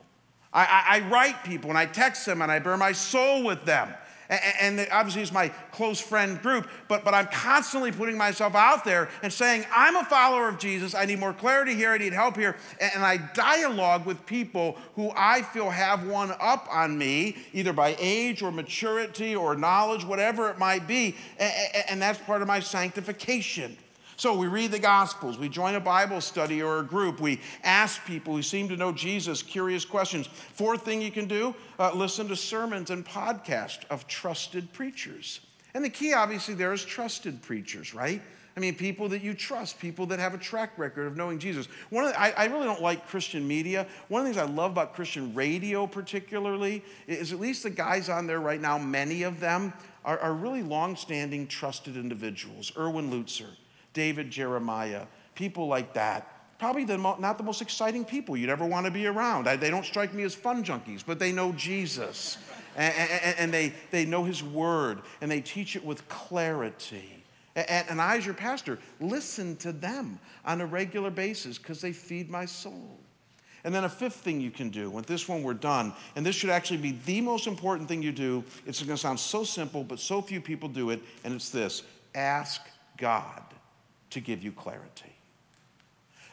I, 0.51 0.63
I, 0.63 0.97
I, 0.97 1.09
write 1.09 1.43
people 1.43 1.69
and 1.69 1.77
I 1.77 1.85
text 1.85 2.25
them 2.25 2.41
and 2.41 2.51
I 2.51 2.57
bare 2.57 2.75
my 2.75 2.91
soul 2.91 3.43
with 3.43 3.65
them. 3.65 3.93
And, 4.29 4.87
obviously, 4.91 5.23
it's 5.23 5.31
my 5.31 5.47
close 5.71 5.99
friend 5.99 6.39
group, 6.39 6.69
but, 6.87 7.03
but 7.03 7.15
I'm 7.15 7.25
constantly 7.27 7.91
putting 7.91 8.15
myself 8.15 8.53
out 8.53 8.85
there 8.85 9.09
and 9.23 9.33
saying, 9.33 9.65
I'm 9.73 9.95
a 9.95 10.05
follower 10.05 10.47
of 10.47 10.59
Jesus. 10.59 10.93
I 10.93 11.05
need 11.05 11.17
more 11.17 11.33
clarity 11.33 11.73
here. 11.73 11.93
I 11.93 11.97
need 11.97 12.13
help 12.13 12.37
here. 12.37 12.55
And, 12.79 13.03
I 13.03 13.17
dialogue 13.17 14.05
with 14.05 14.23
people 14.27 14.77
who 14.95 15.11
I 15.15 15.41
feel 15.41 15.71
have 15.71 16.05
one 16.05 16.31
up 16.39 16.67
on 16.69 16.95
me, 16.95 17.37
either 17.53 17.73
by 17.73 17.95
age 17.97 18.43
or 18.43 18.51
maturity 18.51 19.35
or 19.35 19.55
knowledge, 19.55 20.05
whatever 20.05 20.51
it 20.51 20.59
might 20.59 20.87
be. 20.87 21.15
And 21.89 21.99
that's 21.99 22.19
part 22.19 22.43
of 22.43 22.47
my 22.47 22.59
sanctification. 22.59 23.77
So 24.19 24.35
we 24.35 24.47
read 24.47 24.71
the 24.71 24.79
Gospels, 24.79 25.37
we 25.37 25.47
join 25.47 25.75
a 25.75 25.79
Bible 25.79 26.19
study 26.19 26.61
or 26.61 26.79
a 26.79 26.83
group, 26.83 27.21
we 27.21 27.39
ask 27.63 28.05
people 28.05 28.35
who 28.35 28.41
seem 28.41 28.67
to 28.67 28.75
know 28.75 28.91
Jesus 28.91 29.41
curious 29.41 29.85
questions. 29.85 30.27
Fourth 30.27 30.83
thing 30.83 31.01
you 31.01 31.09
can 31.09 31.25
do 31.25 31.55
uh, 31.79 31.93
listen 31.93 32.27
to 32.27 32.35
sermons 32.35 32.89
and 32.89 33.05
podcasts 33.05 33.85
of 33.89 34.07
trusted 34.07 34.73
preachers. 34.73 35.39
And 35.73 35.85
the 35.85 35.89
key, 35.89 36.13
obviously, 36.13 36.53
there 36.53 36.73
is 36.73 36.83
trusted 36.83 37.41
preachers, 37.41 37.93
right? 37.93 38.21
I 38.57 38.59
mean, 38.59 38.75
people 38.75 39.07
that 39.07 39.21
you 39.21 39.33
trust, 39.33 39.79
people 39.79 40.05
that 40.07 40.19
have 40.19 40.33
a 40.33 40.37
track 40.37 40.77
record 40.77 41.07
of 41.07 41.15
knowing 41.15 41.39
Jesus. 41.39 41.67
One 41.89 42.03
of 42.03 42.11
the, 42.11 42.19
I, 42.19 42.31
I, 42.31 42.45
really 42.47 42.65
don't 42.65 42.81
like 42.81 43.07
Christian 43.07 43.47
media. 43.47 43.87
One 44.09 44.19
of 44.19 44.27
the 44.27 44.33
things 44.33 44.49
I 44.49 44.53
love 44.53 44.71
about 44.71 44.95
Christian 44.95 45.33
radio, 45.33 45.87
particularly, 45.87 46.83
is 47.07 47.31
at 47.31 47.39
least 47.39 47.63
the 47.63 47.69
guys 47.69 48.09
on 48.09 48.27
there 48.27 48.41
right 48.41 48.59
now, 48.59 48.77
many 48.77 49.23
of 49.23 49.39
them 49.39 49.71
are, 50.03 50.19
are 50.19 50.33
really 50.33 50.61
long 50.61 50.97
standing, 50.97 51.47
trusted 51.47 51.95
individuals. 51.95 52.73
Erwin 52.75 53.09
Lutzer, 53.09 53.47
David 53.93 54.29
Jeremiah, 54.29 55.05
people 55.35 55.67
like 55.67 55.93
that, 55.93 56.39
probably 56.59 56.83
the 56.83 56.97
mo- 56.97 57.17
not 57.19 57.37
the 57.37 57.43
most 57.43 57.61
exciting 57.61 58.05
people 58.05 58.37
you'd 58.37 58.49
ever 58.49 58.65
want 58.65 58.85
to 58.85 58.91
be 58.91 59.07
around. 59.07 59.47
I, 59.47 59.55
they 59.55 59.71
don't 59.71 59.85
strike 59.85 60.13
me 60.13 60.23
as 60.23 60.35
fun 60.35 60.63
junkies, 60.63 61.03
but 61.05 61.17
they 61.17 61.31
know 61.31 61.53
Jesus. 61.53 62.37
And, 62.75 62.93
and, 62.93 63.39
and, 63.39 63.53
they, 63.53 63.73
they 63.91 64.05
know 64.05 64.23
his 64.23 64.43
word, 64.43 65.01
and 65.21 65.31
they 65.31 65.41
teach 65.41 65.75
it 65.75 65.83
with 65.83 66.07
clarity. 66.07 67.23
And, 67.55 67.89
and 67.89 68.01
I, 68.01 68.17
as 68.17 68.25
your 68.25 68.35
pastor, 68.35 68.77
listen 68.99 69.55
to 69.57 69.71
them 69.71 70.19
on 70.45 70.61
a 70.61 70.65
regular 70.65 71.09
basis 71.09 71.57
because 71.57 71.81
they 71.81 71.91
feed 71.91 72.29
my 72.29 72.45
soul. 72.45 72.99
And 73.63 73.75
then 73.75 73.83
a 73.83 73.89
fifth 73.89 74.15
thing 74.15 74.39
you 74.39 74.51
can 74.51 74.69
do, 74.69 74.89
with 74.89 75.05
this 75.05 75.27
one 75.27 75.43
we're 75.43 75.53
done, 75.53 75.93
and 76.15 76.25
this 76.25 76.35
should 76.35 76.49
actually 76.49 76.77
be 76.77 76.97
the 77.05 77.19
most 77.19 77.47
important 77.47 77.89
thing 77.89 78.01
you 78.01 78.13
do. 78.13 78.43
It's 78.65 78.81
going 78.81 78.95
to 78.95 78.97
sound 78.97 79.19
so 79.19 79.43
simple, 79.43 79.83
but 79.83 79.99
so 79.99 80.21
few 80.21 80.39
people 80.39 80.69
do 80.69 80.91
it, 80.91 81.01
and 81.23 81.33
it's 81.33 81.49
this 81.49 81.83
ask 82.15 82.61
God 82.97 83.43
to 84.11 84.19
give 84.19 84.43
you 84.43 84.51
clarity. 84.51 85.15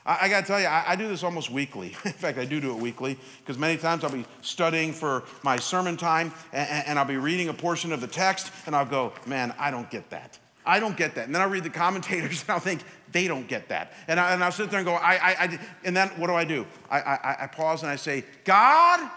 I, 0.07 0.19
I 0.23 0.29
got 0.29 0.43
to 0.43 0.47
tell 0.47 0.61
you, 0.61 0.67
I, 0.67 0.85
I, 0.89 0.97
do 0.97 1.09
this 1.09 1.23
almost 1.23 1.51
weekly. 1.51 1.89
In 2.05 2.13
fact, 2.13 2.39
I 2.39 2.45
do 2.45 2.61
do 2.61 2.71
it 2.71 2.81
weekly 2.81 3.19
because 3.41 3.59
many 3.59 3.77
times 3.77 4.05
I'll 4.05 4.13
be 4.13 4.25
studying 4.41 4.93
for 4.93 5.25
my 5.43 5.57
sermon 5.57 5.97
time 5.97 6.33
and, 6.53 6.87
and 6.87 6.99
I'll 6.99 7.05
be 7.05 7.17
reading 7.17 7.49
a 7.49 7.55
portion 7.55 7.93
of 7.93 8.01
the 8.01 8.07
text 8.07 8.53
and 8.67 8.75
I'll 8.75 8.87
go, 8.87 9.13
man, 9.27 9.55
I 9.59 9.71
don't 9.71 9.91
get 9.91 10.11
that. 10.11 10.39
I 10.65 10.81
don't 10.81 10.97
get 10.97 11.15
that. 11.15 11.27
And 11.27 11.35
then 11.35 11.43
I'll 11.43 11.49
read 11.49 11.65
the 11.65 11.71
commentators 11.71 12.43
and 12.49 12.51
I'll 12.51 12.61
think, 12.61 12.83
they 13.13 13.29
don't 13.29 13.47
get 13.47 13.69
that. 13.69 13.93
And, 14.09 14.19
I, 14.19 14.37
will 14.37 14.53
sit 14.53 14.71
there 14.71 14.81
and 14.81 14.87
go, 14.87 14.95
I, 14.95 15.15
I, 15.15 15.45
I, 15.45 15.59
and 15.85 15.97
then 15.97 16.09
what 16.17 16.27
do 16.27 16.35
I 16.35 16.45
do? 16.45 16.67
I, 16.91 17.01
I, 17.01 17.37
I 17.45 17.47
pause 17.47 17.83
and 17.83 17.91
I 17.91 17.97
say, 17.97 18.25
God, 18.45 19.09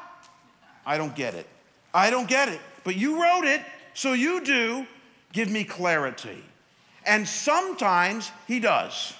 I 0.85 0.97
don't 0.97 1.15
get 1.15 1.33
it. 1.33 1.47
I 1.93 2.09
don't 2.09 2.27
get 2.27 2.49
it. 2.49 2.61
But 2.83 2.95
you 2.95 3.21
wrote 3.21 3.45
it, 3.45 3.61
so 3.93 4.13
you 4.13 4.43
do. 4.43 4.85
Give 5.33 5.49
me 5.49 5.63
clarity. 5.63 6.43
And 7.09 7.27
sometimes 7.27 8.31
he 8.47 8.59
does. 8.59 9.15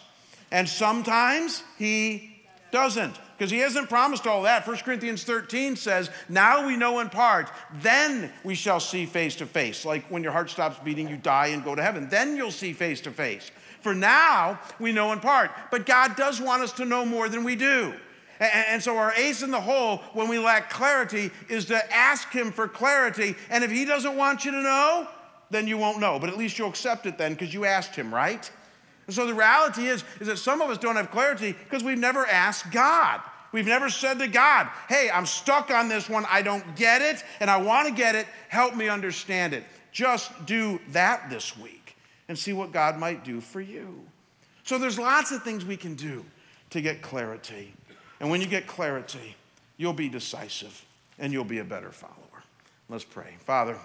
And 0.52 0.70
sometimes 0.70 1.64
he 1.80 2.36
doesn't 2.72 3.18
because 3.36 3.50
he 3.50 3.58
hasn't 3.58 3.90
promised 3.90 4.28
all 4.28 4.44
that. 4.44 4.68
1 4.68 4.78
Corinthians 4.78 5.24
13 5.24 5.76
says, 5.76 6.12
Now 6.30 6.68
we 6.68 6.78
know 6.78 7.00
in 7.00 7.10
part, 7.10 7.50
then 7.82 8.32
we 8.44 8.54
shall 8.54 8.80
see 8.80 9.08
face 9.08 9.36
to 9.38 9.48
face. 9.48 9.86
Like 9.86 10.06
when 10.12 10.22
your 10.22 10.32
heart 10.32 10.52
stops 10.52 10.78
beating, 10.84 11.10
you 11.10 11.18
die 11.18 11.48
and 11.48 11.64
go 11.64 11.74
to 11.74 11.82
heaven. 11.82 12.08
Then 12.10 12.36
you'll 12.38 12.52
see 12.52 12.74
face 12.74 13.02
to 13.02 13.12
face. 13.12 13.50
For 13.82 13.96
now, 13.96 14.60
we 14.78 14.92
know 14.92 15.12
in 15.12 15.20
part. 15.20 15.50
But 15.72 15.88
God 15.88 16.16
does 16.16 16.40
want 16.40 16.62
us 16.62 16.74
to 16.74 16.86
know 16.86 17.06
more 17.06 17.28
than 17.28 17.44
we 17.44 17.56
do. 17.56 17.94
And 18.40 18.84
so, 18.84 18.98
our 18.98 19.14
ace 19.14 19.42
in 19.42 19.50
the 19.50 19.60
hole 19.60 19.98
when 20.14 20.30
we 20.30 20.38
lack 20.38 20.70
clarity 20.70 21.32
is 21.50 21.66
to 21.66 21.94
ask 21.94 22.32
Him 22.32 22.52
for 22.52 22.68
clarity. 22.68 23.36
And 23.50 23.64
if 23.64 23.72
He 23.72 23.84
doesn't 23.84 24.16
want 24.16 24.46
you 24.46 24.52
to 24.52 24.62
know, 24.62 25.08
then 25.50 25.68
you 25.68 25.78
won't 25.78 26.00
know. 26.00 26.20
But 26.20 26.30
at 26.30 26.38
least 26.38 26.58
you'll 26.58 26.70
accept 26.70 27.06
it 27.06 27.18
then 27.18 27.34
because 27.34 27.54
you 27.54 27.66
asked 27.66 27.96
Him, 27.96 28.14
right? 28.14 28.50
And 29.08 29.16
so 29.16 29.26
the 29.26 29.34
reality 29.34 29.88
is, 29.88 30.04
is 30.20 30.28
that 30.28 30.38
some 30.38 30.62
of 30.62 30.70
us 30.70 30.78
don't 30.78 30.96
have 30.96 31.10
clarity 31.10 31.54
because 31.54 31.84
we've 31.84 31.98
never 31.98 32.26
asked 32.28 32.72
God. 32.72 33.22
We've 33.52 33.66
never 33.66 33.90
said 33.90 34.20
to 34.20 34.28
God, 34.28 34.68
hey, 34.88 35.10
I'm 35.12 35.26
stuck 35.26 35.72
on 35.72 35.90
this 35.90 36.08
one. 36.08 36.26
I 36.30 36.44
don't 36.44 36.76
get 36.76 37.02
it, 37.02 37.24
and 37.40 37.50
I 37.50 37.58
want 37.58 37.88
to 37.88 37.94
get 37.94 38.14
it. 38.14 38.28
Help 38.48 38.76
me 38.76 38.88
understand 38.88 39.54
it. 39.54 39.64
Just 39.92 40.46
do 40.46 40.80
that 40.92 41.30
this 41.30 41.58
week 41.58 41.96
and 42.28 42.38
see 42.38 42.54
what 42.54 42.72
God 42.72 43.00
might 43.00 43.24
do 43.24 43.42
for 43.42 43.60
you. 43.60 44.06
So 44.64 44.78
there's 44.78 45.00
lots 45.00 45.32
of 45.32 45.42
things 45.42 45.66
we 45.66 45.78
can 45.78 45.96
do 45.96 46.24
to 46.70 46.82
get 46.82 47.02
clarity. 47.02 47.74
And 48.20 48.30
when 48.30 48.42
you 48.42 48.48
get 48.48 48.68
clarity, 48.68 49.36
you'll 49.78 49.94
be 49.94 50.10
decisive 50.10 50.86
and 51.18 51.34
you'll 51.34 51.44
be 51.44 51.58
a 51.58 51.64
better 51.64 51.92
follower. 51.92 52.14
Let's 52.88 53.04
pray. 53.04 53.34
Father, 53.40 53.78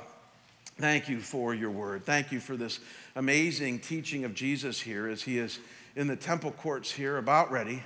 Thank 0.76 1.08
you 1.08 1.20
for 1.20 1.54
your 1.54 1.70
word. 1.70 2.04
Thank 2.04 2.32
you 2.32 2.40
for 2.40 2.56
this 2.56 2.80
amazing 3.14 3.78
teaching 3.78 4.24
of 4.24 4.34
Jesus 4.34 4.80
here 4.80 5.06
as 5.06 5.22
he 5.22 5.38
is 5.38 5.60
in 5.94 6.08
the 6.08 6.16
temple 6.16 6.50
courts 6.50 6.90
here, 6.90 7.18
about 7.18 7.52
ready. 7.52 7.84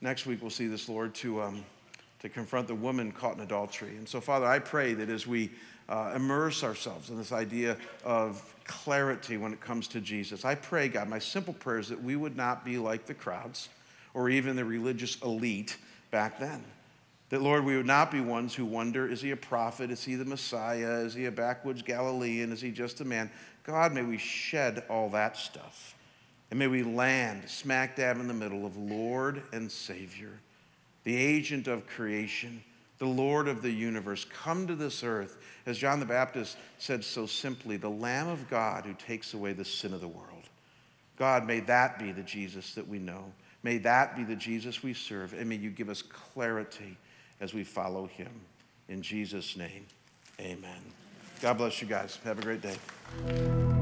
Next 0.00 0.26
week, 0.26 0.40
we'll 0.40 0.50
see 0.50 0.68
this, 0.68 0.88
Lord, 0.88 1.12
to, 1.16 1.42
um, 1.42 1.64
to 2.20 2.28
confront 2.28 2.68
the 2.68 2.74
woman 2.76 3.10
caught 3.10 3.34
in 3.34 3.40
adultery. 3.40 3.96
And 3.96 4.08
so, 4.08 4.20
Father, 4.20 4.46
I 4.46 4.60
pray 4.60 4.94
that 4.94 5.08
as 5.08 5.26
we 5.26 5.50
uh, 5.88 6.12
immerse 6.14 6.62
ourselves 6.62 7.10
in 7.10 7.16
this 7.16 7.32
idea 7.32 7.76
of 8.04 8.54
clarity 8.62 9.36
when 9.36 9.52
it 9.52 9.60
comes 9.60 9.88
to 9.88 10.00
Jesus, 10.00 10.44
I 10.44 10.54
pray, 10.54 10.86
God, 10.86 11.08
my 11.08 11.18
simple 11.18 11.54
prayer 11.54 11.80
is 11.80 11.88
that 11.88 12.00
we 12.00 12.14
would 12.14 12.36
not 12.36 12.64
be 12.64 12.78
like 12.78 13.06
the 13.06 13.14
crowds 13.14 13.70
or 14.14 14.30
even 14.30 14.54
the 14.54 14.64
religious 14.64 15.20
elite 15.22 15.78
back 16.12 16.38
then. 16.38 16.62
That, 17.30 17.42
Lord, 17.42 17.64
we 17.64 17.76
would 17.76 17.86
not 17.86 18.10
be 18.10 18.20
ones 18.20 18.54
who 18.54 18.64
wonder 18.64 19.08
is 19.08 19.20
he 19.20 19.30
a 19.30 19.36
prophet? 19.36 19.90
Is 19.90 20.04
he 20.04 20.16
the 20.16 20.24
Messiah? 20.24 20.98
Is 21.00 21.14
he 21.14 21.26
a 21.26 21.30
backwoods 21.30 21.82
Galilean? 21.82 22.52
Is 22.52 22.60
he 22.60 22.72
just 22.72 23.00
a 23.00 23.04
man? 23.04 23.30
God, 23.64 23.92
may 23.92 24.02
we 24.02 24.18
shed 24.18 24.84
all 24.90 25.08
that 25.10 25.36
stuff. 25.36 25.94
And 26.50 26.58
may 26.58 26.66
we 26.66 26.82
land 26.82 27.48
smack 27.48 27.96
dab 27.96 28.18
in 28.18 28.26
the 28.26 28.34
middle 28.34 28.66
of 28.66 28.76
Lord 28.76 29.42
and 29.52 29.70
Savior, 29.70 30.40
the 31.04 31.16
agent 31.16 31.68
of 31.68 31.86
creation, 31.86 32.64
the 32.98 33.06
Lord 33.06 33.46
of 33.46 33.62
the 33.62 33.70
universe, 33.70 34.24
come 34.24 34.66
to 34.66 34.74
this 34.74 35.04
earth, 35.04 35.38
as 35.66 35.78
John 35.78 36.00
the 36.00 36.06
Baptist 36.06 36.56
said 36.78 37.04
so 37.04 37.26
simply, 37.26 37.76
the 37.76 37.88
Lamb 37.88 38.26
of 38.26 38.50
God 38.50 38.84
who 38.84 38.94
takes 38.94 39.32
away 39.32 39.52
the 39.52 39.64
sin 39.64 39.94
of 39.94 40.00
the 40.00 40.08
world. 40.08 40.26
God, 41.16 41.46
may 41.46 41.60
that 41.60 42.00
be 42.00 42.10
the 42.10 42.22
Jesus 42.22 42.74
that 42.74 42.88
we 42.88 42.98
know. 42.98 43.32
May 43.62 43.78
that 43.78 44.16
be 44.16 44.24
the 44.24 44.34
Jesus 44.34 44.82
we 44.82 44.94
serve. 44.94 45.32
And 45.32 45.48
may 45.48 45.56
you 45.56 45.70
give 45.70 45.88
us 45.88 46.02
clarity 46.02 46.96
as 47.40 47.54
we 47.54 47.64
follow 47.64 48.06
him. 48.06 48.30
In 48.88 49.02
Jesus' 49.02 49.56
name, 49.56 49.86
amen. 50.40 50.80
God 51.40 51.58
bless 51.58 51.80
you 51.80 51.88
guys. 51.88 52.18
Have 52.24 52.38
a 52.38 52.42
great 52.42 52.60
day. 52.60 53.79